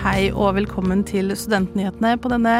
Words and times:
Hei 0.00 0.28
og 0.30 0.54
velkommen 0.54 1.02
til 1.08 1.32
Studentnyhetene 1.34 2.12
på 2.22 2.30
denne 2.30 2.52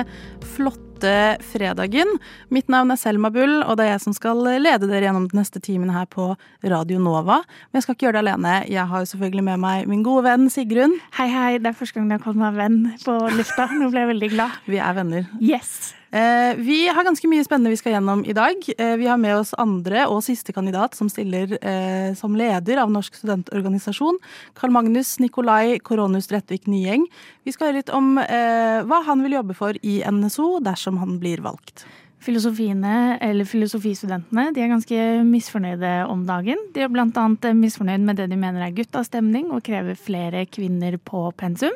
flotte 0.57 1.13
fredagen. 1.53 2.11
Mitt 2.51 2.67
navn 2.73 2.91
er 2.91 2.99
Selma 2.99 3.31
Bull, 3.31 3.61
og 3.63 3.79
det 3.79 3.87
er 3.87 3.93
jeg 3.93 4.03
som 4.09 4.17
skal 4.17 4.43
lede 4.43 4.91
dere 4.91 5.07
gjennom 5.07 5.31
den 5.31 5.39
neste 5.45 5.63
timen 5.63 5.95
her 5.95 6.11
på 6.11 6.33
Radio 6.67 6.99
Nova. 6.99 7.45
Men 7.71 7.79
jeg 7.79 7.87
skal 7.87 7.95
ikke 7.95 8.09
gjøre 8.09 8.19
det 8.19 8.25
alene. 8.25 8.57
Jeg 8.67 8.91
har 8.91 9.07
selvfølgelig 9.13 9.47
med 9.53 9.63
meg 9.63 9.87
min 9.95 10.03
gode 10.03 10.27
venn 10.27 10.51
Sigrun. 10.51 10.99
Hei, 11.21 11.31
hei. 11.31 11.55
Det 11.63 11.71
er 11.71 11.79
første 11.85 12.01
gang 12.01 12.11
du 12.11 12.19
har 12.19 12.27
kalt 12.27 12.43
meg 12.43 12.59
venn 12.59 12.83
på 13.07 13.17
lufta. 13.39 13.71
Nå 13.79 13.95
ble 13.95 14.05
jeg 14.09 14.15
veldig 14.17 14.35
glad. 14.35 14.61
Vi 14.67 14.83
er 14.83 14.99
venner. 14.99 15.31
Yes. 15.39 16.00
Eh, 16.11 16.57
vi 16.57 16.89
har 16.89 17.05
ganske 17.07 17.29
mye 17.31 17.45
spennende 17.47 17.71
vi 17.71 17.79
skal 17.79 17.95
gjennom 17.95 18.25
i 18.27 18.35
dag. 18.35 18.65
Eh, 18.79 18.97
vi 18.99 19.07
har 19.07 19.19
med 19.21 19.37
oss 19.39 19.53
andre 19.63 20.09
og 20.11 20.25
siste 20.27 20.51
kandidat 20.53 20.97
som 20.99 21.07
stiller 21.13 21.55
eh, 21.63 22.11
som 22.19 22.35
leder 22.35 22.83
av 22.83 22.91
Norsk 22.91 23.21
studentorganisasjon. 23.21 24.19
Karl 24.59 24.75
Magnus 24.75 25.19
Nikolai 25.23 25.79
Koronus 25.87 26.27
Rettvik 26.35 26.67
Nyeng. 26.67 27.07
Vi 27.47 27.55
skal 27.55 27.71
høre 27.71 27.79
litt 27.79 27.95
om 27.95 28.17
hva 28.19 28.99
han 29.07 29.23
vil 29.25 29.39
jobbe 29.39 29.55
for 29.57 29.77
i 29.87 30.01
NSO 30.03 30.59
dersom 30.65 30.99
han 31.01 31.19
blir 31.23 31.43
valgt. 31.45 31.87
Filosofiene, 32.21 33.17
eller 33.25 33.47
filosofistudentene, 33.49 34.51
de 34.53 34.61
er 34.61 34.69
ganske 34.69 35.05
misfornøyde 35.25 35.93
om 36.11 36.27
dagen. 36.29 36.59
De 36.75 36.83
er 36.85 36.91
annet 36.91 37.49
misfornøyd 37.57 38.05
med 38.05 38.21
det 38.21 38.29
de 38.29 38.37
mener 38.37 38.67
er 38.67 38.75
guttastemning, 38.77 39.49
og 39.55 39.65
krever 39.65 39.97
flere 39.97 40.45
kvinner 40.53 40.99
på 41.01 41.31
pensum. 41.41 41.73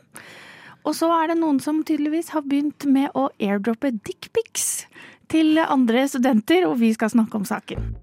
Og 0.84 0.92
så 0.92 1.08
er 1.16 1.30
det 1.32 1.38
noen 1.40 1.60
som 1.64 1.80
tydeligvis 1.86 2.34
har 2.34 2.44
begynt 2.44 2.84
med 2.84 3.14
å 3.16 3.30
airdroppe 3.40 3.94
dickpics 4.04 4.84
til 5.32 5.56
andre 5.62 6.02
studenter, 6.12 6.66
og 6.68 6.76
vi 6.82 6.90
skal 6.92 7.08
snakke 7.14 7.38
om 7.40 7.46
saken. 7.48 7.94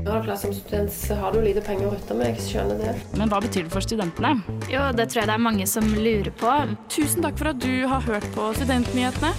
Ja, 0.00 0.16
klart 0.24 0.40
Som 0.40 0.54
student 0.56 0.92
så 0.92 1.18
har 1.20 1.34
du 1.36 1.42
lite 1.44 1.60
penger 1.60 1.90
å 1.90 1.92
rutte 1.92 2.16
med, 2.16 2.32
jeg 2.32 2.46
skjønner 2.46 2.80
det. 2.80 2.94
Men 3.20 3.28
hva 3.28 3.42
betyr 3.44 3.66
det 3.66 3.74
for 3.74 3.84
studentene? 3.84 4.32
Jo, 4.72 4.86
det 4.96 5.10
tror 5.12 5.22
jeg 5.22 5.30
det 5.30 5.36
er 5.36 5.44
mange 5.44 5.68
som 5.68 5.86
lurer 5.92 6.32
på. 6.40 6.54
Tusen 6.92 7.26
takk 7.26 7.36
for 7.38 7.52
at 7.52 7.60
du 7.60 7.84
har 7.92 8.08
hørt 8.08 8.26
på 8.32 8.48
Studentnyhetene. 8.56 9.34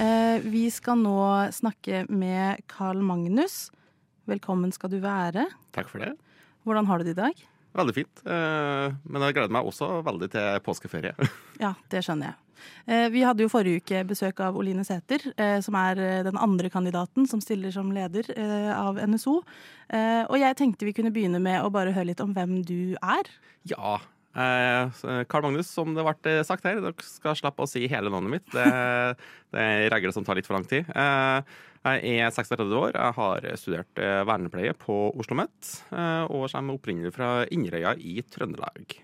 Eh, 0.00 0.48
vi 0.48 0.64
skal 0.72 0.96
nå 1.04 1.20
snakke 1.52 2.06
med 2.08 2.64
Carl 2.72 3.04
Magnus. 3.04 3.66
Velkommen 4.30 4.72
skal 4.72 4.96
du 4.96 5.00
være. 5.04 5.44
Takk 5.76 5.92
for 5.92 6.00
det. 6.00 6.14
Hvordan 6.64 6.88
har 6.88 6.98
du 7.00 7.10
det 7.10 7.18
i 7.18 7.20
dag? 7.20 7.49
Veldig 7.76 7.94
fint. 7.94 8.22
Eh, 8.26 8.92
Men 9.06 9.22
jeg 9.26 9.36
gleder 9.36 9.52
meg 9.54 9.66
også 9.70 10.00
veldig 10.06 10.30
til 10.32 10.60
påskeferie. 10.66 11.14
Ja, 11.60 11.74
det 11.92 12.00
skjønner 12.06 12.30
jeg. 12.30 12.36
Eh, 12.88 13.06
Vi 13.12 13.22
hadde 13.24 13.44
jo 13.44 13.50
forrige 13.52 13.82
uke 13.82 14.00
besøk 14.08 14.40
av 14.44 14.56
Oline 14.56 14.84
Sæther, 14.84 15.26
eh, 15.36 15.58
som 15.64 15.76
er 15.76 16.00
den 16.26 16.38
andre 16.40 16.70
kandidaten 16.72 17.28
som 17.28 17.40
stiller 17.44 17.70
som 17.74 17.92
leder 17.92 18.24
av 18.74 18.96
NSO. 19.04 19.40
Og 20.30 20.36
jeg 20.38 20.56
tenkte 20.56 20.86
vi 20.88 20.94
kunne 20.96 21.12
begynne 21.12 21.40
med 21.42 21.60
å 21.62 21.70
bare 21.72 21.92
høre 21.92 22.10
litt 22.12 22.20
om 22.24 22.32
hvem 22.34 22.60
du 22.64 22.96
er. 23.02 23.28
Ja. 23.68 23.98
Eh, 24.36 24.92
så 24.98 25.16
Karl 25.30 25.48
Magnus, 25.48 25.70
som 25.72 25.94
det 25.96 26.04
ble 26.06 26.36
sagt 26.46 26.68
her, 26.68 26.80
dere 26.84 27.06
skal 27.06 27.38
slippe 27.38 27.64
å 27.64 27.70
si 27.70 27.86
hele 27.90 28.12
navnet 28.12 28.36
mitt. 28.36 28.46
Det, 28.54 28.64
det 29.54 29.64
er 29.64 29.84
en 29.86 29.92
regel 29.96 30.14
som 30.16 30.26
tar 30.26 30.38
litt 30.38 30.48
for 30.48 30.58
lang 30.58 30.68
tid. 30.70 30.88
Eh, 30.94 31.58
Jeg 31.80 32.16
er 32.20 32.32
36 32.36 32.74
år, 32.76 32.92
jeg 32.92 33.16
har 33.16 33.50
studert 33.56 34.00
eh, 34.04 34.20
vernepleie 34.28 34.74
på 34.76 34.98
Oslo 35.14 35.22
OsloMet, 35.22 35.70
og 36.28 36.50
kommer 36.52 36.76
opprinnelig 36.76 37.14
fra 37.16 37.30
Inderøya 37.48 37.94
i 37.96 38.20
Trøndelag. 38.28 38.98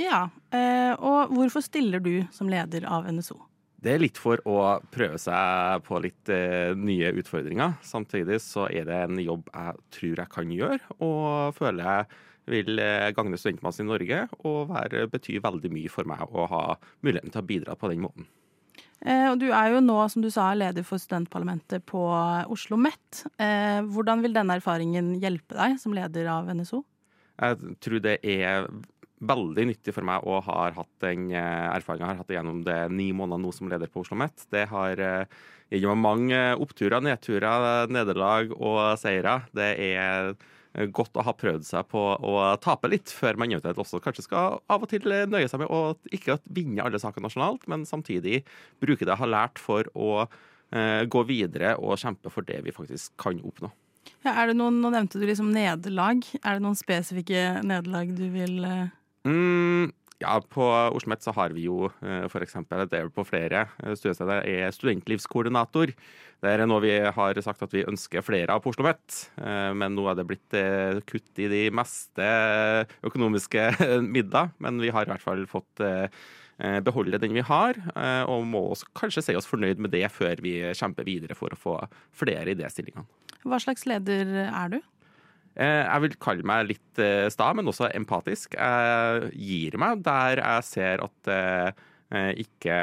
Ja, 0.00 0.30
eh, 0.50 0.94
Og 0.96 1.32
hvorfor 1.36 1.60
stiller 1.64 2.00
du 2.00 2.24
som 2.32 2.48
leder 2.48 2.86
av 2.88 3.04
NSO? 3.12 3.36
Det 3.82 3.96
er 3.96 3.98
litt 4.04 4.18
for 4.20 4.38
å 4.46 4.78
prøve 4.94 5.18
seg 5.18 5.82
på 5.88 5.98
litt 6.04 6.30
eh, 6.30 6.70
nye 6.78 7.10
utfordringer. 7.18 7.74
Samtidig 7.82 8.38
så 8.44 8.68
er 8.70 8.86
det 8.86 8.98
en 9.08 9.18
jobb 9.18 9.48
jeg 9.50 9.80
tror 9.96 10.22
jeg 10.22 10.30
kan 10.36 10.52
gjøre, 10.54 10.78
og 11.02 11.56
føler 11.58 11.88
jeg 11.88 12.20
vil 12.50 12.78
eh, 12.82 13.10
gagne 13.14 13.38
studentmassen 13.38 13.86
i 13.86 13.90
Norge 13.92 14.22
og 14.42 14.70
være, 14.72 15.06
bety 15.12 15.38
veldig 15.42 15.70
mye 15.72 15.90
for 15.92 16.08
meg 16.08 16.22
å 16.26 16.46
ha 16.50 16.62
muligheten 17.04 17.34
til 17.34 17.42
å 17.42 17.48
bidra 17.48 17.76
på 17.78 17.90
den 17.92 18.02
måten. 18.04 18.28
Eh, 19.02 19.28
Og 19.30 19.38
du 19.42 19.48
er 19.50 19.74
jo 19.74 19.82
nå, 19.82 19.98
som 20.10 20.22
du 20.22 20.30
sa, 20.30 20.52
leder 20.54 20.86
for 20.86 21.02
studentparlamentet 21.02 21.84
på 21.88 22.02
Oslo 22.06 22.54
OsloMet. 22.78 23.24
Eh, 23.38 23.82
Hvordan 23.82 24.22
vil 24.22 24.34
denne 24.34 24.58
erfaringen 24.58 25.14
hjelpe 25.22 25.58
deg 25.58 25.78
som 25.82 25.94
leder 25.96 26.30
av 26.30 26.50
NSO? 26.50 26.82
Jeg 27.42 27.78
tror 27.82 28.02
det 28.04 28.18
er 28.22 28.68
veldig 29.22 29.64
nyttig 29.70 29.94
for 29.94 30.06
meg 30.06 30.24
å 30.26 30.40
ha 30.42 30.70
hatt 30.74 30.92
den 31.02 31.28
erfaringen, 31.30 31.74
erfaringa 31.78 32.06
jeg 32.06 32.10
har 32.10 32.22
hatt 32.22 32.32
gjennom 32.34 32.62
det 32.66 32.78
ni 32.90 33.12
måneder 33.14 33.42
nå 33.42 33.52
som 33.54 33.70
leder 33.70 33.90
på 33.90 34.02
Oslo 34.02 34.16
OsloMet. 34.18 34.46
Det 34.50 34.66
har 34.70 34.98
gitt 35.70 35.86
meg 35.86 36.02
mange 36.02 36.40
oppturer, 36.60 37.00
nedturer, 37.02 37.86
nederlag 37.90 38.50
og 38.58 38.98
seire. 39.00 39.44
Det 39.54 39.70
er 39.78 40.34
godt 40.94 41.18
å 41.20 41.24
ha 41.26 41.34
prøvd 41.36 41.66
seg 41.68 41.88
på 41.92 42.00
å 42.16 42.36
tape 42.62 42.88
litt, 42.88 43.12
før 43.12 43.36
man 43.40 43.52
eventuelt 43.52 43.80
også 43.82 44.00
kanskje 44.04 44.24
skal 44.24 44.60
av 44.72 44.86
og 44.86 44.90
til 44.92 45.04
nøye 45.04 45.50
seg 45.50 45.62
med 45.62 45.72
å 45.72 45.94
ikke 46.14 46.38
vinne 46.48 46.84
alle 46.84 47.00
saker 47.02 47.24
nasjonalt, 47.24 47.66
men 47.68 47.84
samtidig 47.88 48.42
bruke 48.82 49.04
det 49.04 49.12
jeg 49.12 49.22
har 49.22 49.32
lært 49.34 49.60
for 49.60 49.88
å 49.92 50.24
eh, 50.24 51.04
gå 51.04 51.24
videre 51.28 51.76
og 51.76 52.00
kjempe 52.00 52.32
for 52.32 52.48
det 52.48 52.62
vi 52.64 52.74
faktisk 52.74 53.14
kan 53.20 53.40
oppnå. 53.44 53.72
Ja, 54.22 54.32
er 54.34 54.50
det 54.50 54.56
noen, 54.58 54.80
Nå 54.82 54.90
nevnte 54.94 55.20
du 55.20 55.26
liksom 55.26 55.52
nederlag. 55.54 56.24
Er 56.42 56.58
det 56.58 56.64
noen 56.64 56.78
spesifikke 56.78 57.60
nederlag 57.66 58.10
du 58.16 58.26
vil 58.34 58.58
eh, 58.66 58.90
Mm, 59.22 59.92
ja, 60.22 60.38
på 60.40 60.64
Oslo 60.64 60.96
OsloMet 61.02 61.24
så 61.24 61.34
har 61.36 61.54
vi 61.54 61.66
jo 61.66 61.90
f.eks. 62.00 62.56
det 62.70 62.98
er 62.98 63.10
på 63.12 63.24
flere 63.26 63.66
eh, 63.82 63.94
studiesteder, 63.98 64.46
er 64.46 64.74
studentlivskoordinator. 64.74 65.92
Det 66.42 66.50
er 66.50 66.64
noe 66.66 66.82
vi 66.82 66.94
har 67.02 67.40
sagt 67.44 67.62
at 67.62 67.74
vi 67.74 67.84
ønsker 67.86 68.24
flere 68.24 68.54
av 68.54 68.62
på 68.62 68.72
Oslo 68.72 68.86
OsloMet, 68.86 69.18
men 69.78 69.94
nå 69.94 70.06
er 70.10 70.18
det 70.18 70.26
blitt 70.26 70.56
eh, 70.58 70.98
kutt 71.06 71.42
i 71.42 71.48
de 71.50 71.64
meste 71.74 72.28
økonomiske 73.06 73.68
midler. 74.14 74.50
Men 74.62 74.80
vi 74.82 74.90
har 74.94 75.06
i 75.06 75.12
hvert 75.12 75.24
fall 75.24 75.44
fått 75.50 75.82
eh, 75.84 76.78
beholde 76.84 77.20
den 77.22 77.34
vi 77.36 77.44
har, 77.46 77.78
eh, 77.94 78.22
og 78.30 78.46
må 78.48 78.64
også 78.72 78.90
kanskje 78.98 79.26
si 79.26 79.36
oss 79.38 79.48
fornøyd 79.50 79.82
med 79.82 79.94
det 79.94 80.06
før 80.14 80.42
vi 80.44 80.58
kjemper 80.78 81.06
videre 81.08 81.38
for 81.38 81.54
å 81.54 81.58
få 81.58 81.76
flere 82.16 82.52
i 82.52 82.58
de 82.58 82.68
stillingene. 82.70 83.06
Hva 83.42 83.58
slags 83.62 83.86
leder 83.90 84.28
er 84.46 84.76
du? 84.76 84.80
Eh, 85.56 85.84
Jeg 85.84 86.00
vil 86.06 86.16
kalle 86.22 86.46
meg 86.48 86.70
litt 86.70 86.98
eh, 87.02 87.28
sta, 87.32 87.50
men 87.54 87.68
også 87.68 87.90
empatisk. 87.92 88.56
Jeg 88.56 89.32
gir 89.36 89.78
meg 89.80 90.02
der 90.06 90.40
jeg 90.42 90.64
ser 90.68 91.04
at 91.04 91.32
jeg 91.32 92.44
ikke 92.46 92.78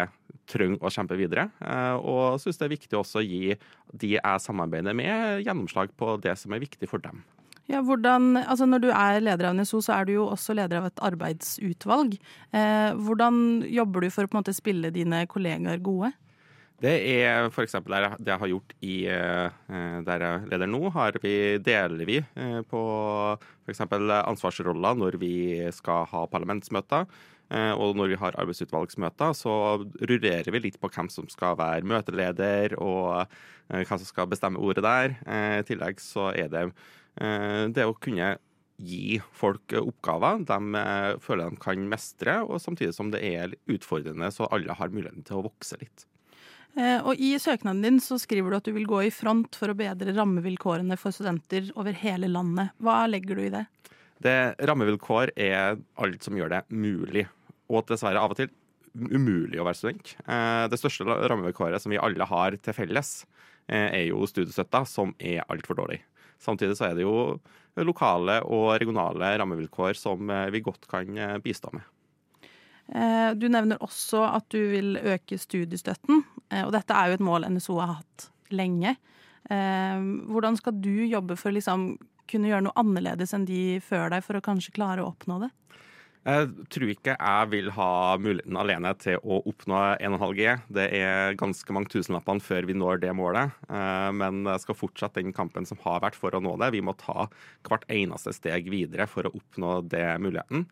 trenger 0.50 0.82
å 0.82 0.92
kjempe 0.94 1.18
videre. 1.18 1.50
eh, 1.62 1.96
Og 1.98 2.40
syns 2.42 2.58
det 2.60 2.68
er 2.68 2.76
viktig 2.76 2.98
også 3.00 3.22
å 3.22 3.26
gi 3.26 3.56
de 3.94 4.16
jeg 4.18 4.46
samarbeider 4.46 4.96
med, 4.98 5.44
gjennomslag 5.46 5.94
på 5.98 6.16
det 6.22 6.38
som 6.38 6.54
er 6.54 6.64
viktig 6.64 6.90
for 6.90 7.02
dem. 7.04 7.24
Ja, 7.70 7.84
hvordan, 7.86 8.34
altså 8.50 8.66
Når 8.66 8.82
du 8.82 8.88
er 8.90 9.20
leder 9.22 9.46
av 9.52 9.54
NSO, 9.54 9.78
så 9.86 9.94
er 10.00 10.06
du 10.06 10.14
jo 10.16 10.24
også 10.32 10.56
leder 10.58 10.80
av 10.80 10.88
et 10.90 11.04
arbeidsutvalg. 11.06 12.16
Eh, 12.52 12.94
hvordan 12.98 13.62
jobber 13.70 14.02
du 14.02 14.10
for 14.10 14.26
å 14.26 14.32
på 14.32 14.38
en 14.38 14.42
måte 14.42 14.58
spille 14.58 14.90
dine 14.92 15.28
kollegaer 15.30 15.78
gode? 15.78 16.10
Det 16.80 16.94
er 17.12 17.50
f.eks. 17.52 17.74
det 17.84 18.30
jeg 18.32 18.40
har 18.40 18.48
gjort 18.48 18.74
i 18.88 18.94
eh, 19.12 19.98
der 20.08 20.24
jeg 20.24 20.46
leder 20.48 20.70
nå, 20.72 20.80
har 20.96 21.18
vi, 21.20 21.34
deler 21.60 22.08
vi 22.08 22.22
eh, 22.24 22.62
på 22.72 22.84
f.eks. 23.68 23.82
ansvarsroller 23.84 24.96
når 24.96 25.18
vi 25.20 25.34
skal 25.76 26.08
ha 26.08 26.22
parlamentsmøter. 26.32 27.10
Eh, 27.52 27.74
Og 27.76 27.98
når 28.00 28.14
vi 28.14 28.20
har 28.22 28.38
arbeidsutvalgsmøter, 28.40 29.36
så 29.36 29.54
rullerer 29.84 30.48
vi 30.56 30.62
litt 30.64 30.80
på 30.80 30.88
hvem 30.94 31.10
som 31.12 31.28
skal 31.28 31.58
være 31.60 31.84
møteleder, 31.84 32.78
og 32.80 33.28
hvem 33.68 34.00
som 34.00 34.08
skal 34.08 34.30
bestemme 34.32 34.62
ordet 34.64 34.86
der. 34.86 35.18
I 35.60 35.66
tillegg 35.68 36.00
så 36.00 36.30
er 36.32 36.48
det 36.54 36.70
det 37.76 37.84
å 37.90 37.98
kunne 38.00 38.38
gi 38.80 39.18
folk 39.36 39.74
oppgaver 39.76 40.46
de 40.48 40.84
føler 41.20 41.52
de 41.52 41.60
kan 41.60 41.84
mestre, 41.92 42.38
og 42.48 42.64
samtidig 42.64 42.96
som 42.96 43.12
det 43.12 43.20
er 43.28 43.58
utfordrende, 43.68 44.32
så 44.32 44.48
alle 44.48 44.80
har 44.80 44.96
muligheten 44.96 45.28
til 45.28 45.42
å 45.42 45.46
vokse 45.50 45.76
litt. 45.84 46.08
Eh, 46.78 47.00
og 47.02 47.18
I 47.18 47.34
søknaden 47.42 47.82
din 47.82 47.98
så 48.04 48.20
skriver 48.22 48.52
du 48.52 48.58
at 48.60 48.68
du 48.68 48.74
vil 48.76 48.88
gå 48.88 49.02
i 49.08 49.12
front 49.14 49.58
for 49.58 49.72
å 49.72 49.78
bedre 49.78 50.14
rammevilkårene 50.16 50.98
for 51.00 51.16
studenter 51.16 51.72
over 51.76 51.96
hele 51.98 52.30
landet. 52.30 52.76
Hva 52.78 53.02
legger 53.10 53.40
du 53.40 53.44
i 53.48 53.54
det? 53.54 53.66
Det 54.20 54.38
Rammevilkår 54.68 55.32
er 55.40 55.80
alt 55.96 56.26
som 56.26 56.36
gjør 56.36 56.52
det 56.52 56.64
mulig, 56.76 57.26
og 57.72 57.88
dessverre 57.88 58.20
av 58.22 58.34
og 58.34 58.40
til 58.40 58.52
umulig 59.00 59.60
å 59.62 59.66
være 59.68 59.80
student. 59.80 60.16
Eh, 60.28 60.68
Det 60.68 60.80
største 60.82 61.08
rammevilkåret 61.08 61.82
som 61.82 61.94
vi 61.94 62.02
alle 62.02 62.28
har 62.28 62.58
til 62.58 62.76
felles, 62.76 63.26
eh, 63.68 63.88
er 64.02 64.06
jo 64.10 64.28
studiestøtta, 64.28 64.86
som 64.86 65.16
er 65.20 65.46
altfor 65.50 65.80
dårlig. 65.80 66.02
Samtidig 66.40 66.78
så 66.78 66.90
er 66.90 66.96
det 66.96 67.04
jo 67.04 67.40
lokale 67.76 68.42
og 68.44 68.80
regionale 68.80 69.38
rammevilkår 69.40 69.96
som 69.96 70.28
vi 70.52 70.62
godt 70.64 70.88
kan 70.88 71.06
bistå 71.44 71.72
med. 71.74 71.84
Du 73.40 73.48
nevner 73.48 73.78
også 73.78 74.24
at 74.36 74.48
du 74.50 74.58
vil 74.72 74.98
øke 74.98 75.38
studiestøtten, 75.38 76.24
og 76.50 76.72
dette 76.74 76.96
er 76.96 77.10
jo 77.10 77.20
et 77.20 77.26
mål 77.26 77.48
NSO 77.54 77.78
har 77.82 78.00
hatt 78.00 78.30
lenge. 78.56 78.96
Eh, 79.50 80.02
Hvordan 80.30 80.58
skal 80.60 80.78
du 80.82 81.06
jobbe 81.06 81.38
for 81.40 81.52
å 81.52 81.58
liksom 81.58 81.94
kunne 82.30 82.52
gjøre 82.52 82.68
noe 82.68 82.78
annerledes 82.78 83.34
enn 83.34 83.48
de 83.50 83.80
før 83.82 84.12
deg, 84.14 84.26
for 84.26 84.38
å 84.38 84.46
kanskje 84.46 84.76
klare 84.76 85.04
å 85.04 85.10
oppnå 85.12 85.40
det? 85.46 85.54
Jeg 86.28 86.50
tror 86.70 86.90
ikke 86.92 87.14
jeg 87.16 87.50
vil 87.54 87.70
ha 87.74 87.92
muligheten 88.20 88.58
alene 88.60 88.92
til 89.00 89.22
å 89.24 89.40
oppnå 89.50 89.80
1,5 90.04 90.34
G. 90.36 90.50
Det 90.76 90.88
er 91.00 91.38
ganske 91.40 91.74
mange 91.74 91.90
tusenlappene 91.94 92.44
før 92.44 92.68
vi 92.68 92.76
når 92.78 93.00
det 93.06 93.14
målet. 93.18 93.56
Eh, 93.72 94.10
men 94.20 94.44
jeg 94.52 94.66
skal 94.66 94.78
fortsette 94.78 95.24
den 95.24 95.34
kampen 95.34 95.66
som 95.66 95.80
har 95.86 96.04
vært 96.04 96.20
for 96.20 96.36
å 96.36 96.44
nå 96.44 96.58
det. 96.62 96.74
Vi 96.76 96.84
må 96.86 96.94
ta 97.00 97.30
hvert 97.66 97.88
eneste 97.88 98.36
steg 98.36 98.68
videre 98.70 99.08
for 99.10 99.26
å 99.26 99.34
oppnå 99.40 99.80
det 99.90 100.06
muligheten. 100.22 100.68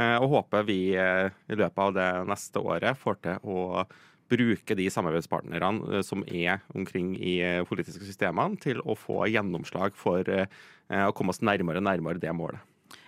Eh, 0.00 0.16
og 0.16 0.32
håper 0.32 0.66
vi 0.68 0.80
eh, 0.98 1.28
i 1.28 1.60
løpet 1.60 1.84
av 1.86 1.94
det 1.96 2.10
neste 2.32 2.64
året 2.64 2.98
får 3.00 3.20
til 3.28 3.46
å 3.52 3.84
bruke 4.30 4.76
de 4.78 4.86
samarbeidspartnerne 4.92 6.02
som 6.06 6.24
er 6.26 6.62
omkring 6.74 7.14
i 7.18 7.38
politiske 7.68 8.06
systemene, 8.08 8.58
til 8.62 8.80
å 8.82 8.96
få 8.98 9.24
gjennomslag 9.30 9.94
for 9.98 10.26
å 10.26 11.12
komme 11.16 11.34
oss 11.34 11.42
nærmere 11.44 11.82
og 11.82 11.86
nærmere 11.86 12.22
det 12.22 12.34
målet. 12.34 12.62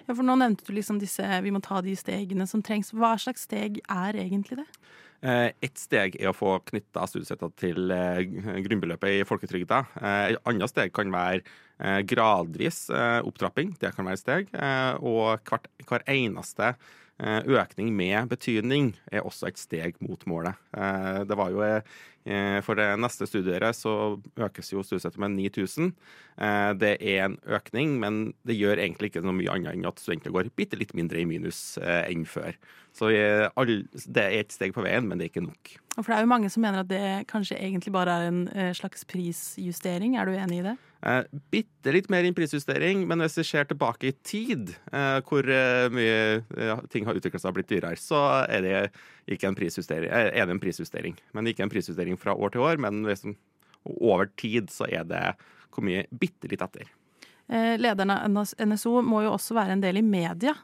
Ja, 0.08 0.14
for 0.16 0.24
nå 0.24 0.38
nevnte 0.40 0.64
du 0.64 0.72
liksom 0.72 0.96
disse 1.02 1.24
Vi 1.44 1.52
må 1.52 1.60
ta 1.64 1.82
de 1.84 1.92
stegene 1.98 2.46
som 2.48 2.62
trengs. 2.64 2.94
Hva 2.96 3.12
slags 3.20 3.44
steg 3.44 3.82
er 3.84 4.16
egentlig 4.16 4.62
det? 4.62 4.68
Et 5.18 5.66
ett 5.66 5.80
steg 5.80 6.14
er 6.20 6.30
å 6.30 6.36
få 6.36 6.52
knytta 6.70 7.02
studiestøtta 7.10 7.48
til 7.58 7.90
eh, 7.90 8.20
grunnbeløpet 8.62 9.16
i 9.16 9.24
folketrygda. 9.26 9.80
Eh, 9.98 10.20
et 10.32 10.48
annet 10.48 10.70
steg 10.70 10.94
kan 10.94 11.10
være 11.12 11.42
gradvis 12.10 12.88
opptrapping. 12.90 13.76
Det 13.78 13.92
kan 13.94 14.08
være 14.08 14.18
et 14.18 14.22
steg. 14.24 14.48
Og 14.98 15.44
hvert, 15.46 15.68
hver 15.86 16.02
eneste 16.10 16.72
økning 17.18 17.90
med 17.96 18.28
betydning 18.30 18.92
er 19.10 19.26
også 19.26 19.48
et 19.50 19.58
steg 19.58 19.96
mot 20.04 20.22
målet. 20.30 20.54
Det 21.26 21.38
var 21.38 21.50
jo 21.50 21.64
For 22.66 22.76
det 22.76 22.86
neste 23.00 23.25
studieåret 23.25 23.76
så 23.78 23.92
økes 24.36 24.72
jo 24.75 24.82
studiestøtten 24.84 25.22
med 25.22 25.36
9000. 25.38 25.92
Det 26.76 26.90
er 27.00 27.22
en 27.25 27.38
økning, 27.56 27.94
men 28.02 28.19
det 28.44 28.58
gjør 28.58 28.82
egentlig 28.82 29.08
ikke 29.08 29.22
noe 29.25 29.38
mye 29.38 29.54
annet 29.54 29.78
enn 29.78 29.88
at 29.88 30.02
studentene 30.02 30.34
går 30.34 30.50
bitte 30.58 30.76
litt 30.76 30.92
mindre 30.98 31.22
i 31.22 31.28
minus 31.30 31.78
enn 31.80 32.26
før. 32.28 32.58
Så 32.92 33.10
det 33.14 34.25
er 34.25 34.40
et 34.42 34.52
steg 34.52 34.76
på 34.76 34.84
veien, 34.84 35.08
men 35.08 35.16
det 35.16 35.28
er 35.28 35.32
ikke 35.32 35.46
nok. 35.46 35.78
For 35.98 36.12
det 36.12 36.19
er 36.19 36.26
jo 36.26 36.30
mange 36.30 36.50
som 36.52 36.62
mener 36.62 36.84
at 36.84 36.90
det 36.90 37.06
kanskje 37.30 37.58
egentlig 37.58 37.92
bare 37.94 38.12
er 38.14 38.28
en 38.30 38.44
eh, 38.54 38.70
slags 38.76 39.02
prisjustering. 39.08 40.14
Er 40.14 40.28
du 40.28 40.36
enig 40.36 40.60
i 40.60 40.66
det? 40.69 40.75
Eh, 40.98 41.25
bitte 41.50 41.94
litt 41.94 42.08
mer 42.10 42.26
enn 42.26 42.36
prisjustering, 42.38 43.02
men 43.10 43.22
hvis 43.25 43.38
vi 43.40 43.46
ser 43.46 43.66
tilbake 43.70 44.10
i 44.10 44.14
tid, 44.26 44.72
eh, 44.92 45.19
hvor 45.26 45.46
eh, 45.46 45.88
mye 45.94 46.20
eh, 46.38 46.84
ting 46.92 47.06
har 47.08 47.19
utviklet 47.19 47.42
seg 47.42 47.50
og 47.50 47.58
blitt 47.58 47.70
dyrere, 47.70 47.98
så 47.98 48.22
er 48.46 48.62
det 48.66 48.76
ikke 49.30 49.50
en 49.50 49.58
prisjustering. 49.58 50.10
Eh, 50.10 50.30
er 50.38 50.46
det 50.46 50.54
en 50.54 50.62
prisjustering. 50.62 51.19
Men 51.34 51.50
ikke 51.50 51.66
en 51.66 51.72
prisjustering 51.72 52.17
fra 52.20 52.36
år 52.36 52.54
til 52.54 52.64
år, 52.66 52.80
men 52.82 53.02
liksom, 53.06 53.36
over 53.98 54.30
tid 54.40 54.72
så 54.74 54.88
er 54.90 55.08
det 55.08 55.24
kommet 55.74 56.10
bitte 56.10 56.50
litt 56.50 56.64
etter. 56.64 56.88
lederen 57.48 58.10
av 58.12 58.54
NSO 58.60 58.98
må 59.02 59.22
jo 59.24 59.34
også 59.36 59.54
være 59.56 59.76
en 59.76 59.84
del 59.84 60.00
i 60.00 60.04
media. 60.04 60.54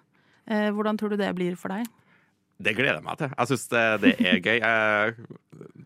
hvordan 0.45 0.99
tror 0.99 1.15
du 1.15 1.17
det 1.17 1.31
blir 1.37 1.57
for 1.57 1.73
deg? 1.73 1.87
Det 2.63 2.75
gleder 2.77 3.01
jeg 3.01 3.05
meg 3.05 3.19
til. 3.19 3.33
Jeg 3.35 3.51
syns 3.51 3.65
det, 3.73 3.83
det, 4.05 4.11
er 4.23 4.37
gøy. 4.39 4.61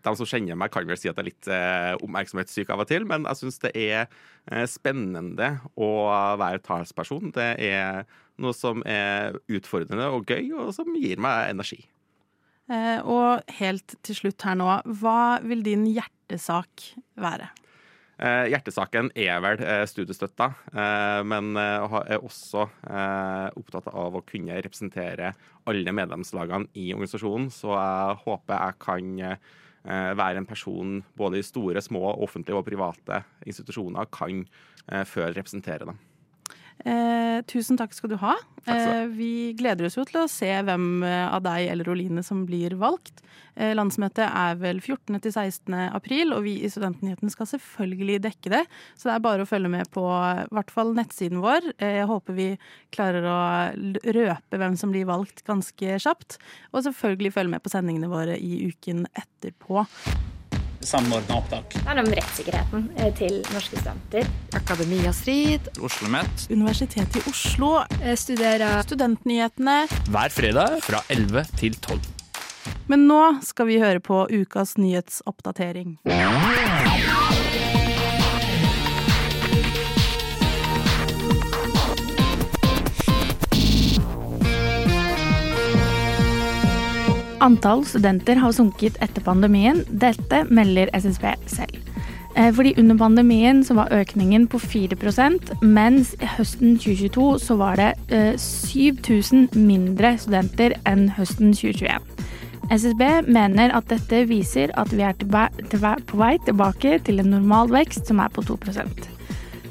De 0.05 0.11
som 0.19 0.27
kjenner 0.29 0.57
meg, 0.59 0.71
kan 0.73 0.85
vel 0.85 0.99
si 0.99 1.09
at 1.09 1.17
jeg 1.17 1.23
er 1.23 1.27
litt 1.27 1.49
eh, 1.49 1.93
oppmerksomhetssyk 1.97 2.69
av 2.73 2.83
og 2.83 2.89
til, 2.91 3.07
men 3.09 3.25
jeg 3.25 3.39
syns 3.41 3.57
det 3.63 3.71
er 3.73 4.03
eh, 4.05 4.65
spennende 4.69 5.49
å 5.73 5.89
være 6.39 6.61
talsperson. 6.65 7.33
Det 7.33 7.49
er 7.65 8.03
noe 8.39 8.53
som 8.55 8.85
er 8.85 9.39
utfordrende 9.49 10.11
og 10.13 10.29
gøy, 10.29 10.53
og 10.61 10.69
som 10.77 10.93
gir 10.93 11.21
meg 11.21 11.55
energi. 11.55 11.81
Eh, 12.69 12.99
og 13.01 13.49
helt 13.57 13.95
til 14.05 14.17
slutt 14.17 14.45
her 14.45 14.57
nå, 14.59 14.69
hva 15.01 15.39
vil 15.41 15.63
din 15.65 15.87
hjertesak 15.89 16.91
være? 17.19 17.49
Eh, 18.19 18.49
hjertesaken 18.51 19.09
er 19.17 19.39
vel 19.41 19.63
eh, 19.63 19.85
studiestøtta, 19.89 20.49
men 21.25 21.57
er 21.57 22.19
også 22.19 22.67
opptatt 23.57 23.89
av 23.89 24.19
å 24.19 24.25
kunne 24.27 24.59
representere 24.59 25.31
alle 25.69 25.95
medlemslagene 25.95 26.69
i 26.77 26.91
organisasjonen. 26.93 27.49
Så 27.53 27.73
jeg 27.73 28.19
håper 28.25 28.59
jeg 28.59 28.77
kan 28.83 29.17
være 30.19 30.41
en 30.41 30.45
person 30.45 30.97
både 31.17 31.39
i 31.39 31.45
store, 31.47 31.81
små, 31.81 32.03
offentlige 32.21 32.59
og 32.59 32.67
private 32.67 33.21
institusjoner 33.47 34.09
kan 34.11 34.43
føle 35.07 35.31
representere 35.37 35.87
dem. 35.87 36.01
Eh, 36.87 37.39
tusen 37.49 37.79
takk 37.79 37.91
skal 37.95 38.13
du 38.13 38.17
ha. 38.21 38.35
Eh, 38.69 39.05
vi 39.11 39.53
gleder 39.57 39.87
oss 39.87 39.97
jo 39.97 40.05
til 40.07 40.21
å 40.21 40.29
se 40.31 40.47
hvem 40.47 41.03
eh, 41.03 41.25
av 41.27 41.43
deg 41.43 41.67
eller 41.73 41.89
Oline 41.91 42.23
som 42.23 42.45
blir 42.47 42.75
valgt. 42.79 43.23
Eh, 43.59 43.73
landsmøtet 43.75 44.23
er 44.27 44.55
vel 44.61 44.79
14. 44.79 45.19
til 45.19 45.33
16. 45.33 45.75
april, 45.89 46.31
og 46.35 46.45
vi 46.47 46.55
i 46.63 46.71
Studentnyhetene 46.71 47.33
skal 47.33 47.49
selvfølgelig 47.51 48.21
dekke 48.23 48.53
det. 48.55 48.63
Så 48.95 49.09
det 49.09 49.17
er 49.17 49.25
bare 49.25 49.43
å 49.43 49.49
følge 49.49 49.71
med 49.73 49.91
på 49.91 50.05
i 50.07 50.47
hvert 50.55 50.73
fall 50.73 50.95
nettsiden 50.95 51.43
vår. 51.43 51.71
Eh, 51.77 51.99
jeg 51.99 52.09
håper 52.11 52.39
vi 52.39 52.49
klarer 52.95 53.27
å 53.27 53.39
røpe 54.15 54.63
hvem 54.63 54.79
som 54.79 54.95
blir 54.95 55.09
valgt 55.09 55.43
ganske 55.49 55.99
kjapt. 55.99 56.39
Og 56.71 56.85
selvfølgelig 56.87 57.35
følge 57.35 57.57
med 57.57 57.65
på 57.65 57.75
sendingene 57.75 58.11
våre 58.11 58.39
i 58.39 58.69
uken 58.71 59.07
etterpå 59.11 59.87
samordna 60.89 61.37
opptak. 61.37 61.77
Det 61.77 61.85
er 61.85 62.01
om 62.01 62.11
rettssikkerheten 62.19 62.89
eh, 62.97 63.13
til 63.19 63.39
norske 63.53 63.77
studenter. 63.77 64.29
Akademia 64.57 65.13
Strid. 65.13 65.69
Oslo 65.77 65.99
OsloMet. 65.99 66.47
Universitetet 66.49 67.19
i 67.19 67.29
Oslo. 67.29 67.73
Jeg 67.99 68.17
studerer 68.17 68.81
Studentnyhetene. 68.87 69.81
Hver 70.09 70.29
fredag 70.33 70.79
fra 70.85 71.03
11 71.09 71.45
til 71.59 71.75
12. 71.75 71.99
Men 72.89 73.05
nå 73.09 73.21
skal 73.45 73.67
vi 73.69 73.79
høre 73.81 73.99
på 74.01 74.23
ukas 74.31 74.77
nyhetsoppdatering. 74.79 75.99
Antall 87.39 87.85
studenter 87.87 88.39
har 88.41 88.51
sunket 88.51 88.97
etter 89.03 89.23
pandemien. 89.23 89.83
Dette 89.87 90.43
melder 90.51 90.91
SSB 90.93 91.25
selv. 91.47 91.77
Eh, 92.35 92.51
fordi 92.53 92.73
under 92.77 92.97
pandemien 92.97 93.63
så 93.63 93.73
var 93.73 93.93
økningen 93.95 94.47
på 94.47 94.59
4% 94.59 95.53
mens 95.63 96.15
høsten 96.37 96.77
2022 96.77 97.39
så 97.39 97.57
var 97.59 97.79
det 97.79 97.93
7000 98.37 99.47
eh, 99.47 99.59
mindre 99.59 100.17
studenter 100.17 100.75
enn 100.87 101.09
høsten 101.17 101.55
2021. 101.55 102.27
SSB 102.69 103.05
mener 103.27 103.73
at 103.73 103.87
dette 103.89 104.25
viser 104.29 104.69
at 104.77 104.91
vi 104.93 105.01
er 105.01 105.15
på 105.17 106.19
vei 106.19 106.35
tilbake 106.45 106.99
til 107.07 107.23
en 107.23 107.33
normal 107.33 107.71
vekst 107.73 108.11
som 108.11 108.21
er 108.21 108.29
på 108.35 108.45
2 108.45 108.59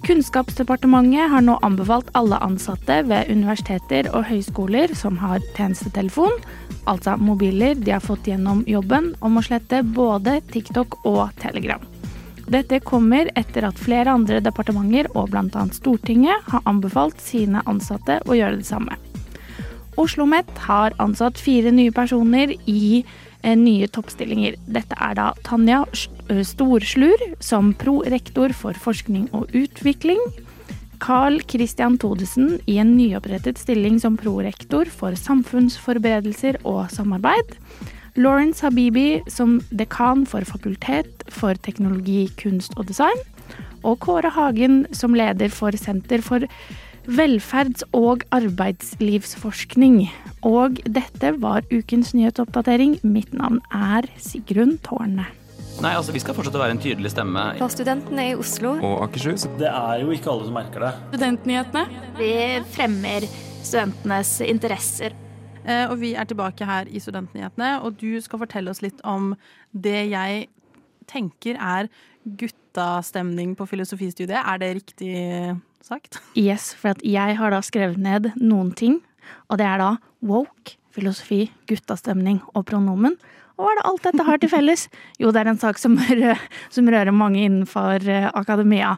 Kunnskapsdepartementet 0.08 1.28
har 1.28 1.42
nå 1.44 1.58
anbefalt 1.60 2.06
alle 2.16 2.38
ansatte 2.40 3.02
ved 3.10 3.28
universiteter 3.28 4.06
og 4.16 4.22
høyskoler 4.30 4.94
som 4.96 5.18
har 5.20 5.42
tjenestetelefon, 5.52 6.32
altså 6.88 7.18
mobiler 7.20 7.76
de 7.76 7.92
har 7.92 8.00
fått 8.00 8.30
gjennom 8.30 8.62
jobben, 8.64 9.10
om 9.20 9.36
å 9.36 9.42
slette 9.44 9.82
både 9.84 10.38
TikTok 10.48 10.96
og 11.04 11.36
Telegram. 11.42 11.84
Dette 12.48 12.80
kommer 12.80 13.28
etter 13.36 13.68
at 13.68 13.76
flere 13.76 14.14
andre 14.16 14.40
departementer 14.40 15.10
og 15.12 15.28
bl.a. 15.34 15.66
Stortinget 15.76 16.48
har 16.54 16.64
anbefalt 16.64 17.20
sine 17.20 17.60
ansatte 17.68 18.22
å 18.24 18.38
gjøre 18.38 18.62
det 18.62 18.68
samme. 18.70 18.96
Oslo 19.98 20.24
OsloMet 20.24 20.64
har 20.70 20.96
ansatt 21.04 21.36
fire 21.36 21.68
nye 21.74 21.92
personer 21.92 22.56
i 22.64 23.04
nye 23.44 23.86
toppstillinger. 23.90 24.56
Dette 24.66 24.96
er 24.98 25.14
da 25.18 25.30
Tanja 25.46 25.84
Storslur 26.44 27.22
som 27.40 27.72
prorektor 27.78 28.52
for 28.56 28.76
forskning 28.76 29.28
og 29.32 29.52
utvikling. 29.56 30.20
Carl 30.98 31.38
Christian 31.46 31.96
Todesen 31.98 32.58
i 32.66 32.78
en 32.82 32.96
nyopprettet 32.96 33.60
stilling 33.60 34.00
som 34.02 34.16
prorektor 34.18 34.90
for 34.90 35.14
samfunnsforberedelser 35.14 36.58
og 36.66 36.88
samarbeid. 36.90 37.54
Lawrence 38.18 38.64
Habibi 38.66 39.20
som 39.30 39.60
dekan 39.70 40.24
for 40.26 40.42
Fakultet 40.42 41.22
for 41.30 41.54
teknologi, 41.62 42.26
kunst 42.40 42.74
og 42.76 42.88
design. 42.90 43.20
Og 43.86 44.00
Kåre 44.02 44.32
Hagen 44.34 44.86
som 44.92 45.14
leder 45.14 45.52
for 45.54 45.76
Senter 45.78 46.24
for 46.24 46.42
velferds- 47.08 47.84
og 47.96 48.22
arbeidslivsforskning. 48.34 50.06
Og 50.46 50.78
dette 50.84 51.32
var 51.40 51.66
ukens 51.72 52.14
nyhetsoppdatering. 52.14 52.98
Mitt 53.02 53.32
navn 53.34 53.60
er 53.74 54.08
Sigrun 54.20 54.76
Tårne. 54.84 55.26
Nei, 55.78 55.92
altså 55.94 56.12
Vi 56.12 56.20
skal 56.22 56.34
fortsette 56.34 56.58
å 56.58 56.62
være 56.62 56.74
en 56.74 56.82
tydelig 56.82 57.12
stemme. 57.14 57.44
For 57.60 57.70
studentene 57.72 58.32
i 58.32 58.34
Oslo. 58.38 58.74
Og 58.82 59.04
Akershus. 59.06 59.46
Det 59.60 59.70
er 59.70 60.02
jo 60.02 60.10
ikke 60.14 60.32
alle 60.32 60.48
som 60.48 60.58
merker 60.58 60.84
det. 60.84 60.92
Studentnyhetene. 61.14 61.84
Vi 62.18 62.32
fremmer 62.74 63.26
studentenes 63.62 64.40
interesser. 64.46 65.14
Eh, 65.68 65.84
og 65.86 65.98
vi 66.00 66.14
er 66.18 66.26
tilbake 66.28 66.66
her 66.66 66.88
i 66.88 67.00
Studentnyhetene, 67.02 67.78
og 67.84 67.98
du 68.00 68.20
skal 68.24 68.40
fortelle 68.40 68.72
oss 68.72 68.80
litt 68.82 69.02
om 69.04 69.34
det 69.76 70.08
jeg 70.08 70.46
tenker 71.10 71.58
er 71.58 71.88
guttastemning 72.38 73.54
på 73.58 73.66
filosofistudiet. 73.70 74.38
Er 74.38 74.60
det 74.60 74.74
riktig 74.82 75.14
sagt? 75.84 76.20
Yes, 76.36 76.72
for 76.78 76.98
jeg 77.06 77.38
har 77.38 77.54
da 77.54 77.62
skrevet 77.64 78.00
ned 78.00 78.32
noen 78.36 78.72
ting, 78.76 79.00
og 79.48 79.60
det 79.60 79.66
er 79.68 79.82
da 79.82 79.90
woke, 80.24 80.76
filosofi, 80.94 81.46
guttastemning 81.70 82.40
og 82.54 82.66
pronomen. 82.68 83.16
Og 83.58 83.66
hva 83.66 83.72
er 83.72 83.80
det 83.80 83.88
alt 83.90 84.06
dette 84.06 84.26
har 84.28 84.40
til 84.42 84.52
felles? 84.52 84.86
Jo, 85.22 85.32
det 85.34 85.42
er 85.42 85.52
en 85.52 85.60
sak 85.60 85.80
som, 85.82 85.98
rører, 85.98 86.40
som 86.74 86.88
rører 86.90 87.14
mange 87.14 87.42
innenfor 87.42 88.04
uh, 88.06 88.30
akademia. 88.38 88.96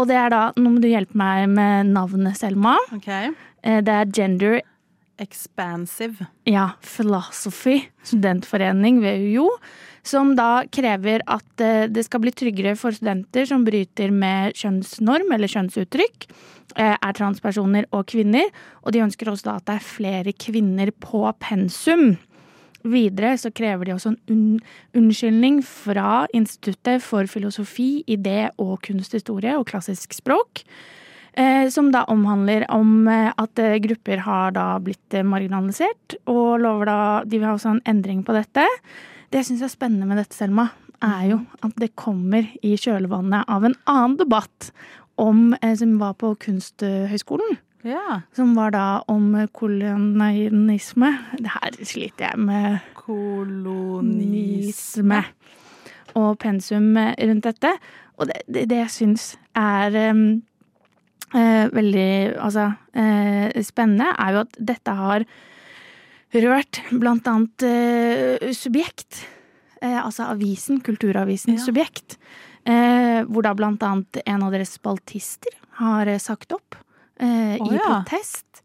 Og 0.00 0.08
det 0.08 0.16
er 0.16 0.32
da 0.32 0.42
Nå 0.56 0.72
må 0.72 0.80
du 0.80 0.88
hjelpe 0.88 1.18
meg 1.18 1.50
med 1.52 1.92
navnet, 1.92 2.38
Selma. 2.40 2.78
Okay. 2.96 3.32
Uh, 3.60 3.80
det 3.84 3.98
er 3.98 4.12
gender 4.16 4.60
Expansive. 5.20 6.26
Ja, 6.48 6.72
Philosophy, 6.82 7.82
studentforening 8.02 9.02
ved 9.04 9.20
UiO, 9.28 9.50
som 10.02 10.34
da 10.36 10.64
krever 10.74 11.22
at 11.30 11.62
eh, 11.62 11.86
det 11.90 12.04
skal 12.06 12.24
bli 12.24 12.32
tryggere 12.34 12.74
for 12.78 12.94
studenter 12.94 13.46
som 13.48 13.64
bryter 13.66 14.10
med 14.14 14.56
kjønnsnorm 14.58 15.30
eller 15.34 15.50
kjønnsuttrykk, 15.50 16.26
eh, 16.74 16.96
er 16.96 17.16
transpersoner 17.18 17.86
og 17.94 18.08
kvinner, 18.10 18.50
og 18.82 18.94
de 18.94 19.04
ønsker 19.04 19.30
også 19.30 19.48
da 19.48 19.56
at 19.60 19.68
det 19.70 19.78
er 19.78 19.90
flere 19.92 20.34
kvinner 20.34 20.90
på 21.02 21.24
pensum. 21.42 22.16
Videre 22.82 23.36
så 23.38 23.52
krever 23.54 23.86
de 23.86 23.94
også 23.94 24.16
en 24.32 24.58
unnskyldning 24.98 25.60
fra 25.62 26.24
Instituttet 26.34 27.04
for 27.04 27.30
filosofi, 27.30 28.02
idé 28.10 28.48
og 28.58 28.80
kunsthistorie 28.82 29.54
og 29.54 29.68
klassisk 29.70 30.18
språk. 30.18 30.64
Eh, 31.38 31.70
som 31.72 31.92
da 31.94 32.02
omhandler 32.10 32.66
om 32.74 33.06
at 33.08 33.62
grupper 33.86 34.26
har 34.26 34.50
da 34.52 34.66
blitt 34.82 35.14
marginalisert, 35.24 36.18
og 36.26 36.58
lover 36.60 36.90
da 36.90 37.00
De 37.24 37.38
vil 37.38 37.46
ha 37.46 37.54
også 37.54 37.76
en 37.76 37.84
endring 37.86 38.26
på 38.26 38.34
dette. 38.34 38.66
Det 39.32 39.40
jeg 39.40 39.48
syns 39.48 39.62
er 39.64 39.70
spennende 39.72 40.04
med 40.04 40.18
dette, 40.20 40.36
Selma, 40.36 40.66
er 41.00 41.22
jo 41.30 41.38
at 41.64 41.72
det 41.80 41.94
kommer 41.96 42.44
i 42.60 42.74
kjølvannet 42.76 43.48
av 43.48 43.64
en 43.64 43.74
annen 43.88 44.18
debatt 44.20 44.68
om, 45.16 45.54
eh, 45.62 45.72
som 45.72 45.94
var 46.02 46.18
på 46.20 46.34
Kunsthøgskolen. 46.36 47.56
Ja. 47.88 48.20
Som 48.36 48.52
var 48.54 48.70
da 48.76 49.02
om 49.08 49.32
kolonialisme. 49.56 51.18
Det 51.38 51.48
her 51.48 51.70
sliter 51.80 52.28
jeg 52.28 52.38
med. 52.44 52.78
Kolonisme. 52.94 54.12
Og 56.14 56.38
pensum 56.38 56.92
rundt 57.00 57.44
dette. 57.48 57.72
Og 58.20 58.28
det, 58.28 58.42
det, 58.46 58.68
det 58.68 58.82
jeg 58.84 58.94
syns 58.98 59.38
er 59.56 59.96
um, 60.12 60.42
uh, 61.32 61.66
veldig 61.72 62.36
altså, 62.36 62.68
uh, 62.94 63.62
spennende, 63.64 64.12
er 64.12 64.36
jo 64.36 64.44
at 64.44 64.60
dette 64.60 64.90
har 65.00 65.24
rørt 66.32 66.80
blant 66.90 67.28
annet 67.28 67.64
eh, 67.66 68.52
Subjekt. 68.56 69.24
Eh, 69.82 69.98
altså 69.98 70.30
avisen, 70.30 70.80
Kulturavisen 70.84 71.56
Ja. 71.56 71.60
Subjekt. 71.60 72.16
Eh, 72.64 73.22
hvor 73.26 73.42
da 73.42 73.54
blant 73.58 73.82
annet 73.82 74.22
en 74.22 74.44
av 74.46 74.54
deres 74.54 74.76
spaltister 74.78 75.56
har 75.80 76.06
eh, 76.06 76.20
sagt 76.22 76.54
opp 76.54 76.76
eh, 77.18 77.58
oh, 77.58 77.66
i 77.66 77.76
ja. 77.76 77.88
protest. 77.88 78.62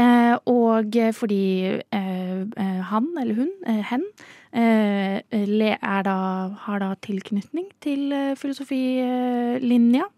Eh, 0.00 0.34
og 0.48 0.96
fordi 1.12 1.80
eh, 1.92 2.80
han 2.90 3.10
eller 3.20 3.42
hun, 3.42 3.50
hen, 3.66 4.06
da, 4.50 6.16
har 6.64 6.80
da 6.82 6.88
tilknytning 7.04 7.68
til 7.84 8.10
filosofilinja 8.40 10.08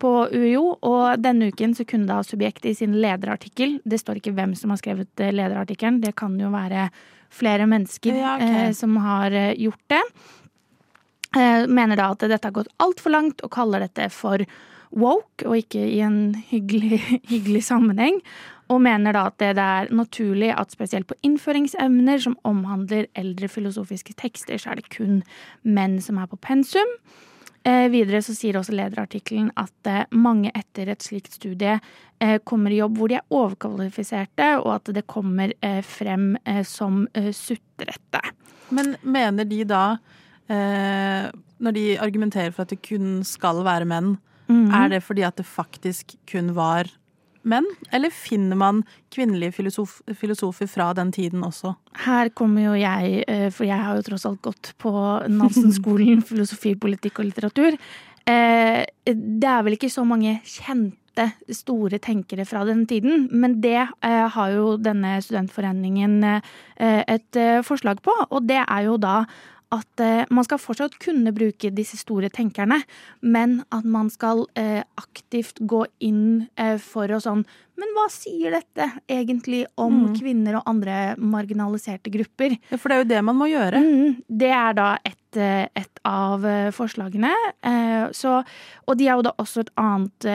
på 0.00 0.10
UiO. 0.32 0.74
Og 0.86 1.22
denne 1.22 1.50
uken 1.52 1.76
så 1.76 1.86
kunne 1.88 2.16
ha 2.16 2.24
Subjekt 2.26 2.66
i 2.68 2.74
sin 2.76 2.96
lederartikkel 3.00 3.78
Det 3.84 4.00
står 4.00 4.20
ikke 4.20 4.34
hvem 4.36 4.56
som 4.58 4.72
har 4.72 4.80
skrevet 4.80 5.22
eh, 5.22 5.32
lederartikkelen, 5.34 6.00
det 6.02 6.16
kan 6.18 6.36
jo 6.40 6.52
være 6.52 6.88
flere 7.30 7.66
mennesker 7.70 8.16
Ja, 8.16 8.36
okay. 8.36 8.68
eh, 8.68 8.72
som 8.76 8.96
har 9.00 9.32
eh, 9.32 9.54
gjort 9.60 9.84
det. 9.92 10.02
Eh, 11.36 11.66
mener 11.70 11.96
da 11.96 12.10
at 12.10 12.24
dette 12.26 12.48
har 12.48 12.56
gått 12.56 12.72
altfor 12.82 13.14
langt, 13.14 13.44
og 13.46 13.52
kaller 13.54 13.84
dette 13.86 14.08
for 14.14 14.42
woke, 14.90 15.46
og 15.46 15.60
ikke 15.60 15.84
i 15.86 16.00
en 16.02 16.34
hyggelig, 16.50 16.98
hyggelig 17.32 17.62
sammenheng. 17.68 18.18
Og 18.70 18.82
mener 18.82 19.14
da 19.14 19.24
at 19.30 19.38
det 19.42 19.54
er 19.58 19.90
naturlig 19.94 20.52
at 20.54 20.74
spesielt 20.74 21.08
på 21.10 21.18
innføringsemner 21.26 22.22
som 22.22 22.36
omhandler 22.46 23.08
eldre 23.18 23.48
filosofiske 23.50 24.14
tekster, 24.18 24.58
så 24.58 24.72
er 24.72 24.80
det 24.80 24.92
kun 24.94 25.24
menn 25.66 25.98
som 26.02 26.20
er 26.22 26.30
på 26.30 26.38
pensum. 26.38 26.98
Eh, 27.64 27.88
videre 27.92 28.22
så 28.24 28.32
sier 28.32 28.56
også 28.56 28.72
lederartikkelen 28.72 29.50
at 29.60 29.88
eh, 29.90 30.04
mange 30.16 30.48
etter 30.56 30.88
et 30.88 31.04
slikt 31.04 31.34
studie 31.36 31.74
eh, 32.20 32.38
kommer 32.48 32.72
i 32.72 32.78
jobb 32.80 32.96
hvor 32.96 33.10
de 33.12 33.18
er 33.18 33.26
overkvalifiserte, 33.36 34.46
og 34.62 34.78
at 34.78 34.92
det 34.96 35.04
kommer 35.10 35.52
frem 35.84 36.32
som 36.64 37.02
sutrete. 37.36 38.22
Men 38.72 38.94
mener 39.02 39.44
de 39.44 39.64
da, 39.68 39.98
eh, 40.48 41.28
når 41.60 41.76
de 41.76 41.84
argumenterer 42.00 42.52
for 42.54 42.62
at 42.64 42.72
det 42.72 42.80
kun 42.86 43.20
skal 43.24 43.64
være 43.66 43.88
menn, 43.88 44.16
Mhm. 44.50 44.72
er 44.74 44.88
det 44.88 45.02
fordi 45.06 45.22
at 45.22 45.36
det 45.36 45.46
faktisk 45.46 46.16
kun 46.26 46.54
var 46.56 46.88
menn? 47.48 47.66
Eller 47.92 48.12
finner 48.14 48.58
man 48.58 48.82
kvinnelige 49.12 49.54
filosof 49.56 50.00
filosofer 50.18 50.68
fra 50.70 50.90
den 50.96 51.12
tiden 51.14 51.42
også? 51.46 51.74
Her 52.04 52.30
kommer 52.36 52.68
jo 52.70 52.76
jeg, 52.78 53.24
eh, 53.28 53.48
for 53.50 53.64
jeg 53.68 53.80
har 53.80 53.96
jo 53.96 54.06
tross 54.10 54.26
alt 54.28 54.42
gått 54.42 54.72
på 54.78 54.92
Nansen-skolen 55.28 56.22
filosofi, 56.30 56.74
politikk 56.80 57.20
og 57.20 57.30
litteratur. 57.30 57.78
Eh, 58.26 58.84
Det 59.10 59.48
er 59.48 59.62
vel 59.66 59.74
ikke 59.78 59.90
så 59.90 60.04
mange 60.06 60.40
kjente 60.44 61.30
store 61.52 61.98
tenkere 61.98 62.44
fra 62.46 62.64
den 62.64 62.86
tiden, 62.86 63.28
men 63.32 63.60
det 63.60 63.80
eh, 64.02 64.26
har 64.30 64.50
jo 64.54 64.76
denne 64.78 65.16
studentforeningen 65.20 66.22
eh, 66.24 67.02
et 67.08 67.36
eh, 67.36 67.62
forslag 67.66 68.00
på, 68.04 68.14
og 68.30 68.46
det 68.46 68.62
er 68.62 68.84
jo 68.86 68.96
da 68.96 69.24
at 69.72 70.00
eh, 70.02 70.24
man 70.34 70.44
skal 70.46 70.58
fortsatt 70.58 70.96
kunne 70.98 71.30
bruke 71.34 71.70
disse 71.74 71.96
store 72.00 72.28
tenkerne, 72.34 72.80
men 73.22 73.60
at 73.70 73.84
man 73.86 74.08
skal 74.10 74.44
eh, 74.58 74.82
aktivt 74.98 75.60
gå 75.62 75.84
inn 76.02 76.48
eh, 76.58 76.76
for 76.82 77.06
å 77.14 77.20
sånn 77.22 77.44
Men 77.80 77.92
hva 77.96 78.08
sier 78.12 78.52
dette 78.52 78.90
egentlig 79.08 79.62
om 79.80 79.94
Mm. 80.10 80.16
kvinner 80.18 80.56
og 80.58 80.66
andre 80.68 81.14
marginaliserte 81.16 82.10
grupper? 82.12 82.58
Ja, 82.70 82.76
For 82.76 82.88
det 82.90 82.96
er 82.96 83.04
jo 83.04 83.08
det 83.14 83.22
man 83.24 83.38
må 83.38 83.46
gjøre. 83.48 83.80
Mm, 83.80 84.18
det 84.28 84.50
er 84.52 84.74
da 84.76 84.88
et, 85.02 85.36
et 85.80 86.02
av 86.04 86.44
forslagene. 86.76 87.30
Eh, 87.62 88.10
Så, 88.12 88.44
og 88.86 88.98
de 88.98 89.06
har 89.06 89.16
jo 89.16 89.22
da 89.30 89.32
også 89.38 89.60
et 89.64 89.70
annet, 89.80 90.26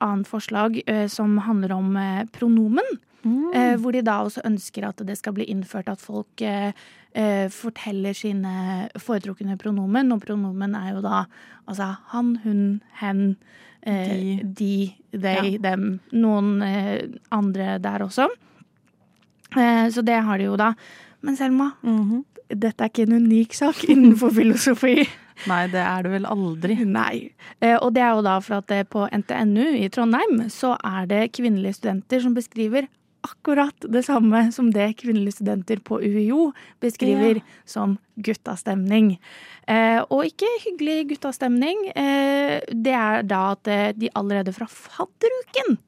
annet 0.00 0.28
forslag 0.28 0.76
som 1.08 1.38
handler 1.38 1.72
om 1.72 1.96
pronomen. 2.32 2.98
Mm. 3.24 3.50
Eh, 3.52 3.74
hvor 3.76 3.92
de 3.92 4.00
da 4.02 4.18
også 4.24 4.40
ønsker 4.48 4.86
at 4.88 5.02
det 5.04 5.18
skal 5.18 5.34
bli 5.36 5.44
innført 5.52 5.88
at 5.92 6.00
folk 6.00 6.40
eh, 6.40 6.72
eh, 7.12 7.48
forteller 7.52 8.14
sine 8.16 8.88
foretrukne 8.96 9.58
pronomen. 9.60 10.12
Og 10.14 10.22
pronomen 10.24 10.74
er 10.78 10.94
jo 10.94 11.02
da 11.04 11.24
altså 11.68 11.90
han, 12.14 12.36
hun, 12.44 12.62
hen, 13.02 13.36
eh, 13.82 14.40
de, 14.44 14.92
they, 15.12 15.52
Ja. 15.58 15.58
dem. 15.70 16.00
Noen 16.12 16.62
eh, 16.62 17.08
andre 17.30 17.78
der 17.78 18.06
også. 18.06 18.28
Eh, 19.56 19.86
så 19.90 20.02
det 20.06 20.20
har 20.22 20.38
de 20.38 20.44
jo 20.50 20.56
da. 20.56 20.72
Men 21.22 21.36
Selma, 21.36 21.72
Mhm. 21.82 22.24
dette 22.48 22.80
er 22.84 22.88
ikke 22.88 23.02
en 23.08 23.22
unik 23.26 23.52
sak 23.54 23.84
innenfor 23.92 24.30
filosofi. 24.32 25.08
Nei, 25.48 25.66
det 25.72 25.80
er 25.80 26.02
det 26.04 26.10
vel 26.12 26.26
aldri. 26.28 26.74
Nei. 26.84 27.30
Eh, 27.60 27.76
og 27.80 27.94
det 27.94 28.02
er 28.02 28.14
jo 28.16 28.22
da 28.22 28.38
for 28.40 28.58
at 28.60 28.88
på 28.90 29.06
NTNU 29.12 29.76
i 29.84 29.88
Trondheim 29.88 30.48
så 30.52 30.74
er 30.84 31.06
det 31.06 31.32
kvinnelige 31.32 31.74
studenter 31.78 32.20
som 32.20 32.34
beskriver 32.34 32.88
akkurat 33.26 33.86
det 33.92 34.02
samme 34.06 34.46
som 34.52 34.70
det 34.74 34.96
kvinnelige 35.00 35.38
studenter 35.38 35.80
på 35.84 36.00
UiO 36.00 36.52
beskriver 36.80 37.40
Ja. 37.40 37.42
som 37.64 37.98
guttastemning. 38.16 39.18
Eh, 39.68 40.00
og 40.10 40.24
ikke 40.24 40.48
hyggelig 40.64 41.08
guttastemning. 41.14 41.88
Eh, 41.94 42.60
det 42.72 42.94
er 42.96 43.22
da 43.22 43.52
at 43.52 43.68
eh, 43.68 43.92
de 43.92 44.08
allerede 44.14 44.52
fra 44.52 44.66
fadderuken 44.66 45.78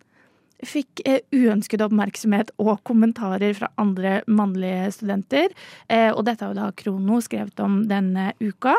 fikk 0.62 1.00
eh, 1.04 1.20
uønsket 1.34 1.82
oppmerksomhet 1.82 2.52
og 2.62 2.84
kommentarer 2.86 3.54
fra 3.58 3.68
andre 3.82 4.20
mannlige 4.30 4.92
studenter. 4.94 5.48
Eh, 5.88 6.10
og 6.12 6.24
dette 6.28 6.44
har 6.44 6.54
jo 6.54 6.60
da 6.60 6.70
Krono 6.76 7.18
skrevet 7.20 7.58
om 7.64 7.82
denne 7.90 8.32
uka. 8.40 8.76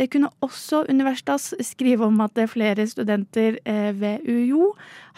Det 0.00 0.06
kunne 0.08 0.30
også 0.40 0.86
Universitas 0.88 1.50
skrive 1.60 2.06
om 2.08 2.22
at 2.24 2.38
flere 2.48 2.86
studenter 2.88 3.58
eh, 3.68 3.90
ved 3.92 4.22
UiO 4.24 4.70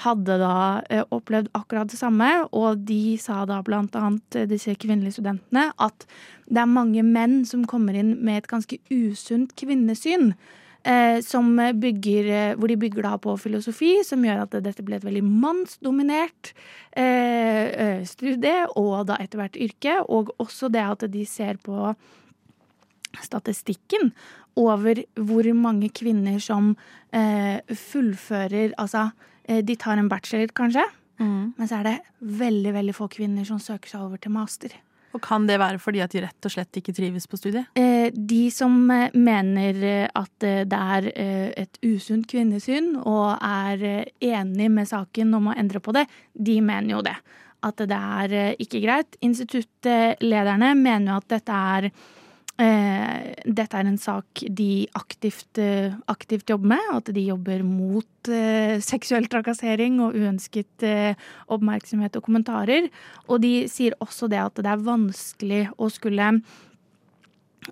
hadde 0.02 0.38
da 0.40 0.54
eh, 0.90 1.04
opplevd 1.14 1.52
akkurat 1.54 1.90
det 1.92 2.00
samme, 2.00 2.30
og 2.50 2.82
de 2.88 3.14
sa 3.22 3.44
da 3.46 3.60
blant 3.62 3.94
annet 3.94 4.38
eh, 4.40 4.48
disse 4.50 4.74
kvinnelige 4.74 5.20
studentene 5.20 5.68
at 5.78 6.06
det 6.48 6.64
er 6.64 6.72
mange 6.72 7.04
menn 7.06 7.44
som 7.46 7.62
kommer 7.70 7.94
inn 7.94 8.16
med 8.26 8.40
et 8.40 8.50
ganske 8.50 8.80
usunt 8.90 9.54
kvinnesyn. 9.60 10.32
Bygger, 10.82 12.56
hvor 12.58 12.66
de 12.66 12.76
bygger 12.76 13.06
da 13.06 13.12
på 13.22 13.36
filosofi, 13.38 13.92
som 14.02 14.24
gjør 14.26 14.40
at 14.48 14.56
dette 14.64 14.82
ble 14.82 14.96
et 14.98 15.04
veldig 15.06 15.22
mannsdominert 15.22 16.50
studie, 18.10 18.56
og 18.74 19.06
da 19.06 19.20
etter 19.22 19.38
hvert 19.38 19.60
yrke. 19.62 19.94
Og 20.10 20.34
også 20.42 20.72
det 20.74 20.82
at 20.82 21.06
de 21.14 21.22
ser 21.22 21.62
på 21.62 21.94
statistikken 23.22 24.10
over 24.56 25.02
hvor 25.16 25.48
mange 25.56 25.88
kvinner 25.94 26.38
som 26.42 26.74
eh, 27.12 27.60
fullfører 27.68 28.74
Altså, 28.78 29.10
eh, 29.48 29.62
de 29.64 29.76
tar 29.76 29.98
en 29.98 30.08
bachelor, 30.08 30.52
kanskje, 30.52 30.84
Mm. 31.20 31.52
men 31.56 31.68
så 31.68 31.76
er 31.78 31.84
det 31.84 31.98
veldig, 32.20 32.72
veldig 32.74 32.94
få 32.96 33.06
kvinner 33.12 33.44
som 33.46 33.58
søker 33.60 33.86
seg 33.92 34.00
over 34.00 34.18
til 34.18 34.32
master. 34.32 34.72
Og 35.12 35.20
kan 35.20 35.44
det 35.46 35.58
være 35.60 35.78
fordi 35.78 36.00
at 36.00 36.10
de 36.10 36.22
rett 36.24 36.46
og 36.48 36.50
slett 36.50 36.78
ikke 36.80 36.94
trives 36.96 37.26
på 37.28 37.36
studiet? 37.36 37.68
Eh, 37.76 38.08
de 38.10 38.50
som 38.50 38.90
eh, 38.90 39.12
mener 39.14 39.76
eh, 39.84 40.08
at 40.08 40.32
det 40.40 40.72
er 40.72 41.10
et 41.62 41.78
usunt 41.84 42.26
kvinnesyn, 42.26 42.96
og 43.04 43.36
er 43.38 44.08
enig 44.24 44.70
med 44.72 44.88
saken 44.88 45.34
om 45.36 45.52
å 45.52 45.56
endre 45.56 45.80
på 45.84 45.92
det, 45.92 46.06
de 46.34 46.60
mener 46.64 46.96
jo 46.96 47.02
det. 47.02 47.14
At 47.62 47.76
det 47.76 48.00
er 48.00 48.56
ikke 48.58 48.80
greit. 48.82 49.14
Instituttlederne 49.22 50.72
mener 50.74 51.12
jo 51.12 51.20
at 51.20 51.28
dette 51.36 51.52
er 51.76 51.90
eh, 52.60 53.32
dette 53.46 53.78
er 53.78 53.88
en 53.88 53.98
sak 54.00 54.42
de 54.48 54.86
aktivt, 54.98 55.58
eh, 55.58 55.94
aktivt 56.08 56.50
jobber 56.50 56.74
med. 56.74 56.90
At 56.92 57.12
de 57.14 57.24
jobber 57.24 57.62
mot 57.64 58.28
eh, 58.28 58.80
seksuell 58.80 59.28
trakassering 59.32 60.00
og 60.04 60.18
uønsket 60.18 60.86
eh, 60.86 61.14
oppmerksomhet 61.48 62.16
og 62.16 62.26
kommentarer. 62.28 62.90
Og 63.28 63.42
de 63.44 63.68
sier 63.72 63.96
også 64.00 64.28
det 64.32 64.42
at 64.42 64.60
det 64.60 64.72
er 64.72 64.86
vanskelig 64.86 65.64
å 65.78 65.88
skulle 65.92 66.30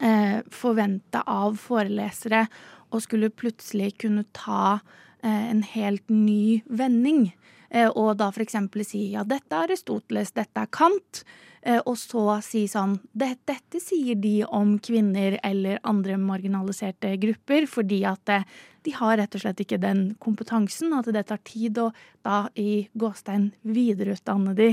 eh, 0.01 0.39
forvente 0.51 1.25
av 1.27 1.59
forelesere 1.61 2.47
å 2.91 3.01
skulle 3.03 3.31
plutselig 3.31 3.95
kunne 4.03 4.27
ta 4.37 4.81
eh, 5.23 5.51
en 5.51 5.63
helt 5.63 6.07
ny 6.11 6.63
vending. 6.67 7.31
Eh, 7.71 7.89
og 7.89 8.17
da 8.19 8.31
eksempel 8.43 8.85
si 8.87 9.11
ja, 9.15 9.23
dette 9.25 9.55
er 9.55 9.69
Aristoteles, 9.69 10.35
dette 10.35 10.65
er 10.65 10.71
Kant. 10.75 11.23
Eh, 11.63 11.79
og 11.85 11.97
så 12.01 12.39
si 12.45 12.65
sånn 12.71 12.97
dette, 13.13 13.81
sier 13.85 14.17
de 14.17 14.41
om 14.45 14.79
kvinner 14.83 15.39
eller 15.45 15.81
andre 15.85 16.17
marginaliserte 16.21 17.13
grupper, 17.21 17.69
fordi 17.69 18.03
at 18.09 18.33
eh, 18.33 18.47
de 18.87 18.95
har 18.97 19.19
rett 19.21 19.37
og 19.37 19.45
slett 19.45 19.61
ikke 19.61 19.81
den 19.83 20.15
kompetansen, 20.23 20.95
at 20.97 21.11
det 21.13 21.27
tar 21.29 21.43
tid 21.45 21.79
å 21.79 21.91
da 22.25 22.47
i 22.57 22.89
gåstein 22.97 23.51
videreutdanne 23.63 24.57
de 24.57 24.73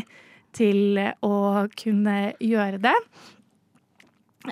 til 0.55 1.01
å 1.21 1.67
kunne 1.77 2.17
gjøre 2.39 2.79
det. 2.81 2.95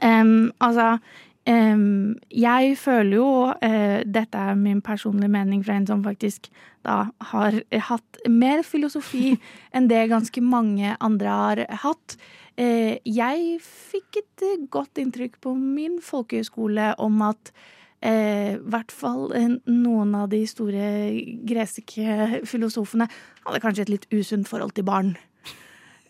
Um, 0.04 0.52
altså 0.60 0.98
Jeg 1.46 2.78
føler 2.82 3.20
jo 3.20 3.28
uh, 3.54 4.00
Dette 4.02 4.38
er 4.38 4.56
min 4.58 4.82
personlige 4.82 5.30
mening 5.30 5.62
fra 5.66 5.76
en 5.78 5.86
som 5.86 6.02
faktisk 6.04 6.50
da 6.86 7.04
har 7.32 7.60
hatt 7.90 8.20
mer 8.30 8.64
filosofi 8.66 9.36
enn 9.76 9.90
det 9.92 10.08
ganske 10.10 10.42
mange 10.42 10.96
andre 10.98 11.30
har 11.30 11.62
hatt. 11.84 12.18
Uh, 12.58 12.98
jeg 13.06 13.60
fikk 13.62 14.22
et 14.24 14.46
godt 14.74 14.98
inntrykk 15.02 15.38
på 15.44 15.54
min 15.60 16.00
folkehøyskole 16.02 16.94
om 16.98 17.26
at 17.30 17.56
i 18.06 18.60
hvert 18.70 18.92
fall 18.94 19.32
noen 19.66 20.12
av 20.14 20.28
de 20.30 20.44
store 20.46 20.90
greske 21.48 22.42
filosofene 22.46 23.08
hadde 23.48 23.62
kanskje 23.64 23.86
et 23.88 23.92
litt 23.96 24.06
usunt 24.14 24.46
forhold 24.52 24.76
til 24.78 24.86
barn. 24.86 25.16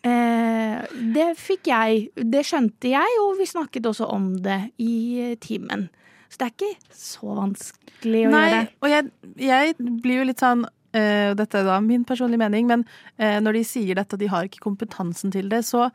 Eh, 0.05 0.81
det 1.15 1.27
fikk 1.39 1.69
jeg. 1.71 2.09
Det 2.15 2.43
skjønte 2.45 2.91
jeg, 2.91 3.19
og 3.23 3.39
vi 3.39 3.47
snakket 3.49 3.87
også 3.89 4.07
om 4.13 4.35
det 4.45 4.59
i 4.81 5.33
timen. 5.41 5.87
Så 6.29 6.41
det 6.41 6.47
er 6.47 6.53
ikke 6.55 6.95
så 6.95 7.35
vanskelig 7.37 8.25
å 8.27 8.31
Nei, 8.33 8.45
gjøre. 8.51 8.67
og 8.83 8.91
jeg, 8.91 9.09
jeg 9.45 9.75
blir 10.03 10.19
jo 10.19 10.27
litt 10.27 10.41
sånn 10.41 10.65
eh, 10.97 11.31
Dette 11.37 11.61
er 11.61 11.67
da 11.67 11.77
min 11.85 12.03
personlige 12.07 12.41
mening, 12.41 12.67
men 12.69 12.85
eh, 13.17 13.37
når 13.43 13.59
de 13.59 13.65
sier 13.67 13.97
dette, 13.97 14.17
og 14.17 14.21
de 14.23 14.29
har 14.33 14.47
ikke 14.49 14.63
kompetansen 14.65 15.31
til 15.33 15.47
det, 15.53 15.63
så 15.67 15.87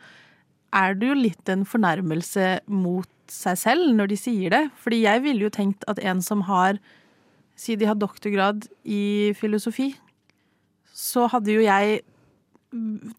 er 0.77 0.95
det 0.95 1.11
jo 1.11 1.19
litt 1.19 1.51
en 1.51 1.67
fornærmelse 1.67 2.61
mot 2.71 3.11
seg 3.31 3.59
selv 3.59 3.91
når 3.95 4.11
de 4.13 4.19
sier 4.19 4.55
det. 4.55 4.63
Fordi 4.81 5.03
jeg 5.05 5.23
ville 5.27 5.47
jo 5.47 5.53
tenkt 5.55 5.87
at 5.91 6.03
en 6.03 6.23
som 6.25 6.47
har 6.51 6.81
Si 7.61 7.75
de 7.77 7.85
har 7.85 7.99
doktorgrad 8.01 8.63
i 8.89 9.35
filosofi, 9.37 9.91
så 10.97 11.27
hadde 11.29 11.53
jo 11.53 11.61
jeg 11.61 11.99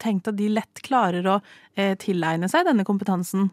tenkt 0.01 0.29
at 0.29 0.37
de 0.37 0.49
lett 0.51 0.81
klarer 0.85 1.27
å 1.27 1.39
eh, 1.75 1.95
tilegne 1.99 2.49
seg 2.51 2.67
denne 2.67 2.85
kompetansen. 2.87 3.49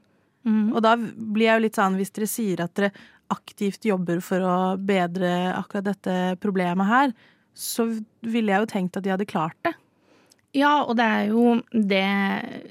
Mm. 0.47 0.71
Og 0.73 0.83
da 0.85 0.95
blir 0.99 1.49
jeg 1.49 1.59
jo 1.59 1.65
litt 1.67 1.79
sånn, 1.79 1.99
hvis 1.99 2.15
dere 2.15 2.31
sier 2.31 2.63
at 2.65 2.75
dere 2.79 2.93
aktivt 3.33 3.85
jobber 3.85 4.23
for 4.25 4.45
å 4.45 4.59
bedre 4.81 5.53
akkurat 5.53 5.91
dette 5.91 6.15
problemet 6.41 6.89
her, 6.89 7.13
så 7.59 7.89
ville 8.23 8.55
jeg 8.55 8.63
jo 8.63 8.71
tenkt 8.71 8.97
at 8.97 9.05
de 9.05 9.13
hadde 9.13 9.29
klart 9.29 9.59
det. 9.67 9.75
Ja, 10.57 10.81
og 10.87 10.97
det 10.97 11.05
er 11.05 11.25
jo 11.29 11.59
det 11.73 12.05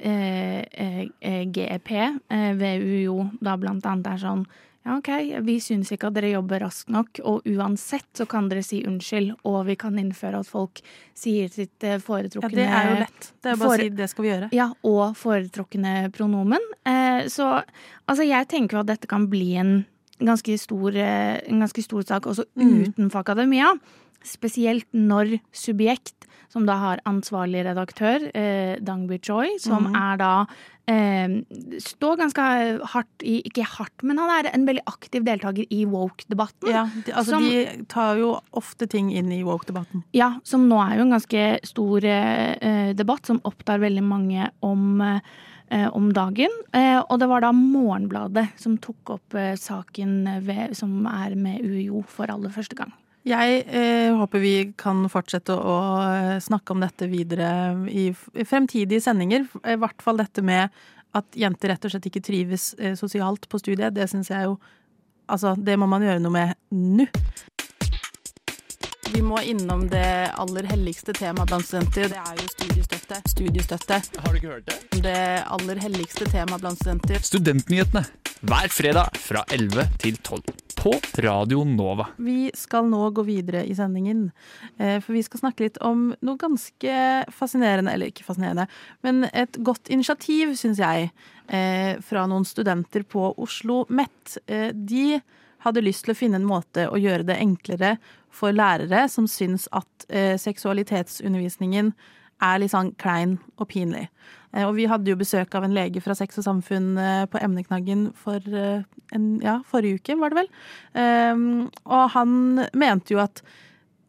eh, 0.02 1.04
eh, 1.22 1.44
GEP 1.54 1.92
eh, 1.94 2.54
ved 2.58 2.82
UiO 2.82 3.28
da 3.44 3.54
blant 3.60 3.86
annet 3.86 4.10
er 4.16 4.24
sånn 4.24 4.48
ja, 4.88 4.96
OK, 5.02 5.10
vi 5.44 5.58
syns 5.60 5.90
ikke 5.92 6.08
at 6.08 6.16
dere 6.16 6.30
jobber 6.32 6.62
raskt 6.64 6.88
nok, 6.94 7.20
og 7.28 7.44
uansett 7.52 8.08
så 8.16 8.24
kan 8.32 8.48
dere 8.48 8.64
si 8.64 8.80
unnskyld, 8.88 9.34
og 9.44 9.66
vi 9.68 9.76
kan 9.76 9.98
innføre 10.00 10.40
at 10.40 10.48
folk 10.48 10.80
sier 11.18 11.50
sitt 11.52 11.84
foretrukne 12.06 12.48
Ja, 12.48 12.54
det 12.56 12.68
er 12.72 12.88
jo 12.94 12.96
lett. 13.02 13.28
Det 13.44 13.52
er 13.52 13.60
bare 13.60 13.68
For- 13.68 13.76
å 13.76 13.82
si 13.84 13.90
det 14.00 14.10
skal 14.14 14.24
vi 14.24 14.32
gjøre. 14.32 14.50
Ja, 14.56 14.70
og 14.88 15.18
foretrukne 15.20 15.94
pronomen. 16.16 16.64
Eh, 16.88 17.28
så 17.28 17.50
altså, 18.08 18.24
jeg 18.26 18.48
tenker 18.48 18.78
jo 18.78 18.86
at 18.86 18.92
dette 18.94 19.08
kan 19.12 19.28
bli 19.28 19.56
en 19.60 19.86
ganske 20.24 20.56
stor, 20.58 20.96
eh, 20.96 21.42
en 21.52 21.60
ganske 21.62 21.84
stor 21.84 22.02
sak 22.08 22.24
også 22.32 22.46
Mm. 22.56 22.88
utenfor 22.96 23.20
akademia. 23.26 23.74
Spesielt 24.24 24.88
når 24.94 25.40
subjekt, 25.54 26.14
som 26.52 26.66
da 26.68 26.78
har 26.80 27.02
ansvarlig 27.10 27.66
redaktør, 27.68 28.30
eh, 28.36 28.78
Dangby 28.84 29.20
Choi, 29.20 29.58
som 29.60 29.90
mm. 29.90 29.96
er 30.00 30.20
da 30.22 30.32
eh, 30.88 31.36
Står 31.84 32.18
ganske 32.22 32.46
hardt 32.94 33.26
i 33.28 33.40
Ikke 33.48 33.66
hardt, 33.68 34.06
men 34.08 34.20
han 34.22 34.32
er 34.38 34.52
en 34.54 34.68
veldig 34.68 34.86
aktiv 34.88 35.26
deltaker 35.28 35.68
i 35.74 35.84
woke-debatten. 35.90 36.72
Ja, 36.72 36.86
de, 37.06 37.12
altså 37.12 37.36
Som- 37.36 37.50
de 37.50 37.86
tar 37.92 38.22
jo 38.22 38.38
ofte 38.56 38.88
ting 38.88 39.12
inn 39.12 39.32
i 39.32 39.44
woke-debatten. 39.44 40.06
Ja, 40.16 40.38
som 40.44 40.68
nå 40.70 40.80
er 40.86 40.98
jo 40.98 41.08
en 41.08 41.18
ganske 41.18 41.44
stor 41.68 42.08
eh, 42.08 42.94
debatt 42.98 43.28
som 43.28 43.42
opptar 43.44 43.84
veldig 43.84 44.04
mange 44.04 44.50
om, 44.62 45.02
eh, 45.02 45.90
om 45.92 46.14
dagen. 46.14 46.54
Eh, 46.74 47.02
og 47.02 47.20
det 47.20 47.28
var 47.28 47.44
da 47.44 47.52
Morgenbladet 47.52 48.48
som 48.60 48.78
tok 48.78 49.18
opp 49.18 49.36
eh, 49.36 49.56
saken 49.60 50.40
ved, 50.48 50.78
som 50.78 51.06
er 51.12 51.36
med 51.36 51.62
UiO 51.62 52.06
for 52.08 52.32
aller 52.32 52.54
første 52.56 52.80
gang. 52.80 52.96
Jeg 53.28 53.64
eh, 53.68 54.14
håper 54.16 54.40
vi 54.40 54.54
kan 54.80 55.04
fortsette 55.12 55.56
å 55.56 55.78
eh, 56.00 56.36
snakke 56.44 56.72
om 56.74 56.84
dette 56.84 57.10
videre 57.12 57.50
i, 57.92 58.10
fremtidige 58.48 59.04
sendinger. 59.04 59.48
I 59.68 59.76
hvert 59.80 60.04
fall 60.04 60.22
dette 60.22 60.44
med 60.46 60.72
at 61.18 61.38
jenter 61.40 61.74
rett 61.74 61.88
og 61.88 61.92
slett 61.92 62.08
ikke 62.08 62.24
trives 62.24 62.72
eh, 62.80 62.96
sosialt 63.00 63.50
på 63.52 63.60
studiet. 63.60 63.96
Det 63.96 64.10
syns 64.12 64.34
jeg 64.34 64.50
jo 64.50 64.58
Altså, 65.28 65.58
det 65.60 65.74
må 65.76 65.90
man 65.92 66.00
gjøre 66.06 66.22
noe 66.24 66.32
med 66.32 66.54
nå. 66.72 67.04
Vi 69.14 69.22
må 69.22 69.40
innom 69.42 69.88
det 69.90 70.32
aller 70.38 70.68
helligste 70.68 71.14
temaet 71.16 71.50
blant 71.50 71.66
studenter. 71.66 72.10
Det 72.12 72.20
er 72.22 72.40
jo 72.42 72.48
studiestøtte. 72.52 73.20
Studiestøtte. 73.32 74.00
Har 74.22 74.34
du 74.34 74.40
ikke 74.40 74.52
hørt 74.52 74.68
det? 74.68 75.02
Det 75.06 75.20
aller 75.56 75.82
helligste 75.82 76.28
temaet 76.32 76.64
blant 76.64 76.82
studenter. 76.82 77.22
Studentnyhetene 77.26 78.04
hver 78.46 78.70
fredag 78.70 79.16
fra 79.18 79.42
11 79.54 79.88
til 80.04 80.18
12 80.22 80.44
på 80.78 80.92
Radio 81.26 81.64
Nova. 81.66 82.06
Vi 82.22 82.52
skal 82.56 82.86
nå 82.92 83.08
gå 83.16 83.24
videre 83.26 83.64
i 83.66 83.74
sendingen, 83.76 84.28
eh, 84.78 85.00
for 85.02 85.16
vi 85.18 85.24
skal 85.26 85.42
snakke 85.42 85.66
litt 85.66 85.80
om 85.82 86.12
noe 86.22 86.38
ganske 86.38 87.00
fascinerende, 87.34 87.96
eller 87.96 88.12
ikke 88.12 88.28
fascinerende, 88.28 88.68
men 89.04 89.26
et 89.34 89.58
godt 89.66 89.90
initiativ, 89.90 90.54
syns 90.60 90.78
jeg, 90.84 91.10
eh, 91.50 91.98
fra 91.98 92.28
noen 92.30 92.46
studenter 92.46 93.04
på 93.04 93.34
Oslo 93.38 93.86
MET. 93.90 94.38
Eh, 94.48 94.72
De 94.72 95.22
hadde 95.66 95.84
lyst 95.86 96.06
til 96.06 96.14
å 96.14 96.18
finne 96.18 96.40
en 96.42 96.48
måte 96.48 96.88
å 96.90 97.00
gjøre 97.02 97.26
det 97.28 97.40
enklere 97.42 97.96
for 98.34 98.54
lærere 98.56 99.08
som 99.10 99.28
syns 99.30 99.68
at 99.76 100.08
eh, 100.10 100.36
seksualitetsundervisningen 100.40 101.94
er 102.44 102.60
litt 102.62 102.74
sånn 102.74 102.92
klein 103.02 103.40
og 103.58 103.70
pinlig. 103.72 104.08
Eh, 104.54 104.66
Og 104.68 104.76
vi 104.78 104.86
hadde 104.90 105.10
jo 105.10 105.18
besøk 105.20 105.56
av 105.58 105.66
en 105.66 105.74
lege 105.74 106.04
fra 106.04 106.16
Sex 106.18 106.38
og 106.38 106.46
Samfunn 106.46 106.92
eh, 107.02 107.24
på 107.32 107.42
emneknaggen 107.42 108.12
for 108.18 108.38
eh, 108.38 108.84
en, 109.16 109.30
ja, 109.42 109.60
forrige 109.66 110.02
uke, 110.02 110.18
var 110.22 110.34
det 110.34 110.44
vel. 110.44 110.52
Um, 110.94 111.46
og 111.86 112.12
han 112.14 112.68
mente 112.78 113.16
jo 113.16 113.22
at 113.24 113.42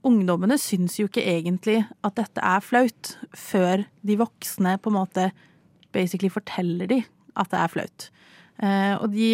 ungdommene 0.07 0.59
syns 0.61 0.99
jo 0.99 1.09
ikke 1.09 1.25
egentlig 1.25 1.81
at 2.07 2.19
dette 2.19 2.43
er 2.45 2.65
flaut, 2.65 3.15
før 3.35 3.87
de 4.07 4.19
voksne 4.21 4.77
på 4.83 4.93
en 4.93 4.99
måte 4.99 5.31
basically 5.95 6.31
forteller 6.33 6.91
de 6.91 7.01
at 7.39 7.51
det 7.53 7.61
er 7.63 7.73
flaut. 7.73 8.09
Eh, 8.59 8.95
og 8.99 9.13
de, 9.15 9.31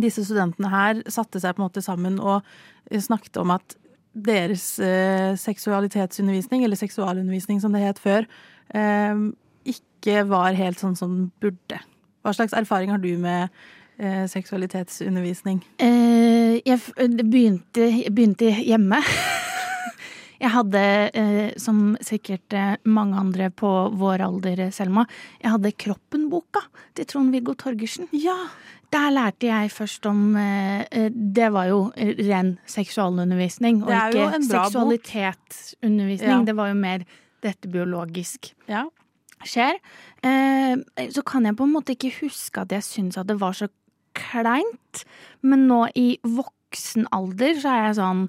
disse 0.00 0.24
studentene 0.24 0.70
her 0.72 1.02
satte 1.10 1.40
seg 1.42 1.56
på 1.56 1.62
en 1.62 1.68
måte 1.68 1.84
sammen 1.84 2.18
og 2.20 2.46
snakket 2.92 3.36
om 3.42 3.52
at 3.54 3.76
deres 4.12 4.66
eh, 4.82 5.32
seksualitetsundervisning, 5.40 6.64
eller 6.64 6.76
seksualundervisning 6.76 7.60
som 7.62 7.72
det 7.72 7.84
het 7.84 8.00
før, 8.02 8.26
eh, 8.76 9.22
ikke 9.64 10.24
var 10.28 10.58
helt 10.58 10.82
sånn 10.82 10.96
som 10.98 11.14
den 11.14 11.30
burde. 11.40 11.80
Hva 12.22 12.34
slags 12.36 12.54
erfaring 12.56 12.92
har 12.92 13.00
du 13.02 13.14
med 13.18 13.48
eh, 13.98 14.26
seksualitetsundervisning? 14.30 15.62
Eh, 15.82 16.60
jeg 16.60 16.82
det 17.16 17.26
begynte, 17.26 17.88
begynte 18.10 18.52
hjemme. 18.60 19.00
Jeg 20.42 20.50
hadde, 20.50 20.80
eh, 21.14 21.52
som 21.54 21.92
sikkert 22.02 22.54
eh, 22.58 22.72
mange 22.82 23.14
andre 23.14 23.46
på 23.54 23.68
vår 23.94 24.24
alder, 24.24 24.64
Selma, 24.74 25.04
jeg 25.38 25.52
hadde 25.52 25.70
Kroppen-boka 25.84 26.64
til 26.98 27.06
Trond-Viggo 27.06 27.54
Torgersen. 27.54 28.08
Ja! 28.10 28.34
Der 28.92 29.10
lærte 29.10 29.46
jeg 29.48 29.70
først 29.72 30.06
om 30.06 30.36
eh, 30.36 30.84
eh, 30.92 31.10
Det 31.10 31.48
var 31.54 31.64
jo 31.70 31.92
ren 31.96 32.58
seksualundervisning, 32.68 33.82
og 33.84 33.92
ikke 33.92 34.42
seksualitetsundervisning. 34.50 36.38
Ja. 36.40 36.44
Det 36.46 36.56
var 36.56 36.68
jo 36.72 36.74
mer 36.74 37.04
dette 37.42 37.68
biologisk 37.72 38.52
Ja. 38.68 38.84
skjer. 39.44 39.78
Eh, 40.22 40.76
så 41.10 41.22
kan 41.26 41.44
jeg 41.46 41.56
på 41.56 41.64
en 41.64 41.72
måte 41.72 41.96
ikke 41.96 42.12
huske 42.20 42.60
at 42.60 42.70
jeg 42.72 42.82
syns 42.86 43.16
at 43.18 43.26
det 43.26 43.40
var 43.40 43.52
så 43.52 43.68
kleint. 44.14 45.04
Men 45.42 45.66
nå 45.66 45.86
i 45.96 46.18
voksen 46.22 47.08
alder 47.12 47.54
så 47.60 47.68
er 47.72 47.86
jeg 47.88 47.96
sånn 47.96 48.28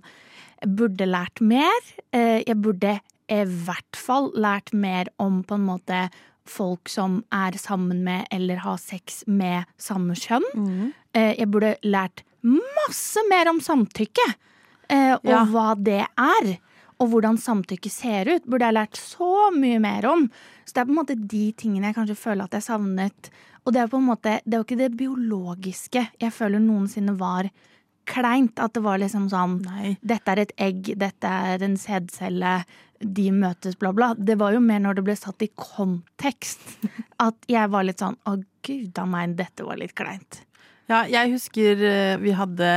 Jeg 0.63 0.75
burde 0.77 1.05
lært 1.05 1.41
mer. 1.41 1.81
Eh, 2.13 2.41
jeg 2.47 2.55
burde 2.61 2.99
i 3.29 3.43
hvert 3.43 3.95
fall 3.95 4.31
lært 4.35 4.73
mer 4.73 5.05
om 5.19 5.43
på 5.43 5.55
en 5.55 5.65
måte 5.67 6.09
folk 6.49 6.89
som 6.89 7.23
er 7.31 7.51
sammen 7.57 8.03
med 8.03 8.27
eller 8.31 8.57
har 8.63 8.77
sex 8.77 9.23
med 9.27 9.65
samme 9.77 10.15
kjønn. 10.19 10.43
Mm. 10.55 10.93
eh, 11.13 11.35
jeg 11.39 11.49
burde 11.51 11.75
lært 11.83 12.23
masse 12.43 13.21
mer 13.29 13.47
om 13.49 13.59
samtykke. 13.63 14.27
Eh, 14.89 15.13
og 15.13 15.25
Ja. 15.25 15.45
hva 15.45 15.75
det 15.81 16.05
er. 16.17 16.57
Og 16.99 17.09
hvordan 17.09 17.37
samtykke 17.37 17.89
ser 17.89 18.25
ut. 18.35 18.45
Burde 18.45 18.65
jeg 18.65 18.73
lært 18.75 18.95
så 18.99 19.51
mye 19.55 19.79
mer 19.79 20.05
om. 20.05 20.29
Så 20.65 20.73
det 20.73 20.81
er 20.81 20.85
på 20.85 20.89
en 20.91 21.05
måte 21.05 21.27
de 21.27 21.51
tingene 21.53 21.85
jeg 21.91 21.95
kanskje 21.95 22.15
føler 22.17 22.43
at 22.43 22.51
jeg 22.51 22.61
savnet. 22.63 23.29
Og 23.65 23.73
det 23.73 23.81
er 23.81 23.87
på 23.87 23.97
en 23.97 24.05
måte, 24.07 24.41
det 24.45 24.53
er 24.53 24.57
jo 24.59 24.63
ikke 24.67 24.77
det 24.77 24.97
biologiske 24.97 26.07
jeg 26.19 26.31
føler 26.35 26.59
noensinne 26.59 27.17
var 27.17 27.49
kleint. 28.05 28.59
At 28.59 28.73
det 28.73 28.83
var 28.83 28.97
liksom 28.99 29.29
sånn 29.31 29.61
Nei. 29.65 29.97
Dette 30.03 30.27
er 30.31 30.39
et 30.43 30.53
egg, 30.57 30.93
dette 30.99 31.23
er 31.23 31.63
en 31.63 31.75
sædcelle, 31.79 32.65
de 33.03 33.27
møtes, 33.35 33.75
bla, 33.79 33.91
bla. 33.95 34.13
Det 34.17 34.37
var 34.39 34.55
jo 34.55 34.61
mer 34.63 34.79
når 34.83 34.97
det 34.99 35.03
ble 35.09 35.15
satt 35.19 35.43
i 35.45 35.49
kontekst 35.59 36.61
at 37.23 37.47
jeg 37.51 37.69
var 37.73 37.85
litt 37.87 38.01
sånn 38.03 38.17
å 38.29 38.37
gud 38.63 38.97
a 38.99 39.05
meg, 39.09 39.35
dette 39.39 39.65
var 39.67 39.79
litt 39.81 39.95
kleint. 39.97 40.41
Ja, 40.91 41.03
jeg 41.07 41.31
husker 41.31 41.79
eh, 41.87 42.17
vi 42.19 42.33
hadde 42.35 42.67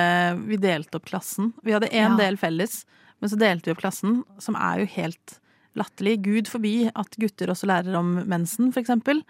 Vi 0.46 0.58
delte 0.62 0.98
opp 1.00 1.08
klassen. 1.08 1.52
Vi 1.66 1.74
hadde 1.74 1.90
én 1.90 2.12
Ja. 2.14 2.16
del 2.16 2.36
felles, 2.38 2.84
men 3.20 3.30
så 3.30 3.38
delte 3.40 3.66
vi 3.66 3.74
opp 3.74 3.82
klassen, 3.82 4.22
som 4.38 4.54
er 4.54 4.80
jo 4.84 4.86
helt 4.94 5.38
latterlig. 5.76 6.22
Gud 6.22 6.48
forbi 6.48 6.90
at 6.94 7.18
gutter 7.20 7.50
også 7.52 7.66
lærer 7.68 7.96
om 7.98 8.14
mensen, 8.26 8.72
for 8.72 8.80
eksempel. 8.80 9.22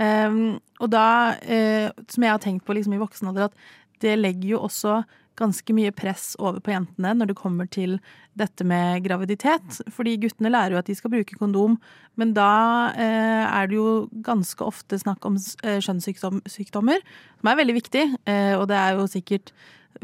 Um, 0.00 0.60
og 0.80 0.88
da, 0.94 1.36
uh, 1.44 1.90
som 2.08 2.24
jeg 2.24 2.30
har 2.32 2.40
tenkt 2.40 2.64
på 2.64 2.72
liksom 2.72 2.94
i 2.96 3.00
voksen 3.02 3.28
alder, 3.28 3.50
at 3.50 4.00
det 4.00 4.14
legger 4.16 4.54
jo 4.54 4.60
også 4.64 5.02
ganske 5.40 5.74
mye 5.76 5.92
press 5.96 6.34
over 6.38 6.60
på 6.64 6.74
jentene 6.74 7.14
når 7.16 7.30
det 7.30 7.38
kommer 7.38 7.68
til 7.72 7.96
dette 8.38 8.64
med 8.68 9.02
graviditet. 9.06 9.80
Fordi 9.92 10.18
guttene 10.22 10.52
lærer 10.52 10.76
jo 10.76 10.80
at 10.82 10.90
de 10.90 10.96
skal 10.98 11.12
bruke 11.14 11.38
kondom, 11.40 11.78
men 12.20 12.34
da 12.36 12.52
eh, 12.94 13.44
er 13.48 13.70
det 13.70 13.78
jo 13.78 14.06
ganske 14.26 14.64
ofte 14.66 15.00
snakk 15.00 15.24
om 15.28 15.38
eh, 15.64 15.80
kjønnssykdommer, 15.82 17.04
som 17.40 17.52
er 17.52 17.60
veldig 17.60 17.76
viktig. 17.80 18.06
Eh, 18.28 18.54
og 18.58 18.68
det 18.70 18.78
er 18.80 18.96
jo 18.98 19.10
sikkert 19.10 19.54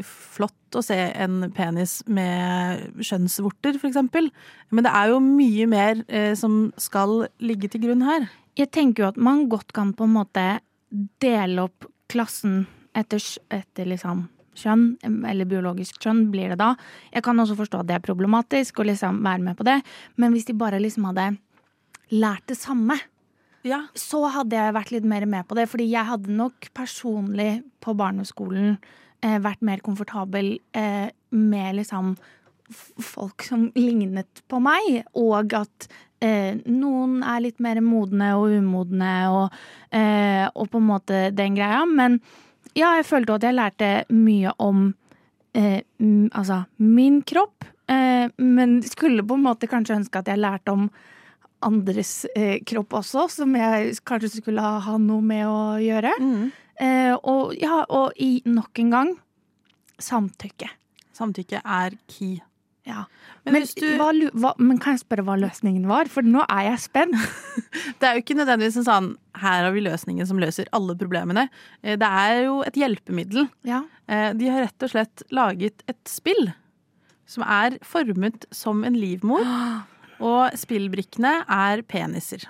flott 0.03 0.75
å 0.75 0.83
se 0.83 0.97
en 1.15 1.47
penis 1.55 1.99
med 2.11 2.99
kjønnsvorter, 2.99 3.77
for 3.79 3.89
eksempel. 3.89 4.29
Men 4.69 4.85
det 4.85 4.93
er 4.93 5.13
jo 5.13 5.21
mye 5.23 5.67
mer 5.69 6.03
eh, 6.07 6.33
som 6.37 6.67
skal 6.81 7.27
ligge 7.43 7.71
til 7.71 7.87
grunn 7.87 8.05
her. 8.05 8.27
Jeg 8.57 8.71
tenker 8.73 9.05
jo 9.05 9.11
at 9.11 9.21
man 9.21 9.45
godt 9.51 9.73
kan 9.75 9.93
på 9.95 10.07
en 10.07 10.17
måte 10.17 10.47
dele 11.21 11.67
opp 11.67 11.87
klassen 12.11 12.65
etter, 12.97 13.21
etter 13.53 13.89
liksom 13.89 14.25
kjønn, 14.59 14.85
eller 15.29 15.47
biologisk 15.49 15.99
kjønn 16.03 16.25
blir 16.33 16.53
det 16.53 16.59
da. 16.61 16.73
Jeg 17.13 17.23
kan 17.25 17.39
også 17.39 17.57
forstå 17.59 17.81
at 17.83 17.89
det 17.89 17.95
er 17.97 18.05
problematisk 18.07 18.79
å 18.81 18.87
liksom 18.89 19.21
være 19.25 19.43
med 19.49 19.57
på 19.59 19.67
det, 19.67 19.77
men 20.17 20.33
hvis 20.35 20.47
de 20.49 20.53
bare 20.57 20.79
liksom 20.83 21.07
hadde 21.09 21.29
lært 22.11 22.45
det 22.47 22.57
samme, 22.59 22.97
Ja. 23.67 23.81
så 23.93 24.21
hadde 24.31 24.55
jeg 24.55 24.73
vært 24.73 24.91
litt 24.91 25.03
mer 25.03 25.25
med 25.25 25.47
på 25.47 25.55
det. 25.57 25.67
Fordi 25.67 25.89
jeg 25.91 26.05
hadde 26.07 26.31
nok 26.31 26.69
personlig 26.73 27.63
på 27.83 27.95
barneskolen 27.97 28.77
eh, 29.21 29.39
vært 29.43 29.61
mer 29.61 29.81
komfortabel 29.83 30.59
eh, 30.73 31.09
med 31.31 31.75
liksom 31.75 32.15
folk 32.99 33.43
som 33.43 33.69
lignet 33.75 34.41
på 34.51 34.59
meg, 34.63 35.03
og 35.15 35.53
at 35.55 35.87
eh, 36.23 36.55
noen 36.67 37.21
er 37.23 37.43
litt 37.45 37.59
mer 37.63 37.79
modne 37.83 38.33
og 38.35 38.51
umodne 38.57 39.11
og, 39.31 39.55
eh, 39.95 40.47
og 40.53 40.69
på 40.71 40.81
en 40.81 40.87
måte 40.89 41.21
den 41.35 41.55
greia. 41.55 41.85
Men 41.87 42.19
ja, 42.77 42.93
jeg 42.99 43.07
følte 43.09 43.37
at 43.37 43.45
jeg 43.47 43.57
lærte 43.57 43.91
mye 44.13 44.53
om 44.61 44.87
eh, 45.57 45.81
altså 46.31 46.63
min 46.77 47.21
kropp, 47.27 47.65
eh, 47.89 48.29
men 48.37 48.79
skulle 48.85 49.25
på 49.25 49.37
en 49.37 49.45
måte 49.47 49.69
kanskje 49.71 49.97
ønske 49.97 50.21
at 50.21 50.29
jeg 50.31 50.41
lærte 50.41 50.73
om 50.75 50.87
andres 51.65 52.25
eh, 52.37 52.59
kropp 52.69 52.93
også, 52.99 53.27
som 53.39 53.55
jeg 53.57 53.95
kanskje 54.05 54.35
skulle 54.37 54.61
ha, 54.61 54.77
ha 54.85 54.97
noe 55.01 55.25
med 55.25 55.45
å 55.49 55.61
gjøre. 55.81 56.13
Eh, 56.77 57.13
og 57.17 57.55
ja, 57.57 57.81
og 57.89 58.13
i 58.21 58.43
nok 58.45 58.83
en 58.83 58.91
gang 58.93 59.13
samtykke. 59.97 60.69
Samtykke 61.17 61.63
er 61.65 61.97
key. 62.05 62.37
Ja. 62.87 63.01
Men 63.45 63.53
Men, 63.57 63.65
du- 63.75 63.97
hva, 63.99 64.11
hva, 64.41 64.51
men 64.59 64.77
kan 64.79 64.95
jeg 64.95 65.01
spørre 65.03 65.23
hva 65.27 65.35
løsningen 65.39 65.85
var? 65.89 66.07
For 66.11 66.23
nå 66.23 66.45
er 66.47 66.69
jeg 66.71 66.79
spent. 66.85 67.15
Det 67.99 68.07
er 68.07 68.15
jo 68.17 68.21
ikke 68.23 68.37
nødvendigvis 68.39 68.77
en 68.81 68.87
sånn 68.87 69.09
her 69.41 69.65
har 69.67 69.73
vi 69.75 69.83
løsningen 69.83 70.27
som 70.29 70.39
løser 70.41 70.69
alle 70.75 70.95
problemene. 70.99 71.47
Eh, 71.83 71.97
Det 71.99 72.07
er 72.07 72.43
jo 72.47 72.61
et 72.67 72.79
hjelpemiddel. 72.79 73.49
Ja. 73.67 73.83
Eh, 74.07 74.31
De 74.39 74.47
har 74.51 74.63
rett 74.65 74.87
og 74.87 74.93
slett 74.95 75.23
laget 75.35 75.83
et 75.91 75.99
spill 76.07 76.53
som 77.27 77.43
er 77.43 77.75
formet 77.83 78.45
som 78.55 78.83
en 78.87 78.95
livmor. 78.95 79.43
Og 80.23 80.55
spillbrikkene 80.57 81.43
er 81.45 81.83
peniser. 81.85 82.47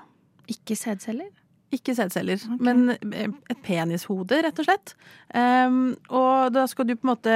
Ikke 0.48 0.78
sædceller? 0.80 1.28
Ikke 1.76 1.92
sædceller, 1.98 2.40
men 2.64 2.94
eh, 3.12 3.28
et 3.52 3.60
penishode, 3.66 4.38
rett 4.46 4.60
og 4.62 4.68
slett. 4.70 4.94
Um, 5.36 5.98
og 6.16 6.54
da 6.56 6.64
skal 6.72 6.88
du 6.88 6.94
på 6.96 7.04
en 7.04 7.12
måte, 7.12 7.34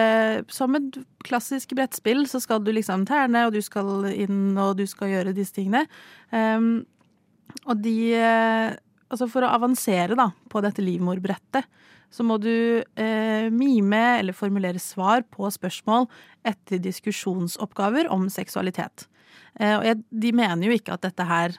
som 0.48 0.78
et 0.80 1.02
klassisk 1.28 1.76
brettspill, 1.76 2.24
så 2.32 2.40
skal 2.40 2.64
du 2.64 2.72
liksom 2.72 3.04
terne, 3.10 3.44
og 3.48 3.58
du 3.58 3.60
skal 3.66 4.08
inn, 4.14 4.54
og 4.56 4.78
du 4.80 4.86
skal 4.88 5.12
gjøre 5.12 5.36
disse 5.36 5.58
tingene. 5.58 5.84
Um, 6.32 6.86
og 7.68 7.84
de 7.84 7.98
eh, 8.16 8.78
Altså 9.12 9.28
for 9.28 9.44
å 9.44 9.52
avansere 9.52 10.16
da, 10.16 10.30
på 10.48 10.62
dette 10.64 10.80
livmorbrettet, 10.80 11.66
så 12.12 12.24
må 12.24 12.38
du 12.40 12.80
eh, 12.80 13.48
mime 13.52 14.00
eller 14.22 14.36
formulere 14.36 14.80
svar 14.80 15.26
på 15.28 15.50
spørsmål 15.52 16.08
etter 16.48 16.80
diskusjonsoppgaver 16.80 18.08
om 18.12 18.30
seksualitet. 18.32 19.10
Eh, 19.60 19.74
og 19.76 19.84
jeg, 19.84 20.00
de 20.12 20.32
mener 20.36 20.64
jo 20.68 20.78
ikke 20.80 20.96
at 20.96 21.04
dette 21.04 21.28
her 21.28 21.58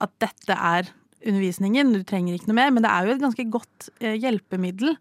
At 0.00 0.12
dette 0.20 0.52
er 0.52 0.92
undervisningen, 1.26 1.92
du 1.94 2.02
trenger 2.06 2.36
ikke 2.36 2.50
noe 2.50 2.58
mer, 2.60 2.72
men 2.74 2.84
det 2.84 2.90
er 2.92 3.06
jo 3.06 3.14
et 3.14 3.22
ganske 3.22 3.46
godt 3.52 3.90
eh, 4.00 4.16
hjelpemiddel 4.20 4.96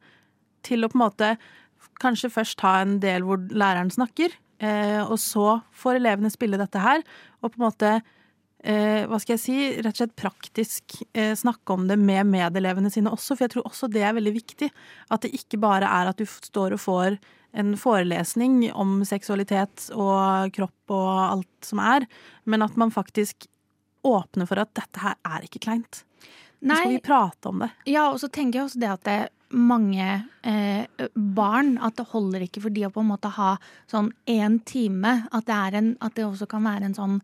til 0.67 0.83
å 0.83 0.91
på 0.91 0.99
en 0.99 1.05
måte 1.05 1.33
kanskje 1.99 2.31
først 2.31 2.59
ta 2.59 2.79
en 2.81 2.97
del 3.03 3.25
hvor 3.27 3.41
læreren 3.49 3.91
snakker, 3.93 4.35
eh, 4.63 5.01
og 5.03 5.17
så 5.21 5.59
får 5.75 5.99
elevene 5.99 6.31
spille 6.33 6.59
dette 6.59 6.81
her, 6.83 7.03
og 7.39 7.53
på 7.53 7.59
en 7.59 7.65
måte 7.65 7.91
eh, 7.95 9.07
hva 9.07 9.19
skal 9.21 9.37
jeg 9.37 9.43
si, 9.43 9.57
rett 9.79 9.95
og 9.95 10.03
slett 10.03 10.17
praktisk 10.19 11.01
snakke 11.15 11.75
om 11.75 11.87
det 11.87 11.99
med 11.99 12.27
medelevene 12.27 12.91
sine 12.91 13.11
også, 13.15 13.35
for 13.35 13.47
jeg 13.47 13.55
tror 13.55 13.69
også 13.69 13.91
det 13.91 14.03
er 14.03 14.15
veldig 14.17 14.35
viktig. 14.35 14.71
At 15.13 15.23
det 15.23 15.35
ikke 15.37 15.61
bare 15.61 15.87
er 15.87 16.11
at 16.11 16.19
du 16.19 16.27
står 16.27 16.75
og 16.75 16.83
får 16.83 17.19
en 17.59 17.73
forelesning 17.79 18.67
om 18.77 18.99
seksualitet 19.07 19.87
og 19.95 20.51
kropp 20.53 20.93
og 20.93 21.13
alt 21.23 21.65
som 21.65 21.81
er, 21.81 22.05
men 22.45 22.65
at 22.65 22.75
man 22.77 22.93
faktisk 22.93 23.47
åpner 24.07 24.47
for 24.49 24.61
at 24.61 24.71
dette 24.77 25.01
her 25.03 25.17
er 25.27 25.47
ikke 25.47 25.61
kleint. 25.65 26.03
Nå 26.59 26.75
skal 26.75 26.91
vi 26.91 27.01
prate 27.03 27.49
om 27.49 27.59
det. 27.63 27.69
Ja, 27.87 28.09
og 28.11 28.19
så 28.19 28.27
tenker 28.27 28.59
jeg 28.59 28.69
også 28.69 28.81
det 28.81 28.89
at 28.91 29.05
det 29.07 29.19
mange 29.49 30.23
eh, 30.45 31.05
barn 31.15 31.77
At 31.81 31.97
det 31.97 32.09
holder 32.11 32.43
ikke 32.45 32.61
for 32.61 32.73
de 32.73 32.83
å 32.85 32.91
på 32.93 33.01
en 33.01 33.09
måte 33.09 33.31
ha 33.33 33.55
sånn 33.89 34.11
én 34.29 34.59
time. 34.67 35.23
At 35.31 35.47
det, 35.47 35.55
er 35.55 35.77
en, 35.79 35.93
at 36.05 36.17
det 36.17 36.27
også 36.27 36.49
kan 36.49 36.67
være 36.67 36.89
en 36.89 36.97
sånn 36.97 37.21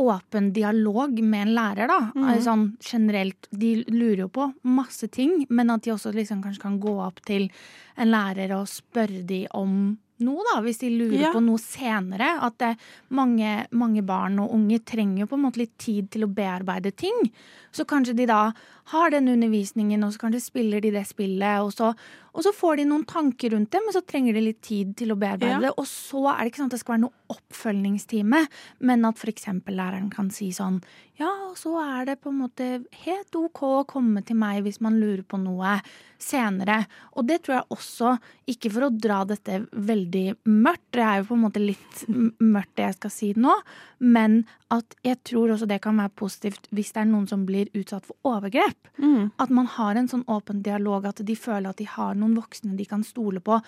åpen 0.00 0.52
dialog 0.56 1.18
med 1.20 1.42
en 1.42 1.54
lærer, 1.54 1.88
da. 1.88 1.98
Mm 2.14 2.24
-hmm. 2.24 2.40
Sånn 2.40 2.76
generelt. 2.80 3.48
De 3.50 3.84
lurer 3.88 4.24
jo 4.24 4.28
på 4.28 4.52
masse 4.62 5.08
ting, 5.08 5.46
men 5.48 5.70
at 5.70 5.82
de 5.82 5.92
også 5.92 6.12
liksom 6.12 6.42
kanskje 6.42 6.62
kan 6.62 6.80
gå 6.80 7.00
opp 7.00 7.20
til 7.24 7.50
en 7.96 8.10
lærer 8.10 8.56
og 8.56 8.68
spørre 8.68 9.22
de 9.22 9.46
om 9.50 9.98
noe, 10.24 10.42
da, 10.52 10.60
hvis 10.64 10.78
de 10.82 10.90
lurer 10.90 11.20
Ja. 11.20 11.32
på 11.34 11.42
noe 11.44 11.58
senere. 11.58 12.38
At 12.42 12.58
det, 12.58 12.76
mange, 13.10 13.66
mange 13.70 14.02
barn 14.06 14.38
og 14.38 14.52
unge 14.54 14.78
trenger 14.84 15.20
jo 15.24 15.26
på 15.26 15.38
en 15.38 15.44
måte 15.46 15.58
litt 15.62 15.76
tid 15.78 16.10
til 16.10 16.24
å 16.24 16.32
bearbeide 16.32 16.94
ting. 16.96 17.30
Så 17.72 17.84
kanskje 17.88 18.16
de 18.16 18.26
da 18.26 18.52
har 18.92 19.10
den 19.10 19.28
undervisningen, 19.28 20.02
og 20.04 20.12
så 20.12 20.18
kanskje 20.26 20.42
spiller 20.42 20.80
de 20.80 20.90
det 20.90 21.06
spillet, 21.08 21.60
og 21.62 21.72
så, 21.72 21.94
og 22.32 22.42
så 22.46 22.52
får 22.56 22.76
de 22.80 22.84
noen 22.88 23.04
tanker 23.04 23.50
rundt 23.52 23.70
det, 23.74 23.80
men 23.84 23.92
så 23.92 24.00
trenger 24.08 24.32
de 24.34 24.40
litt 24.46 24.60
tid 24.64 24.94
til 24.96 25.12
å 25.12 25.18
bearbeide 25.20 25.52
Ja. 25.58 25.60
det. 25.60 25.72
Og 25.76 25.84
så 25.86 26.22
er 26.32 26.38
det 26.44 26.52
ikke 26.52 26.62
sånn 26.62 26.70
at 26.70 26.76
det 26.76 26.80
skal 26.80 26.94
være 26.96 27.04
noe 27.04 27.36
oppfølgingstime, 27.36 28.46
men 28.80 29.04
at 29.04 29.16
f.eks. 29.20 29.46
læreren 29.68 30.10
kan 30.12 30.30
si 30.30 30.50
sånn 30.52 30.80
Ja, 31.20 31.28
og 31.50 31.56
så 31.60 31.76
er 31.78 32.06
det 32.08 32.20
på 32.22 32.30
en 32.32 32.38
måte 32.40 32.66
helt 33.04 33.36
OK 33.36 33.60
å 33.62 33.84
komme 33.86 34.24
til 34.26 34.34
meg 34.40 34.62
hvis 34.64 34.80
man 34.82 34.96
lurer 34.98 35.20
på 35.22 35.38
noe 35.38 35.76
senere. 36.18 36.86
Og 37.14 37.26
det 37.28 37.42
tror 37.44 37.58
jeg 37.60 37.68
også, 37.76 38.14
ikke 38.48 38.70
for 38.72 38.86
å 38.88 38.90
dra 38.96 39.20
dette 39.28 39.60
veldig 39.70 40.24
mørkt, 40.48 40.88
det 40.96 41.04
er 41.04 41.20
jo 41.20 41.28
på 41.28 41.36
en 41.36 41.44
måte 41.44 41.62
litt 41.62 42.02
mørkt 42.40 42.74
det 42.80 42.86
jeg 42.88 42.96
skal 42.96 43.10
si 43.14 43.30
nå, 43.36 43.54
men 44.00 44.40
at 44.72 44.96
jeg 45.04 45.20
tror 45.28 45.52
også 45.54 45.68
det 45.68 45.80
kan 45.84 46.00
være 46.00 46.14
positivt 46.16 46.66
hvis 46.72 46.92
det 46.96 47.02
er 47.04 47.10
noen 47.12 47.28
som 47.28 47.44
blir 47.46 47.68
utsatt 47.76 48.06
for 48.08 48.16
overgrep. 48.32 48.90
At 49.38 49.50
man 49.52 49.66
har 49.76 49.94
en 50.00 50.08
sånn 50.08 50.24
åpen 50.32 50.62
dialog, 50.64 51.06
at 51.06 51.20
de 51.22 51.36
føler 51.36 51.68
at 51.70 51.76
de 51.82 51.84
har 51.92 52.14
noen 52.22 52.38
voksne 52.38 52.76
de 52.78 52.86
kan 52.88 53.02
stole 53.06 53.42
på 53.44 53.58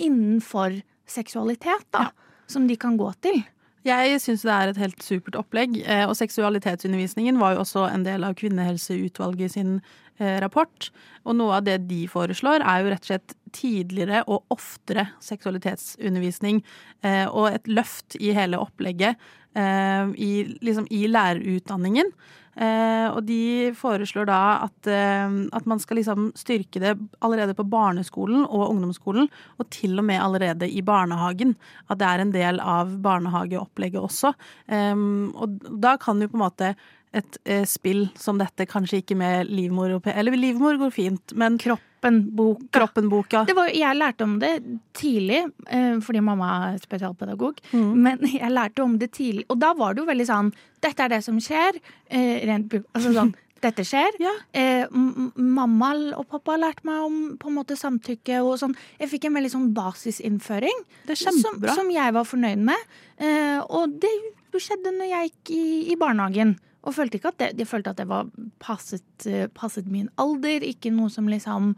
innenfor 0.00 0.80
seksualitet, 1.10 1.86
da. 1.94 2.10
Som 2.50 2.66
de 2.66 2.76
kan 2.80 2.96
gå 2.98 3.08
til. 3.22 3.42
Jeg 3.86 4.18
syns 4.20 4.42
det 4.44 4.52
er 4.52 4.70
et 4.70 4.78
helt 4.82 5.02
supert 5.04 5.38
opplegg. 5.40 5.78
eh, 5.86 6.04
Og 6.04 6.16
seksualitetsundervisningen 6.18 7.38
var 7.40 7.54
jo 7.54 7.62
også 7.62 7.86
en 7.88 8.04
del 8.04 8.26
av 8.26 8.34
Kvinnehelseutvalget 8.36 9.54
sin 9.54 9.80
eh, 10.18 10.36
rapport. 10.42 10.90
Og 11.24 11.36
noe 11.38 11.56
av 11.56 11.64
det 11.64 11.78
de 11.88 12.02
foreslår, 12.10 12.60
er 12.60 12.82
jo 12.82 12.90
rett 12.92 13.06
og 13.06 13.10
slett 13.12 13.36
tidligere 13.56 14.24
og 14.28 14.44
oftere 14.52 15.08
seksualitetsundervisning. 15.24 16.60
eh, 17.02 17.26
Og 17.28 17.54
et 17.54 17.70
løft 17.72 18.18
i 18.20 18.34
hele 18.36 18.60
opplegget 18.60 19.16
i, 19.50 20.32
liksom 20.62 20.84
i 20.94 21.08
lærerutdanningen. 21.10 22.12
Eh, 22.60 23.06
og 23.08 23.22
de 23.24 23.72
foreslår 23.76 24.28
da 24.28 24.40
at, 24.66 24.88
eh, 24.92 25.36
at 25.56 25.68
man 25.70 25.80
skal 25.80 25.96
liksom 26.00 26.28
styrke 26.36 26.82
det 26.82 26.92
allerede 27.24 27.56
på 27.56 27.64
barneskolen 27.64 28.44
og 28.44 28.66
ungdomsskolen, 28.68 29.30
og 29.56 29.70
til 29.72 29.96
og 29.96 30.04
med 30.04 30.20
allerede 30.20 30.68
i 30.68 30.82
barnehagen. 30.84 31.56
At 31.88 32.02
det 32.02 32.08
er 32.10 32.24
en 32.24 32.34
del 32.36 32.60
av 32.60 32.92
barnehageopplegget 33.00 34.00
også. 34.02 34.34
Eh, 34.68 34.94
og 35.34 35.60
da 35.80 35.96
kan 36.00 36.20
jo 36.20 36.28
på 36.28 36.40
en 36.40 36.46
måte 36.46 36.74
et 37.12 37.38
eh, 37.44 37.64
spill 37.66 38.04
som 38.14 38.38
dette, 38.38 38.66
kanskje 38.70 39.00
ikke 39.02 39.16
med 39.18 39.48
livmor 39.50 39.90
og 39.96 40.06
Eller 40.12 40.36
livmor 40.38 40.76
går 40.78 40.92
fint, 40.94 41.32
men 41.34 41.56
Kroppenboka. 41.58 42.68
Kroppenboka. 42.78 43.44
Det 43.48 43.56
var, 43.58 43.68
jeg 43.74 43.96
lærte 43.98 44.22
om 44.24 44.38
det 44.38 44.52
tidlig, 44.94 45.40
eh, 45.68 45.98
fordi 46.00 46.20
mamma 46.22 46.50
er 46.70 46.78
spesialpedagog. 46.84 47.58
Mm. 47.72 47.92
Men 48.06 48.18
jeg 48.40 48.50
lærte 48.54 48.82
om 48.86 48.94
det 48.98 49.10
tidlig, 49.18 49.44
og 49.50 49.58
da 49.60 49.72
var 49.74 49.94
det 49.94 50.04
jo 50.04 50.10
veldig 50.12 50.26
sånn 50.30 50.52
Dette 50.80 51.02
er 51.04 51.08
det 51.16 51.22
som 51.26 51.36
skjer. 51.42 51.76
Eh, 52.08 52.46
rent 52.48 52.72
altså 52.94 53.10
sånn 53.12 53.34
dette 53.66 53.84
skjer. 53.84 54.14
Eh, 54.56 54.86
m- 54.88 55.10
m- 55.34 55.50
mamma 55.58 55.90
og 56.16 56.24
pappa 56.30 56.54
lærte 56.56 56.86
meg 56.88 57.02
om 57.04 57.18
på 57.36 57.50
en 57.50 57.58
måte 57.58 57.76
samtykke 57.76 58.38
og 58.40 58.54
sånn. 58.62 58.72
Jeg 59.02 59.10
fikk 59.12 59.26
en 59.28 59.34
veldig 59.36 59.50
sånn 59.52 59.66
basisinnføring 59.76 60.78
Det 61.10 61.18
som, 61.20 61.36
som 61.74 61.90
jeg 61.92 62.14
var 62.16 62.24
fornøyd 62.24 62.62
med. 62.70 62.88
Eh, 63.20 63.58
og 63.68 63.98
det 64.00 64.14
skjedde 64.56 64.94
når 64.96 65.10
jeg 65.12 65.28
gikk 65.28 65.50
i, 65.58 65.64
i 65.92 65.96
barnehagen. 66.00 66.54
Og 66.84 66.94
følte 66.96 67.18
ikke 67.18 67.28
at 67.34 67.38
det, 67.38 67.48
jeg 67.60 67.68
følte 67.68 67.90
at 67.92 67.98
det 68.00 68.06
var 68.08 68.28
passet, 68.58 69.26
eh, 69.26 69.48
passet 69.52 69.86
min 69.86 70.08
alder, 70.16 70.60
ikke 70.64 70.90
noe 70.94 71.10
som 71.12 71.26
liksom 71.28 71.74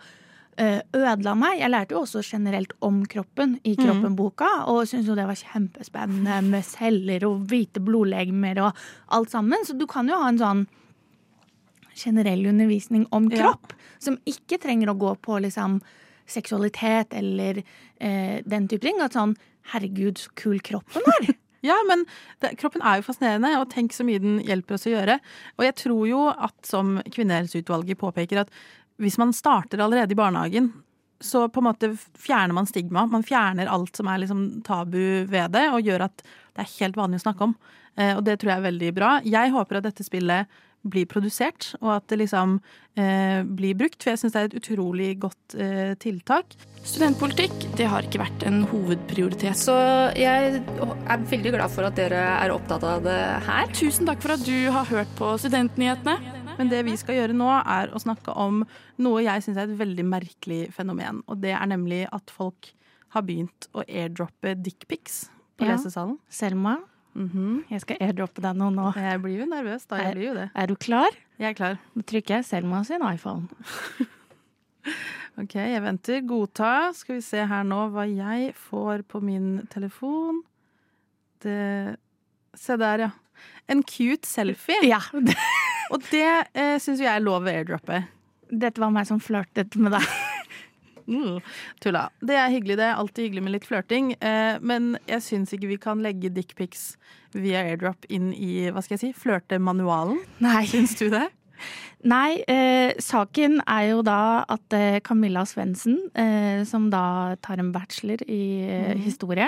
eh, 0.59 0.81
ødela 0.95 1.33
meg. 1.35 1.59
Jeg 1.59 1.71
lærte 1.73 1.95
jo 1.97 2.03
også 2.05 2.23
generelt 2.23 2.73
om 2.85 3.01
kroppen 3.07 3.57
i 3.65 3.73
Mm. 3.75 3.83
Kroppen-boka, 3.87 4.51
og 4.69 4.87
syntes 4.87 5.09
jo 5.09 5.15
det 5.17 5.27
var 5.27 5.35
kjempespennende 5.41 6.43
med 6.45 6.62
celler 6.65 7.25
og 7.27 7.47
hvite 7.49 7.81
blodlegemer 7.83 8.61
og 8.62 8.77
alt 9.09 9.31
sammen. 9.33 9.65
Så 9.65 9.75
du 9.79 9.87
kan 9.87 10.07
jo 10.09 10.15
ha 10.21 10.29
en 10.29 10.38
sånn 10.38 10.67
generell 11.97 12.47
undervisning 12.47 13.07
om 13.12 13.29
Ja. 13.31 13.38
kropp, 13.53 13.73
som 13.99 14.19
ikke 14.27 14.61
trenger 14.61 14.88
å 14.93 14.99
gå 14.99 15.15
på 15.21 15.41
liksom 15.43 15.81
seksualitet 16.27 17.12
eller 17.12 17.62
eh, 18.01 18.41
den 18.47 18.69
type 18.69 18.81
ting. 18.83 19.01
At 19.01 19.12
sånn 19.12 19.37
herregud, 19.73 20.19
så 20.19 20.29
kul 20.35 20.61
kroppen 20.61 21.03
er. 21.21 21.35
Ja, 21.62 21.77
men 21.88 22.05
det, 22.42 22.57
kroppen 22.61 22.83
er 22.83 22.98
jo 22.98 23.07
fascinerende, 23.07 23.55
og 23.61 23.70
tenk 23.70 23.94
så 23.94 24.07
mye 24.07 24.22
den 24.22 24.40
hjelper 24.42 24.77
oss 24.77 24.88
å 24.88 24.94
gjøre. 24.94 25.18
Og 25.59 25.66
jeg 25.68 25.77
tror 25.85 26.07
jo 26.11 26.22
at, 26.33 26.57
som 26.66 26.96
Kvinnehelseutvalget 27.07 28.01
påpeker, 28.01 28.42
at 28.42 28.51
hvis 29.03 29.18
man 29.18 29.35
starter 29.35 29.83
allerede 29.83 30.14
i 30.14 30.18
barnehagen, 30.18 30.72
så 31.22 31.46
på 31.48 31.62
en 31.62 31.68
måte 31.68 31.92
fjerner 32.18 32.55
man 32.57 32.66
stigma. 32.66 33.07
Man 33.07 33.22
fjerner 33.22 33.70
alt 33.70 33.96
som 33.96 34.11
er 34.11 34.25
liksom 34.25 34.62
tabu 34.66 35.25
ved 35.31 35.55
det, 35.55 35.68
og 35.70 35.87
gjør 35.87 36.09
at 36.09 36.25
det 36.25 36.64
er 36.64 36.75
helt 36.81 36.98
vanlig 36.98 37.22
å 37.22 37.27
snakke 37.29 37.46
om. 37.46 37.55
Eh, 37.94 38.16
og 38.16 38.25
det 38.27 38.40
tror 38.40 38.53
jeg 38.53 38.61
er 38.61 38.68
veldig 38.68 38.92
bra. 38.96 39.12
Jeg 39.22 39.55
håper 39.55 39.79
at 39.79 39.87
dette 39.87 40.07
spillet 40.07 40.62
blir 40.83 41.07
produsert, 41.07 41.73
og 41.81 41.92
at 41.97 42.07
det 42.11 42.18
liksom 42.25 42.57
eh, 42.99 43.42
blir 43.47 43.77
brukt. 43.79 44.01
For 44.03 44.11
jeg 44.12 44.18
syns 44.23 44.35
det 44.35 44.40
er 44.42 44.49
et 44.51 44.59
utrolig 44.59 45.11
godt 45.23 45.55
eh, 45.55 45.92
tiltak. 46.03 46.57
Studentpolitikk 46.83 47.55
det 47.79 47.87
har 47.87 48.03
ikke 48.09 48.23
vært 48.25 48.42
en 48.49 48.62
hovedprioritet. 48.71 49.55
Så 49.59 49.77
jeg 50.18 50.59
er 50.61 51.27
veldig 51.31 51.55
glad 51.55 51.71
for 51.71 51.87
at 51.87 51.97
dere 51.99 52.21
er 52.42 52.55
opptatt 52.55 52.83
av 52.88 53.05
det 53.07 53.18
her. 53.47 53.71
Tusen 53.79 54.09
takk 54.11 54.23
for 54.25 54.35
at 54.35 54.45
du 54.47 54.57
har 54.75 54.88
hørt 54.90 55.12
på 55.18 55.35
Studentnyhetene. 55.38 56.18
Men 56.59 56.68
det 56.68 56.83
vi 56.85 56.92
skal 57.01 57.16
gjøre 57.16 57.33
nå, 57.37 57.49
er 57.64 57.95
å 57.97 58.01
snakke 58.03 58.35
om 58.37 58.61
noe 59.01 59.23
jeg 59.25 59.40
syns 59.47 59.57
er 59.57 59.71
et 59.71 59.79
veldig 59.79 60.05
merkelig 60.05 60.66
fenomen. 60.77 61.23
Og 61.31 61.40
det 61.40 61.55
er 61.57 61.71
nemlig 61.71 62.03
at 62.12 62.29
folk 62.35 62.75
har 63.14 63.25
begynt 63.25 63.71
å 63.73 63.85
airdroppe 63.87 64.53
dickpics 64.61 65.31
på 65.57 65.64
Ja. 65.64 65.73
lesesalen. 65.77 66.18
Selma, 66.29 66.79
jeg 67.12 67.83
skal 67.83 67.98
airdroppe 68.01 68.40
deg 68.44 68.57
noe 68.57 68.72
nå. 68.72 68.88
Jeg 68.96 69.20
blir 69.20 69.42
jo 69.42 69.46
nervøs 69.51 69.85
da. 69.90 70.01
Jeg 70.01 70.16
blir 70.16 70.29
jo 70.31 70.35
det. 70.38 70.48
Er 70.57 70.70
du 70.70 70.75
klar? 70.81 71.16
Jeg 71.40 71.53
er 71.53 71.59
klar. 71.59 71.79
Nå 71.92 72.05
trykker 72.09 72.38
jeg 72.38 72.48
Selma 72.48 72.83
sin 72.88 73.05
iPhone. 73.07 73.48
Ok, 75.40 75.55
jeg 75.57 75.81
venter. 75.81 76.20
Godta. 76.29 76.92
Skal 76.92 77.16
vi 77.16 77.22
se 77.25 77.44
her 77.48 77.62
nå 77.64 77.87
hva 77.94 78.05
jeg 78.05 78.51
får 78.68 79.05
på 79.09 79.22
min 79.25 79.62
telefon. 79.72 80.42
Det 81.42 81.96
Se 82.53 82.77
der, 82.77 83.07
ja. 83.07 83.11
En 83.72 83.81
cute 83.81 84.29
selfie. 84.29 84.77
Ja. 84.85 85.01
Og 85.92 86.05
det 86.11 86.27
eh, 86.53 86.77
syns 86.77 87.01
jo 87.01 87.07
jeg 87.07 87.14
er 87.14 87.25
lov 87.25 87.48
å 87.48 87.53
airdroppe. 87.53 88.03
Dette 88.53 88.83
var 88.83 88.92
meg 88.92 89.09
som 89.09 89.22
flørtet 89.25 89.79
med 89.81 89.96
deg. 89.96 90.05
Mm, 91.07 91.41
tulla. 91.81 92.09
Det 92.21 92.37
er 92.38 92.51
hyggelig, 92.53 92.77
det. 92.81 92.91
Alltid 92.97 93.25
hyggelig 93.29 93.43
med 93.43 93.53
litt 93.57 93.69
flørting. 93.69 94.12
Eh, 94.21 94.59
men 94.61 94.97
jeg 95.09 95.23
syns 95.27 95.53
ikke 95.57 95.69
vi 95.73 95.79
kan 95.83 96.03
legge 96.05 96.31
dickpics 96.33 96.97
via 97.35 97.62
airdrop 97.65 98.05
inn 98.12 98.33
i 98.35 98.69
hva 98.71 98.83
skal 98.85 98.99
jeg 98.99 99.05
si, 99.07 99.12
flørtemanualen. 99.23 100.19
Nei. 100.45 100.65
Syns 100.69 100.97
du 101.01 101.09
det? 101.12 101.29
Nei, 102.03 102.43
eh, 102.51 102.91
saken 102.99 103.61
er 103.71 103.85
jo 103.93 104.01
da 104.03 104.43
at 104.51 104.75
eh, 104.75 104.97
Camilla 105.07 105.45
Svendsen, 105.47 106.01
eh, 106.19 106.65
som 106.67 106.88
da 106.91 107.37
tar 107.41 107.61
en 107.62 107.71
bachelor 107.71 108.19
i 108.27 108.41
eh, 108.67 108.88
Mhm. 108.97 109.03
historie, 109.05 109.47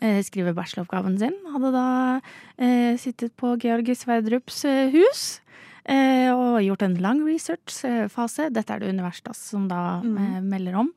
eh, 0.00 0.22
skriver 0.24 0.54
bacheloroppgaven 0.56 1.18
sin, 1.20 1.36
hadde 1.52 1.72
da 1.76 2.20
eh, 2.56 2.96
sittet 2.96 3.36
på 3.36 3.52
Georg 3.60 3.92
Sverdrups 3.92 4.62
hus. 4.94 5.40
Eh, 5.88 6.28
og 6.34 6.60
gjort 6.64 6.84
en 6.84 6.98
lang 7.00 7.22
research-fase. 7.24 8.50
Dette 8.52 8.74
er 8.74 8.82
det 8.82 8.92
Universitas 8.92 9.40
som 9.52 9.68
da 9.70 10.00
mm. 10.04 10.16
eh, 10.20 10.40
melder 10.44 10.80
om. 10.82 10.92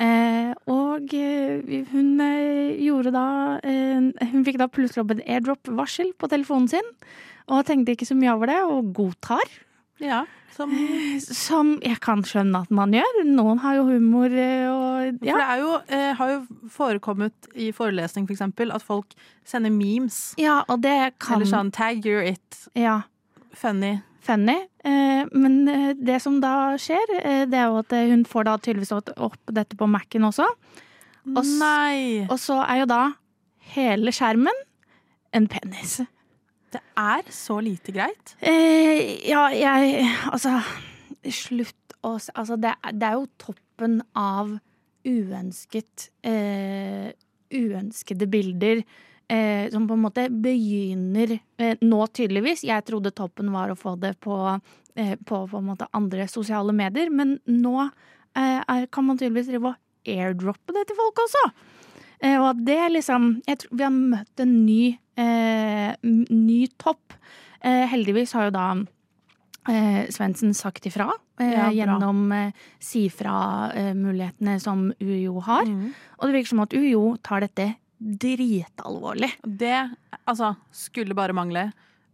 Eh, 0.00 0.52
og 0.70 1.12
eh, 1.16 1.84
hun 1.92 2.20
eh, 2.24 2.76
gjorde 2.80 3.10
da 3.12 3.24
eh, 3.60 4.06
Hun 4.30 4.46
fikk 4.46 4.56
da 4.56 4.70
plutselig 4.72 5.02
opp 5.02 5.10
et 5.12 5.26
airdrop-varsel 5.28 6.14
på 6.16 6.30
telefonen 6.32 6.70
sin. 6.72 6.94
Og 7.50 7.66
tenkte 7.68 7.96
ikke 7.96 8.08
så 8.08 8.16
mye 8.16 8.32
over 8.32 8.48
det, 8.52 8.60
og 8.64 8.92
godtar. 8.96 9.50
Ja. 10.00 10.22
Som, 10.54 10.72
Som 11.20 11.74
jeg 11.84 12.00
kan 12.04 12.22
skjønne 12.26 12.62
at 12.64 12.72
man 12.74 12.94
gjør. 12.96 13.20
Noen 13.28 13.60
har 13.62 13.76
jo 13.78 13.86
humor 13.88 14.32
og 14.32 15.20
ja. 15.24 15.32
For 15.32 15.40
det 15.40 15.46
er 15.46 15.60
jo, 15.62 15.70
eh, 15.88 16.10
har 16.16 16.32
jo 16.34 16.68
forekommet 16.72 17.50
i 17.56 17.70
forelesning 17.76 18.28
for 18.28 18.36
eksempel, 18.36 18.72
at 18.76 18.84
folk 18.84 19.16
sender 19.48 19.72
memes. 19.72 20.34
ja, 20.40 20.60
og 20.68 20.82
det 20.84 21.14
kan 21.18 21.40
Eller 21.40 21.50
sånn 21.50 21.72
tag 21.72 22.04
you're 22.04 22.24
it. 22.24 22.66
Ja, 22.76 23.02
Funny. 23.52 23.98
Funny. 24.24 24.56
Eh, 24.84 25.24
men 25.32 25.56
eh, 25.68 25.90
det 25.98 26.20
som 26.24 26.38
da 26.42 26.76
skjer, 26.80 27.16
eh, 27.20 27.42
det 27.50 27.58
er 27.58 27.68
jo 27.70 27.80
at 27.82 27.94
hun 28.12 28.24
får 28.28 28.48
da 28.48 28.56
tydeligvis 28.60 28.94
opp 28.96 29.52
dette 29.52 29.78
på 29.78 29.88
Mac-en 29.90 30.28
også. 30.30 30.46
Og 31.30 31.42
Nei! 31.60 32.26
Og 32.28 32.38
så 32.40 32.60
er 32.64 32.82
jo 32.82 32.88
da 32.90 33.02
hele 33.74 34.12
skjermen 34.14 34.64
en 35.36 35.46
penis. 35.50 36.00
Det 36.70 36.80
er 36.98 37.26
så 37.34 37.58
lite 37.62 37.92
greit. 37.94 38.34
Eh, 38.40 39.18
ja, 39.28 39.48
jeg 39.54 40.06
Altså, 40.30 40.60
slutt 41.26 41.76
å 42.06 42.14
Altså, 42.16 42.56
det, 42.56 42.72
det 42.96 43.08
er 43.08 43.18
jo 43.18 43.26
toppen 43.42 44.00
av 44.16 44.54
uønsket 45.04 46.10
eh, 46.26 47.10
Uønskede 47.50 48.28
bilder. 48.30 48.84
Eh, 49.30 49.70
som 49.70 49.86
på 49.86 49.94
en 49.94 50.02
måte 50.02 50.24
begynner 50.42 51.36
eh, 51.38 51.76
nå, 51.86 51.98
tydeligvis. 52.10 52.64
Jeg 52.66 52.82
trodde 52.88 53.12
toppen 53.14 53.52
var 53.54 53.70
å 53.70 53.78
få 53.78 53.92
det 54.02 54.16
på, 54.24 54.34
eh, 54.98 55.12
på, 55.22 55.44
på 55.46 55.76
andre 55.94 56.26
sosiale 56.26 56.74
medier, 56.74 57.12
men 57.14 57.36
nå 57.46 57.76
eh, 57.84 58.58
er, 58.58 58.88
kan 58.90 59.06
man 59.06 59.20
tydeligvis 59.20 59.52
drive 59.52 59.70
og 59.70 60.10
airdroppe 60.10 60.74
det 60.74 60.88
til 60.88 60.98
folk 60.98 61.22
også. 61.22 61.44
Eh, 62.20 62.36
og 62.40 62.48
at 62.50 62.64
det 62.66 62.80
liksom 62.96 63.30
Jeg 63.46 63.62
tror 63.62 63.76
vi 63.78 63.86
har 63.86 63.94
møtt 63.94 64.42
en 64.42 64.56
ny, 64.66 64.82
eh, 65.16 65.92
ny 66.02 66.60
topp. 66.82 67.14
Eh, 67.62 67.86
heldigvis 67.92 68.34
har 68.34 68.48
jo 68.48 68.56
da 68.56 68.66
eh, 69.70 70.08
Svendsen 70.10 70.56
sagt 70.58 70.88
ifra 70.90 71.06
eh, 71.38 71.54
Ja, 71.54 71.68
gjennom 71.70 72.32
eh, 72.34 72.66
si 72.82 73.06
fra-mulighetene 73.14 74.58
som 74.58 74.88
UiO 74.98 75.38
har. 75.46 75.70
Og 76.18 76.26
det 76.26 76.34
virker 76.34 76.52
som 76.54 76.64
at 76.66 76.74
UiO 76.74 77.14
tar 77.22 77.46
dette 77.46 77.70
dritalvorlig. 78.00 79.30
Det 79.44 79.76
altså, 80.24 80.54
skulle 80.72 81.16
bare 81.16 81.36
mangle, 81.36 81.68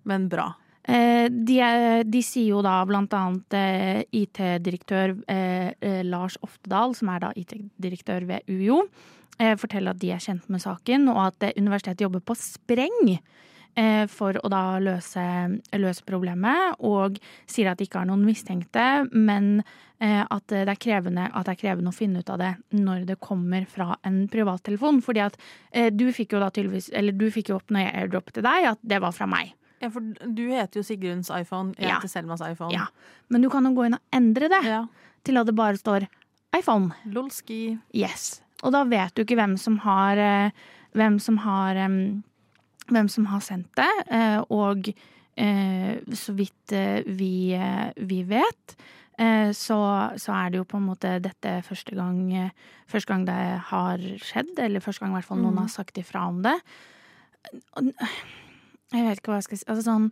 men 0.06 0.28
bra. 0.28 0.50
Eh, 0.86 1.26
de, 1.30 1.58
de 2.06 2.22
sier 2.22 2.52
jo 2.52 2.62
da 2.62 2.78
blant 2.86 3.14
annet 3.18 3.56
eh, 3.58 4.00
IT-direktør 4.14 5.16
eh, 5.30 5.72
eh, 5.80 6.02
Lars 6.06 6.38
Oftedal, 6.46 6.94
som 6.94 7.10
er 7.10 7.24
da 7.24 7.32
IT-direktør 7.38 8.26
ved 8.28 8.50
UiO, 8.50 8.84
eh, 9.38 9.56
forteller 9.58 9.96
at 9.96 10.02
de 10.02 10.12
er 10.14 10.22
kjent 10.22 10.46
med 10.52 10.62
saken, 10.62 11.08
og 11.10 11.22
at 11.24 11.48
eh, 11.48 11.56
universitetet 11.58 12.06
jobber 12.06 12.22
på 12.22 12.38
spreng 12.38 13.16
for 14.08 14.32
å 14.40 14.48
da 14.48 14.78
løse, 14.80 15.22
løse 15.76 16.04
problemet, 16.08 16.76
og 16.80 17.18
sier 17.46 17.68
at 17.70 17.78
de 17.78 17.84
ikke 17.84 17.98
har 18.00 18.06
noen 18.08 18.22
mistenkte, 18.24 18.84
men 19.12 19.62
eh, 20.00 20.22
at 20.24 20.46
det, 20.48 20.78
krevende, 20.80 21.26
at 21.28 21.44
det 21.44 21.52
er 21.56 21.60
krevende 21.60 21.92
å 21.92 21.96
finne 21.96 22.22
ut 22.24 22.30
av 22.32 22.38
det 22.40 22.54
når 22.72 23.04
det 23.10 23.18
kommer 23.20 23.66
fra 23.68 23.96
en 24.08 24.22
privattelefon. 24.32 25.02
Fordi 25.04 25.20
at 25.26 25.36
eh, 25.72 25.90
du 25.92 26.06
fikk 26.16 26.32
jo 26.32 26.40
da 26.40 26.48
tydeligvis, 26.50 26.88
eller 26.96 27.12
du 27.12 27.26
fikk 27.30 27.50
jo 27.52 27.58
opp 27.60 27.68
når 27.70 27.84
jeg 27.84 27.94
airdroppet 28.00 28.38
til 28.38 28.46
deg, 28.48 28.68
at 28.72 28.78
det 28.82 29.00
var 29.04 29.12
fra 29.12 29.28
meg. 29.28 29.52
Ja, 29.84 29.90
for 29.92 30.00
du 30.00 30.44
heter 30.48 30.80
jo 30.80 30.86
Sigruns 30.88 31.28
iPhone, 31.36 31.74
jeg 31.76 31.90
Ja. 31.90 31.98
heter 31.98 32.08
Selmas 32.08 32.40
iPhone. 32.40 32.72
Ja, 32.72 32.86
men 33.28 33.42
du 33.44 33.50
kan 33.52 33.64
jo 33.68 33.74
gå 33.76 33.84
inn 33.90 33.98
og 33.98 34.00
endre 34.16 34.48
det 34.48 34.62
Ja. 34.64 34.86
til 35.22 35.36
at 35.36 35.44
det 35.46 35.54
bare 35.54 35.76
står 35.76 36.06
iPhone. 36.56 36.94
Lolski. 37.12 37.78
Yes. 37.92 38.40
Og 38.64 38.72
da 38.72 38.84
vet 38.88 39.12
du 39.14 39.20
ikke 39.22 39.36
hvem 39.36 39.58
som 39.60 39.76
har 39.84 40.16
eh, 40.16 40.50
Hvem 40.96 41.18
som 41.20 41.36
har 41.44 41.76
em, 41.76 42.22
hvem 42.92 43.08
som 43.12 43.26
har 43.30 43.40
sendt 43.44 43.70
det, 43.78 43.90
eh, 44.10 44.40
og 44.50 44.88
eh, 45.36 45.98
så 46.14 46.34
vidt 46.36 46.72
eh, 46.72 47.02
vi, 47.06 47.56
vi 47.96 48.22
vet, 48.28 48.76
så, 49.56 49.76
så 50.20 50.32
er 50.36 50.50
det 50.52 50.58
jo 50.58 50.66
på 50.68 50.76
en 50.76 50.90
måte 50.90 51.14
dette 51.24 51.54
første 51.64 51.94
gang, 51.96 52.18
første 52.84 53.08
gang 53.08 53.22
det 53.24 53.36
har 53.70 54.02
skjedd, 54.20 54.50
eller 54.60 54.84
første 54.84 55.00
gang 55.00 55.14
i 55.14 55.16
hvert 55.16 55.24
fall 55.30 55.40
noen 55.40 55.54
Mm. 55.56 55.60
har 55.62 55.70
sagt 55.72 55.96
ifra 55.96 56.26
om 56.28 56.42
det. 56.44 56.52
Jeg 58.92 59.06
vet 59.06 59.16
ikke 59.22 59.32
hva 59.32 59.38
jeg 59.40 59.46
skal 59.46 59.60
si. 59.60 59.66
Altså 59.72 59.86
sånn 59.86 60.06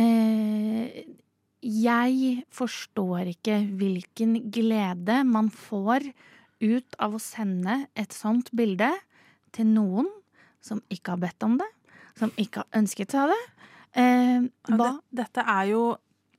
eh, 0.00 1.02
Jeg 1.62 2.46
forstår 2.56 3.34
ikke 3.34 3.60
hvilken 3.78 4.38
glede 4.54 5.20
man 5.28 5.50
får 5.52 6.08
ut 6.62 6.96
av 7.02 7.14
å 7.18 7.22
sende 7.22 7.82
et 7.98 8.16
sånt 8.16 8.48
bilde 8.56 8.90
til 9.52 9.68
noen 9.76 10.08
som 10.62 10.80
ikke 10.88 11.14
har 11.16 11.22
bedt 11.26 11.44
om 11.46 11.56
det, 11.60 11.68
som 12.18 12.32
ikke 12.36 12.62
har 12.62 12.80
ønsket 12.82 13.12
seg 13.14 13.32
det. 13.32 13.42
Eh, 13.94 14.40
Ja, 14.70 14.76
det, 14.78 14.92
dette 15.24 15.44
er 15.44 15.66
jo 15.72 15.82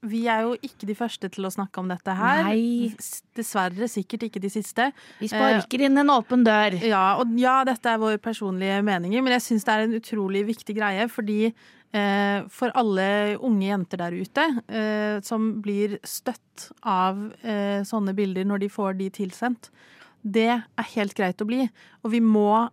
Vi 0.04 0.26
er 0.28 0.42
jo 0.44 0.56
ikke 0.60 0.84
de 0.90 0.96
første 1.00 1.30
til 1.32 1.46
å 1.48 1.52
snakke 1.54 1.80
om 1.80 1.88
dette 1.88 2.12
her. 2.12 2.42
Nei. 2.44 2.90
Dessverre 3.38 3.88
sikkert 3.88 4.26
ikke 4.28 4.42
de 4.44 4.50
siste. 4.52 4.90
Vi 5.22 5.30
sparker 5.32 5.86
inn 5.86 5.96
en 6.02 6.12
åpen 6.12 6.44
dør. 6.44 6.76
Ja, 6.84 7.16
og 7.22 7.32
ja, 7.40 7.62
dette 7.64 7.88
er 7.88 8.02
våre 8.02 8.20
personlige 8.20 8.82
meninger, 8.84 9.24
men 9.24 9.32
jeg 9.38 9.46
syns 9.46 9.64
det 9.64 9.72
er 9.78 9.86
en 9.86 9.96
utrolig 9.96 10.42
viktig 10.50 10.76
greie, 10.76 11.08
fordi 11.08 11.54
eh, 11.96 12.44
for 12.52 12.76
alle 12.76 13.38
unge 13.40 13.64
jenter 13.70 14.04
der 14.04 14.12
ute 14.20 14.46
eh, 14.68 15.22
som 15.24 15.62
blir 15.64 15.96
støtt 16.04 16.68
av 16.84 17.24
eh, 17.40 17.80
sånne 17.88 18.12
bilder 18.18 18.44
når 18.44 18.66
de 18.66 18.70
får 18.76 19.00
de 19.00 19.08
tilsendt, 19.22 19.72
det 20.20 20.50
er 20.52 20.92
helt 20.98 21.16
greit 21.16 21.40
å 21.40 21.48
bli. 21.48 21.64
Og 22.04 22.12
vi 22.12 22.20
må 22.20 22.68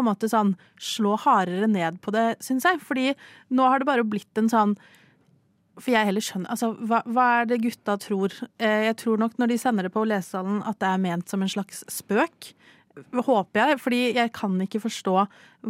på 0.00 0.06
en 0.06 0.10
måte 0.10 0.30
sånn 0.32 0.54
slå 0.80 1.16
hardere 1.20 1.68
ned 1.70 2.00
på 2.04 2.14
det, 2.16 2.40
syns 2.44 2.66
jeg. 2.66 2.80
Fordi 2.84 3.12
nå 3.54 3.68
har 3.68 3.82
det 3.82 3.90
bare 3.90 4.06
blitt 4.08 4.40
en 4.40 4.50
sånn 4.52 4.74
for 5.80 5.94
jeg 5.94 6.08
heller 6.10 6.24
skjønner 6.24 6.52
Altså, 6.52 6.72
hva, 6.88 7.02
hva 7.08 7.26
er 7.40 7.50
det 7.50 7.62
gutta 7.64 7.96
tror? 8.00 8.34
Eh, 8.60 8.86
jeg 8.90 8.98
tror 9.00 9.20
nok 9.22 9.38
når 9.40 9.52
de 9.52 9.60
sender 9.62 9.86
det 9.86 9.94
på 9.94 10.06
lesesalen 10.08 10.60
at 10.68 10.80
det 10.82 10.90
er 10.90 11.04
ment 11.06 11.30
som 11.30 11.44
en 11.44 11.52
slags 11.52 11.84
spøk. 11.88 12.52
Håper 13.14 13.60
jeg, 13.62 13.78
fordi 13.80 14.00
jeg 14.16 14.32
kan 14.34 14.56
ikke 14.60 14.82
forstå 14.82 15.14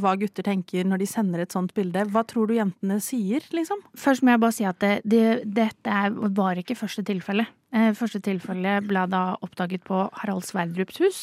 hva 0.02 0.14
gutter 0.18 0.46
tenker 0.46 0.88
når 0.88 1.02
de 1.02 1.08
sender 1.10 1.44
et 1.44 1.54
sånt 1.54 1.74
bilde. 1.76 2.06
Hva 2.10 2.24
tror 2.26 2.48
du 2.48 2.56
jentene 2.56 2.96
sier, 3.04 3.44
liksom? 3.54 3.84
Først 3.94 4.24
må 4.24 4.34
jeg 4.34 4.42
bare 4.42 4.56
si 4.56 4.66
at 4.66 4.80
det, 4.82 4.94
det, 5.04 5.24
dette 5.44 6.00
var 6.40 6.58
ikke 6.58 6.78
første 6.80 7.04
tilfelle. 7.06 7.46
Eh, 7.76 7.92
første 7.94 8.22
tilfelle 8.24 8.80
ble 8.82 9.04
da 9.12 9.24
oppdaget 9.44 9.84
på 9.86 10.06
Harald 10.22 10.48
Sverdrups 10.48 10.98
hus. 11.04 11.20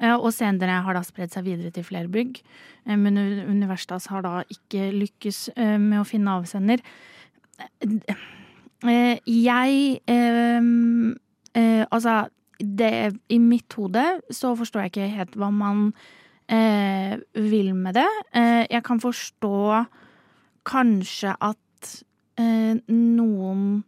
Eh, 0.00 0.16
Og 0.16 0.32
senere 0.34 0.80
har 0.84 0.96
da 0.96 1.02
spredd 1.06 1.32
seg 1.34 1.46
videre 1.46 1.70
til 1.74 1.84
flere 1.86 2.08
bygg. 2.08 2.40
Eh, 2.86 2.96
Men 2.96 3.18
Universitas 3.48 4.06
har 4.10 4.22
da 4.22 4.42
ikke 4.48 4.90
lykkes 4.96 5.50
eh, 5.56 5.78
med 5.78 6.00
å 6.00 6.08
finne 6.08 6.38
avsender. 6.40 6.80
Jeg 9.26 10.00
Altså, 11.90 12.28
det, 12.60 13.18
i 13.28 13.38
mitt 13.42 13.72
hode 13.74 14.04
så 14.30 14.54
forstår 14.54 14.84
jeg 14.84 14.90
ikke 14.92 15.08
helt 15.16 15.36
hva 15.40 15.48
man 15.50 15.92
eh, 16.48 17.18
vil 17.34 17.74
med 17.74 17.96
det. 17.98 18.06
Jeg 18.70 18.82
kan 18.86 19.00
forstå 19.02 19.84
kanskje 20.68 21.34
at 21.40 21.90
noen 22.40 23.82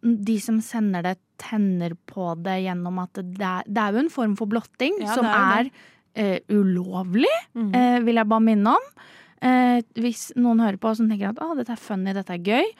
De 0.00 0.36
som 0.40 0.60
sender 0.62 1.02
det, 1.02 1.16
tenner 1.38 1.94
på 2.08 2.32
det 2.42 2.58
gjennom 2.64 2.98
at 3.02 3.20
det 3.22 3.46
er, 3.46 3.68
det 3.68 3.84
er 3.84 3.94
jo 3.94 4.02
en 4.02 4.12
form 4.12 4.34
for 4.38 4.50
blotting 4.50 4.98
Ja, 5.02 5.14
som 5.16 5.28
er 5.28 5.68
er, 5.68 5.70
eh, 6.18 6.38
ulovlig, 6.50 7.32
mm. 7.54 7.70
uh, 7.72 7.98
vil 8.06 8.20
jeg 8.20 8.30
bare 8.30 8.44
minne 8.44 8.74
om. 8.74 8.92
Uh, 9.38 9.78
hvis 10.02 10.32
noen 10.38 10.64
hører 10.64 10.80
på 10.82 10.90
og 10.90 11.00
tenker 11.00 11.30
at 11.30 11.42
oh, 11.44 11.54
dette 11.58 11.74
er 11.74 11.82
funny, 11.82 12.14
dette 12.16 12.34
er 12.34 12.42
gøy. 12.42 12.70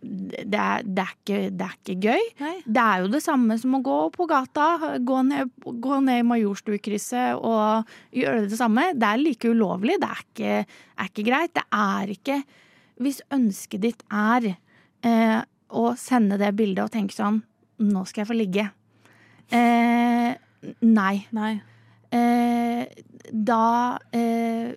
Det 0.00 0.56
er, 0.56 0.84
det, 0.84 1.04
er 1.04 1.12
ikke, 1.12 1.38
det 1.52 1.66
er 1.66 1.74
ikke 1.76 1.96
gøy. 2.08 2.22
Nei. 2.40 2.54
Det 2.64 2.84
er 2.84 3.02
jo 3.02 3.10
det 3.12 3.20
samme 3.24 3.56
som 3.60 3.76
å 3.76 3.82
gå 3.84 3.98
på 4.14 4.26
gata, 4.28 4.68
gå 4.96 5.18
ned, 5.28 5.52
gå 5.60 5.98
ned 6.06 6.22
i 6.22 6.26
Majorstukrysset 6.28 7.36
og 7.36 7.90
gjøre 8.16 8.46
det 8.48 8.60
samme. 8.60 8.86
Det 8.96 9.10
er 9.10 9.20
like 9.20 9.52
ulovlig. 9.52 9.98
Det 10.00 10.08
er 10.08 10.24
ikke, 10.24 10.56
er 11.04 11.12
ikke 11.12 11.26
greit. 11.28 11.52
Det 11.56 11.66
er 11.76 12.16
ikke 12.16 12.40
Hvis 13.00 13.22
ønsket 13.32 13.84
ditt 13.84 14.02
er 14.12 14.50
eh, 14.52 15.38
å 15.72 15.84
sende 15.96 16.36
det 16.40 16.50
bildet 16.56 16.84
og 16.84 16.92
tenke 16.92 17.16
sånn 17.16 17.40
Nå 17.80 18.04
skal 18.08 18.22
jeg 18.22 18.30
få 18.30 18.36
ligge. 18.36 18.66
Eh, 19.50 20.32
nei. 20.84 21.14
Nei. 21.34 21.52
Eh, 22.10 22.86
da 23.30 23.98
eh, 24.12 24.74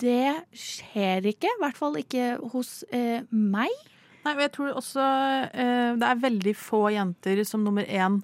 Det 0.00 0.32
skjer 0.56 1.28
ikke. 1.32 1.50
I 1.52 1.60
hvert 1.62 1.78
fall 1.78 1.98
ikke 2.00 2.36
hos 2.52 2.80
eh, 2.94 3.22
meg. 3.30 3.72
Nei, 4.26 4.34
og 4.34 4.42
jeg 4.42 4.52
tror 4.56 4.78
også 4.80 5.04
eh, 5.54 5.92
det 5.98 6.08
er 6.08 6.24
veldig 6.24 6.56
få 6.58 6.88
jenter 6.96 7.44
som 7.46 7.62
nummer 7.64 7.86
én 7.86 8.20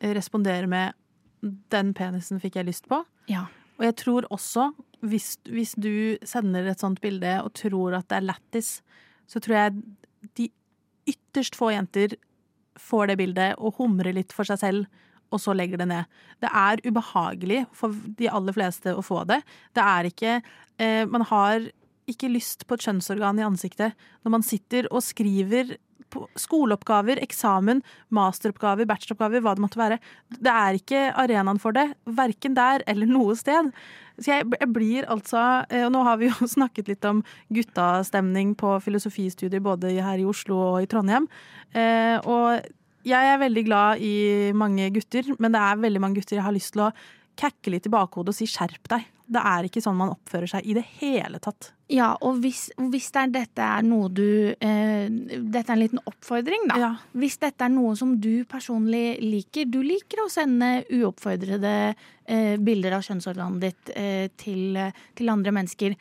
eh, 0.00 0.14
responderer 0.16 0.68
med 0.70 0.96
'den 1.42 1.92
penisen 1.94 2.40
fikk 2.40 2.56
jeg 2.56 2.66
lyst 2.66 2.88
på'. 2.88 3.04
Ja. 3.28 3.46
Og 3.76 3.84
jeg 3.84 3.96
tror 3.96 4.26
også, 4.32 4.70
hvis, 5.04 5.36
hvis 5.44 5.74
du 5.76 6.16
sender 6.24 6.70
et 6.70 6.80
sånt 6.80 7.00
bilde 7.00 7.42
og 7.44 7.52
tror 7.54 7.98
at 7.98 8.08
det 8.08 8.16
er 8.16 8.28
lættis, 8.32 8.82
så 9.28 9.40
tror 9.40 9.54
jeg 9.56 9.72
de 10.38 10.48
ytterst 11.06 11.54
få 11.54 11.70
jenter 11.70 12.16
får 12.80 13.10
det 13.10 13.18
bildet 13.20 13.58
og 13.58 13.80
humrer 13.80 14.14
litt 14.16 14.34
for 14.34 14.48
seg 14.48 14.60
selv, 14.62 15.02
og 15.34 15.42
så 15.42 15.54
legger 15.56 15.80
det 15.80 15.88
ned. 15.90 16.12
Det 16.42 16.50
er 16.52 16.82
ubehagelig 16.86 17.64
for 17.74 17.94
de 18.18 18.28
aller 18.30 18.54
fleste 18.54 18.94
å 18.94 19.02
få 19.04 19.24
det. 19.28 19.40
Det 19.74 19.82
er 19.82 20.10
ikke 20.10 20.36
eh, 20.38 21.02
Man 21.10 21.26
har 21.32 21.66
ikke 22.06 22.30
lyst 22.30 22.62
på 22.68 22.76
et 22.76 22.86
kjønnsorgan 22.86 23.40
i 23.40 23.46
ansiktet 23.46 23.96
når 24.22 24.36
man 24.36 24.46
sitter 24.46 24.86
og 24.92 25.02
skriver 25.02 25.74
skoleoppgaver, 26.38 27.18
eksamen, 27.22 27.82
masteroppgaver, 28.14 28.86
bacheloroppgaver, 28.88 29.42
hva 29.42 29.54
det 29.56 29.64
måtte 29.64 29.80
være. 29.80 29.98
Det 30.38 30.52
er 30.52 30.78
ikke 30.78 31.02
arenaen 31.18 31.60
for 31.62 31.76
det, 31.76 31.88
verken 32.06 32.54
der 32.56 32.84
eller 32.86 33.10
noe 33.10 33.34
sted. 33.38 33.72
Så 34.16 34.32
jeg, 34.32 34.46
jeg 34.48 34.68
blir 34.72 35.06
altså 35.12 35.40
eh, 35.68 35.84
Og 35.84 35.90
nå 35.92 36.00
har 36.06 36.16
vi 36.20 36.30
jo 36.30 36.48
snakket 36.56 36.88
litt 36.92 37.04
om 37.08 37.22
guttastemning 37.52 38.54
på 38.58 38.76
filosofistudier 38.84 39.62
både 39.64 39.92
her 40.00 40.22
i 40.22 40.28
Oslo 40.28 40.58
og 40.70 40.80
i 40.84 40.88
Trondheim. 40.90 41.28
Eh, 41.76 42.16
og 42.24 42.64
jeg 43.06 43.32
er 43.32 43.42
veldig 43.42 43.66
glad 43.68 44.02
i 44.02 44.14
mange 44.56 44.88
gutter, 44.94 45.28
men 45.38 45.54
det 45.54 45.62
er 45.62 45.84
veldig 45.84 46.02
mange 46.02 46.18
gutter 46.18 46.40
jeg 46.40 46.46
har 46.46 46.56
lyst 46.56 46.74
til 46.74 46.88
å 46.88 46.94
kakke 47.38 47.70
litt 47.74 47.86
i 47.86 47.92
bakhodet 47.92 48.32
og 48.32 48.38
si 48.38 48.48
skjerp 48.50 48.90
deg. 48.90 49.04
Det 49.26 49.42
er 49.42 49.66
ikke 49.66 49.82
sånn 49.82 49.96
man 49.98 50.12
oppfører 50.12 50.50
seg 50.50 50.66
i 50.68 50.74
det 50.76 50.84
hele 51.00 51.40
tatt. 51.42 51.72
Ja, 51.90 52.12
og 52.22 52.40
hvis, 52.42 52.68
hvis 52.90 53.08
det 53.14 53.22
er, 53.22 53.32
dette 53.34 53.62
er 53.62 53.84
noe 53.86 54.08
du 54.10 54.26
eh, 54.54 55.06
Dette 55.06 55.70
er 55.70 55.74
en 55.76 55.82
liten 55.82 56.00
oppfordring, 56.02 56.64
da. 56.70 56.78
Ja. 56.82 56.90
Hvis 57.14 57.38
dette 57.42 57.66
er 57.66 57.70
noe 57.70 57.94
som 57.98 58.16
du 58.22 58.42
personlig 58.50 59.20
liker 59.22 59.68
Du 59.70 59.78
liker 59.86 60.24
å 60.24 60.30
sende 60.32 60.80
uoppfordrede 60.90 61.74
eh, 61.92 62.56
bilder 62.58 62.98
av 62.98 63.06
kjønnsorganet 63.06 63.62
ditt 63.62 63.92
eh, 63.94 64.26
til, 64.38 64.80
til 65.18 65.30
andre 65.30 65.54
mennesker. 65.54 65.94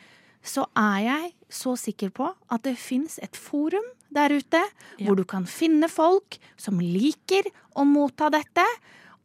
Så 0.45 0.65
er 0.77 0.97
jeg 1.05 1.29
så 1.53 1.75
sikker 1.77 2.13
på 2.13 2.31
at 2.33 2.65
det 2.65 2.75
fins 2.81 3.19
et 3.21 3.37
forum 3.37 3.85
der 4.15 4.33
ute 4.33 4.61
hvor 5.03 5.17
du 5.17 5.25
kan 5.27 5.45
finne 5.49 5.89
folk 5.91 6.37
som 6.61 6.81
liker 6.81 7.49
å 7.77 7.85
motta 7.89 8.31
dette. 8.33 8.65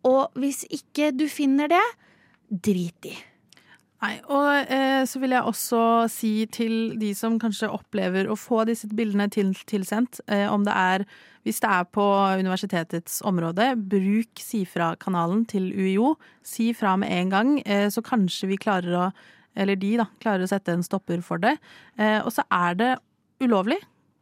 Og 0.09 0.37
hvis 0.41 0.65
ikke 0.73 1.11
du 1.17 1.27
finner 1.31 1.69
det, 1.71 1.85
drit 2.51 3.07
i. 3.07 3.17
Nei, 4.01 4.15
og 4.33 4.73
eh, 4.73 5.03
så 5.05 5.21
vil 5.21 5.35
jeg 5.37 5.45
også 5.45 5.81
si 6.09 6.33
til 6.49 6.95
de 7.01 7.11
som 7.17 7.35
kanskje 7.41 7.69
opplever 7.69 8.31
å 8.33 8.37
få 8.39 8.63
disse 8.69 8.89
bildene 8.89 9.27
til, 9.33 9.53
tilsendt, 9.69 10.23
eh, 10.33 10.47
om 10.49 10.65
det 10.65 10.73
er 10.73 11.05
hvis 11.45 11.61
det 11.61 11.69
er 11.73 11.85
på 11.89 12.05
universitetets 12.41 13.21
område, 13.29 13.75
bruk 13.93 14.41
si 14.41 14.63
fra-kanalen 14.69 15.47
til 15.49 15.71
UiO. 15.73 16.15
Si 16.45 16.71
fra 16.77 16.95
med 17.01 17.13
en 17.13 17.33
gang, 17.33 17.53
eh, 17.65 17.89
så 17.93 18.05
kanskje 18.05 18.49
vi 18.51 18.61
klarer 18.61 18.97
å 18.97 19.11
eller 19.59 19.77
de 19.77 19.97
da, 19.99 20.07
klarer 20.23 20.47
å 20.47 20.49
sette 20.49 20.73
en 20.73 20.85
stopper 20.87 21.21
for 21.27 21.43
det. 21.43 21.57
Eh, 21.99 22.21
og 22.23 22.31
så 22.33 22.45
er 22.55 22.77
det 22.79 22.91
ulovlig. 23.43 23.81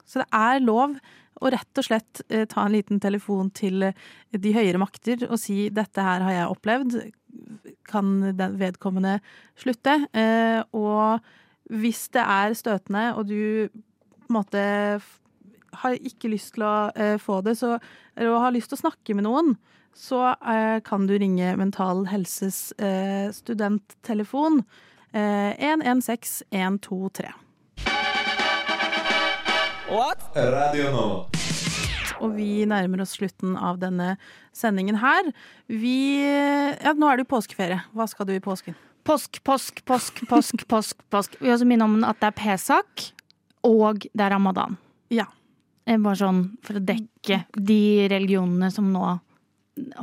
Så 0.09 0.23
det 0.23 0.29
er 0.33 0.62
lov 0.64 0.97
å 1.38 1.51
rett 1.53 1.79
og 1.79 1.85
slett 1.85 2.23
eh, 2.33 2.47
ta 2.49 2.64
en 2.64 2.75
liten 2.75 2.99
telefon 3.03 3.51
til 3.55 3.91
de 4.33 4.55
høyere 4.57 4.81
makter 4.81 5.27
og 5.29 5.37
si 5.38 5.69
'dette 5.69 6.03
her 6.03 6.25
har 6.25 6.33
jeg 6.33 6.55
opplevd', 6.55 7.12
kan 7.88 8.35
den 8.37 8.59
vedkommende 8.61 9.19
slutte? 9.59 10.01
Eh, 10.12 10.61
og 10.77 11.21
hvis 11.69 12.09
det 12.14 12.25
er 12.25 12.57
støtende, 12.57 13.14
og 13.14 13.29
du 13.29 13.69
på 13.69 14.29
en 14.29 14.38
måte 14.41 14.62
har 15.79 15.97
ikke 16.01 16.33
lyst 16.33 16.55
til 16.57 16.67
å 16.67 16.91
eh, 16.97 17.17
få 17.21 17.41
det, 17.45 17.57
så, 17.61 17.77
eller 18.17 18.45
har 18.45 18.55
lyst 18.57 18.73
til 18.73 18.79
å 18.79 18.85
snakke 18.87 19.17
med 19.17 19.29
noen, 19.29 19.55
så 19.97 20.35
eh, 20.37 20.79
kan 20.87 21.09
du 21.09 21.17
ringe 21.19 21.57
Mental 21.59 22.07
Helses 22.11 22.69
studenttelefon. 23.35 24.63
Eh, 25.13 25.57
116 25.59 26.46
123. 26.50 27.33
Radio 30.37 30.90
Nova. 30.92 31.38
Og 32.21 32.33
vi 32.35 32.64
nærmer 32.66 33.02
oss 33.04 33.12
slutten 33.19 33.54
av 33.56 33.79
denne 33.83 34.16
sendingen 34.56 34.98
her. 35.02 35.29
Vi 35.71 35.96
Ja, 36.25 36.92
nå 36.94 37.06
er 37.10 37.16
det 37.21 37.27
jo 37.29 37.37
påskeferie. 37.37 37.81
Hva 37.94 38.08
skal 38.10 38.27
du 38.27 38.35
i 38.35 38.40
påsken? 38.42 38.75
Påsk, 39.08 39.38
påsk, 39.46 39.85
påsk, 39.88 40.25
påsk, 40.29 40.66
påsk. 40.73 40.96
påsk. 41.10 41.38
Vi 41.40 41.46
vil 41.46 41.54
også 41.54 41.69
minne 41.69 41.87
om 41.87 42.02
at 42.04 42.19
det 42.21 42.33
er 42.33 42.37
Pesak, 42.37 43.06
og 43.64 44.04
det 44.12 44.21
er 44.27 44.35
ramadan. 44.35 44.77
Ja. 45.14 45.25
Eh, 45.88 45.96
Bare 45.96 46.19
sånn 46.21 46.42
for 46.66 46.77
å 46.77 46.85
dekke 46.85 47.44
de 47.56 47.81
religionene 48.12 48.69
som 48.75 48.90
nå 48.92 49.14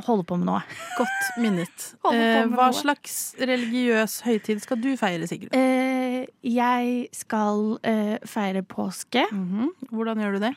holder 0.06 0.24
på 0.24 0.38
med 0.40 0.48
noe. 0.48 0.62
Godt 0.96 1.26
minnet. 1.44 1.90
Eh, 2.06 2.46
hva 2.48 2.68
noe. 2.70 2.76
slags 2.76 3.34
religiøs 3.38 4.20
høytid 4.24 4.60
skal 4.62 4.78
du 4.80 4.92
feire, 4.96 5.26
Sigrid? 5.28 5.50
Eh, 5.58 6.24
jeg 6.46 7.08
skal 7.14 7.76
eh, 7.84 8.16
feire 8.24 8.62
påske. 8.62 9.24
Mhm. 9.34 9.72
Hvordan 9.92 10.22
gjør 10.22 10.36
du 10.38 10.44
det? 10.46 10.52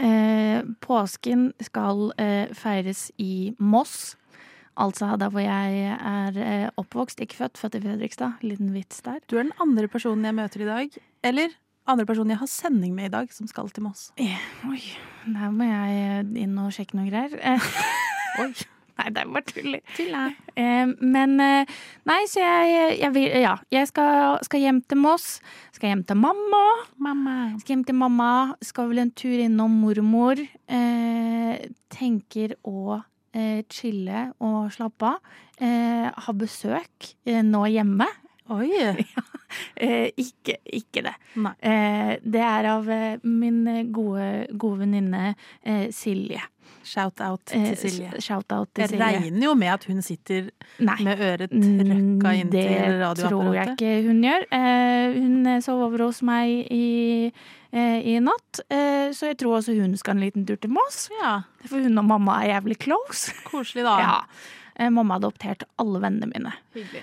Eh, 0.00 0.62
påsken 0.80 1.50
skal 1.60 2.12
eh, 2.18 2.52
feires 2.56 3.10
i 3.20 3.52
Moss. 3.58 4.16
Altså 4.80 5.10
der 5.20 5.28
hvor 5.28 5.44
jeg 5.44 5.82
er 5.92 6.38
eh, 6.40 6.68
oppvokst, 6.80 7.20
ikke 7.20 7.36
født. 7.42 7.60
Født 7.60 7.76
i 7.76 7.82
Fredrikstad. 7.84 8.40
Liten 8.46 8.72
vits 8.72 9.02
der. 9.04 9.20
Du 9.28 9.36
er 9.36 9.44
den 9.44 9.56
andre 9.60 9.88
personen 9.92 10.24
jeg 10.24 10.38
møter 10.38 10.64
i 10.64 10.70
dag, 10.70 11.00
eller 11.28 11.58
andre 11.86 12.06
personen 12.06 12.32
jeg 12.32 12.40
har 12.40 12.50
sending 12.50 12.94
med 12.96 13.10
i 13.10 13.12
dag, 13.12 13.32
som 13.34 13.48
skal 13.50 13.68
til 13.70 13.84
Moss. 13.84 14.10
Eh, 14.16 14.38
oi, 14.70 14.80
der 15.26 15.50
må 15.52 15.68
jeg 15.68 16.28
inn 16.44 16.56
og 16.62 16.72
sjekke 16.72 16.96
noen 16.96 17.10
greier. 17.12 17.36
Eh, 17.42 17.72
Oi. 18.42 18.52
Nei, 18.98 19.08
det 19.14 19.22
er 19.22 19.30
bare 19.32 19.46
tull. 19.48 19.76
Eh, 20.60 20.90
men 21.00 21.36
eh, 21.40 21.70
Nei, 22.08 22.18
så 22.30 22.42
jeg, 22.44 22.98
jeg 23.00 23.14
vil 23.14 23.28
Ja, 23.42 23.54
jeg 23.72 23.88
skal, 23.88 24.36
skal 24.44 24.64
hjem 24.64 24.82
til 24.84 25.00
Moss. 25.00 25.28
Skal 25.72 25.92
hjem 25.92 26.04
til 26.08 26.18
mamma. 26.20 26.62
Mamma. 27.02 27.36
Skal 27.62 27.76
hjem 27.76 27.86
til 27.88 27.98
mamma. 27.98 28.30
Skal 28.62 28.90
vel 28.92 29.02
en 29.06 29.14
tur 29.16 29.40
innom 29.46 29.78
mormor. 29.82 30.42
Eh, 30.68 31.70
tenker 31.92 32.56
å 32.68 33.00
eh, 33.34 33.62
chille 33.72 34.28
og 34.44 34.72
slappe 34.76 35.14
av. 35.14 35.32
Eh, 35.62 36.08
ha 36.12 36.34
besøk 36.36 37.12
eh, 37.24 37.42
nå 37.46 37.64
hjemme. 37.72 38.08
Oi. 38.52 38.68
Eh, 38.82 39.31
ikke, 40.24 40.56
ikke 40.72 41.02
det. 41.08 41.14
Eh, 41.60 42.16
det 42.24 42.40
er 42.46 42.70
av 42.76 42.88
eh, 42.90 43.16
min 43.24 43.62
gode, 43.92 44.46
gode 44.58 44.82
venninne 44.86 45.34
eh, 45.64 45.88
Silje. 45.94 46.40
Shout-out 46.82 47.52
Eh, 47.54 47.68
til 47.70 47.76
Silje. 47.78 48.08
Shout-out 48.24 48.70
til 48.74 48.82
Jeg 48.82 48.90
Silje. 48.90 49.06
regner 49.20 49.44
jo 49.46 49.52
med 49.54 49.68
at 49.70 49.84
hun 49.86 50.00
sitter 50.02 50.48
Nei. 50.82 50.96
med 51.06 51.20
øret 51.22 51.52
trøkka 51.52 52.32
inntil 52.40 52.96
Det 53.14 53.28
tror 53.28 53.52
jeg 53.54 53.74
ikke 53.76 53.92
hun 54.08 54.22
gjør. 54.26 54.46
Eh, 54.58 55.18
hun 55.20 55.46
eh, 55.46 55.60
sov 55.62 55.82
over 55.86 56.02
hos 56.08 56.22
meg 56.26 56.66
i, 56.74 57.30
eh, 57.72 58.00
i 58.02 58.16
natt, 58.24 58.64
eh, 58.68 59.12
så 59.14 59.30
jeg 59.30 59.38
tror 59.44 59.60
også 59.60 59.76
hun 59.78 59.94
skal 60.00 60.16
en 60.16 60.24
liten 60.24 60.46
tur 60.48 60.58
til 60.58 60.70
Moss. 60.74 61.04
Ja, 61.22 61.36
For 61.68 61.78
hun 61.86 61.98
og 62.02 62.08
mamma 62.10 62.40
er 62.42 62.56
jævlig 62.56 62.80
close. 62.82 63.30
koselig 63.46 63.86
da. 63.86 63.94
Ja. 64.02 64.18
Eh, 64.76 64.88
mamma 64.88 65.18
adopterte 65.20 65.42
adoptert 65.42 65.64
alle 65.80 66.00
vennene 66.02 66.28
mine. 66.30 66.52
Hyggelig. 66.74 67.02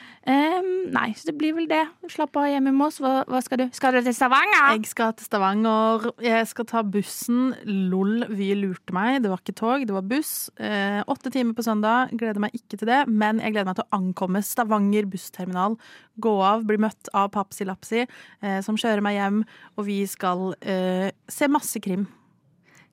Nei, 0.94 1.14
så 1.18 1.30
det 1.30 1.36
blir 1.40 1.56
vel 1.58 1.68
det. 1.70 1.82
Slapp 2.12 2.38
av 2.38 2.48
hjemme 2.50 2.72
med 2.76 2.88
oss. 2.88 3.00
Hva, 3.02 3.24
hva 3.30 3.42
skal 3.42 3.62
du? 3.62 3.66
Skal 3.76 3.96
du 3.96 4.02
til 4.06 4.16
Stavanger? 4.16 4.76
Jeg 4.76 4.90
skal 4.90 5.14
til 5.18 5.26
Stavanger. 5.26 6.10
Jeg 6.24 6.48
skal 6.50 6.68
ta 6.70 6.84
bussen. 6.84 7.54
Lol, 7.66 8.26
vi 8.30 8.52
lurte 8.58 8.94
meg. 8.96 9.22
Det 9.24 9.32
var 9.32 9.42
ikke 9.42 9.58
tog, 9.58 9.86
det 9.88 9.96
var 9.96 10.06
buss. 10.10 10.50
Eh, 10.58 11.02
åtte 11.10 11.34
timer 11.34 11.58
på 11.58 11.66
søndag. 11.66 12.14
Gleder 12.20 12.42
meg 12.44 12.56
ikke 12.58 12.80
til 12.80 12.90
det, 12.90 13.02
men 13.10 13.42
jeg 13.44 13.56
gleder 13.56 13.72
meg 13.72 13.80
til 13.80 13.88
å 13.88 14.00
ankomme 14.00 14.44
Stavanger 14.46 15.10
bussterminal. 15.10 15.80
Gå 16.20 16.36
av, 16.44 16.66
bli 16.68 16.80
møtt 16.82 17.12
av 17.16 17.32
Papsi 17.34 17.68
Lapsi, 17.68 18.06
eh, 18.06 18.62
som 18.66 18.78
kjører 18.80 19.04
meg 19.06 19.20
hjem, 19.20 19.44
og 19.78 19.88
vi 19.88 20.02
skal 20.10 20.54
eh, 20.62 21.10
se 21.32 21.50
masse 21.52 21.82
krim. 21.84 22.08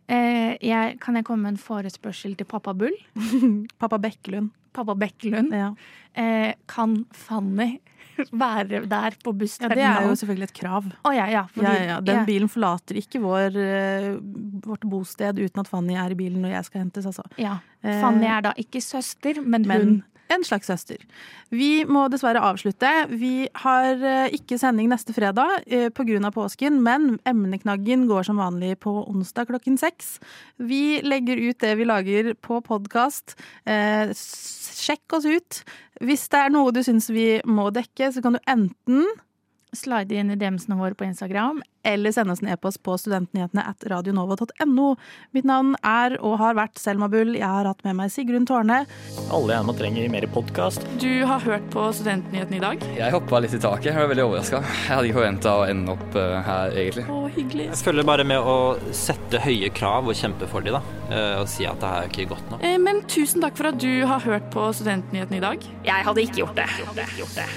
Eh, 0.08 0.56
jeg, 0.62 0.98
kan 1.02 1.16
jeg 1.18 1.24
komme 1.26 1.42
med 1.48 1.56
en 1.56 1.58
forespørsel 1.58 2.36
til 2.38 2.46
pappa 2.46 2.72
Bull? 2.78 2.94
Pappa 3.80 3.98
Bekkelund. 3.98 4.52
Pappa 4.76 4.94
Bekkelund. 4.94 5.52
Ja. 5.56 5.72
Eh, 6.14 6.52
kan 6.70 7.04
Fanny 7.16 7.78
være 8.32 8.84
der 8.88 9.16
på 9.24 9.32
ja, 9.34 9.68
det 9.68 9.82
er 9.84 10.06
jo 10.08 10.14
selvfølgelig 10.16 10.48
et 10.48 10.54
krav. 10.56 10.84
Oh, 11.04 11.12
ja, 11.14 11.26
ja. 11.28 11.42
fordi- 11.52 11.84
Ja. 11.86 12.00
Den 12.00 12.24
bilen 12.26 12.48
forlater 12.48 12.96
ikke 12.96 13.20
vår, 13.20 13.56
eh, 13.56 14.16
vårt 14.64 14.84
bosted 14.88 15.38
uten 15.38 15.60
at 15.60 15.68
Fanny 15.68 15.94
er 15.96 16.10
i 16.10 16.14
bilen 16.14 16.40
når 16.42 16.54
jeg 16.54 16.64
skal 16.64 16.80
hentes, 16.80 17.06
altså. 17.06 17.22
Ja. 17.38 17.58
Eh, 17.82 18.00
Fanny 18.00 18.24
er 18.24 18.40
da 18.40 18.52
ikke 18.56 18.80
søster, 18.80 19.42
men, 19.42 19.66
men 19.68 19.80
hun. 19.80 20.04
En 20.32 20.44
slags 20.46 20.68
søster. 20.70 21.02
Vi 21.54 21.84
må 21.88 22.06
dessverre 22.10 22.42
avslutte. 22.42 22.90
Vi 23.12 23.48
har 23.62 24.02
eh, 24.02 24.34
ikke 24.36 24.58
sending 24.60 24.90
neste 24.92 25.14
fredag 25.16 25.66
pga. 25.66 26.04
På 26.06 26.46
påsken, 26.46 26.78
men 26.84 27.18
emneknaggen 27.28 28.06
går 28.08 28.26
som 28.28 28.38
vanlig 28.40 28.76
på 28.84 28.92
onsdag 29.10 29.48
klokken 29.50 29.76
seks. 29.80 30.16
Vi 30.56 31.00
legger 31.02 31.40
ut 31.48 31.58
det 31.62 31.74
vi 31.78 31.86
lager 31.88 32.32
på 32.34 32.60
podkast. 32.64 33.36
Eh, 33.66 34.12
sjekk 34.14 35.18
oss 35.18 35.26
ut. 35.26 35.60
Hvis 36.04 36.26
det 36.32 36.40
er 36.40 36.52
noe 36.52 36.74
du 36.74 36.82
syns 36.84 37.08
vi 37.12 37.38
må 37.48 37.70
dekke, 37.74 38.10
så 38.12 38.22
kan 38.24 38.36
du 38.36 38.42
enten 38.46 39.06
Slide 39.76 40.12
inn 40.16 40.30
i 40.32 40.36
DM-ene 40.40 40.76
våre 40.80 40.94
på 40.96 41.04
Instagram. 41.06 41.62
eller 41.86 42.10
sende 42.10 42.32
oss 42.34 42.40
en 42.42 42.48
e-post 42.50 42.80
på 42.82 42.96
studentnyhetene 42.98 43.62
at 43.62 43.84
radionova.no. 43.86 44.86
Mitt 45.36 45.44
navn 45.46 45.76
er 45.86 46.16
og 46.18 46.32
har 46.40 46.56
vært 46.58 46.80
Selma 46.82 47.06
Bull. 47.08 47.36
Jeg 47.38 47.46
har 47.46 47.68
hatt 47.68 47.84
med 47.86 47.94
meg 48.00 48.10
Sigrun 48.10 48.42
Tårne. 48.48 48.80
Alle 49.30 49.52
gjerne 49.54 49.74
trenger 49.78 50.08
mer 50.10 50.26
podkast. 50.34 50.82
Du 50.98 51.22
har 51.30 51.38
hørt 51.44 51.68
på 51.70 51.84
Studentnyhetene 51.94 52.58
i 52.58 52.64
dag? 52.64 52.82
Jeg 52.98 53.14
hoppa 53.14 53.38
litt 53.44 53.54
i 53.54 53.60
taket. 53.62 53.92
Jeg 53.92 54.00
var 54.00 54.10
veldig 54.10 54.24
overraska. 54.26 54.62
Jeg 54.66 54.96
hadde 54.96 55.06
ikke 55.12 55.18
forventa 55.20 55.54
å 55.60 55.62
ende 55.70 55.94
opp 55.94 56.18
eh, 56.18 56.34
her, 56.48 56.74
egentlig. 56.82 57.06
Å, 57.06 57.20
hyggelig. 57.38 57.68
Jeg 57.70 57.80
følger 57.86 58.10
bare 58.10 58.26
med 58.32 58.50
å 58.50 58.58
sette 59.04 59.44
høye 59.46 59.70
krav 59.78 60.10
og 60.10 60.18
kjempe 60.18 60.50
for 60.50 60.66
de, 60.66 60.74
da. 60.74 60.82
eh, 61.12 61.38
Og 61.44 61.46
si 61.54 61.70
at 61.70 61.78
det 61.84 61.92
her 61.94 62.02
er 62.08 62.10
ikke 62.10 62.28
godt 62.34 62.50
nok. 62.50 62.66
Eh, 62.66 62.76
Men 62.82 63.04
tusen 63.06 63.46
takk 63.46 63.54
for 63.62 63.70
at 63.70 63.78
du 63.78 63.92
har 64.10 64.26
hørt 64.26 64.50
på 64.50 64.66
Studentnyhetene 64.74 65.38
i 65.38 65.46
dag. 65.46 65.70
Jeg 65.86 66.10
hadde 66.10 66.26
ikke 66.26 66.42
gjort 66.42 66.58
det. 66.58 66.66
Gjort 66.82 66.98
det. 66.98 67.08
Gjort 67.22 67.38
det. 67.44 67.48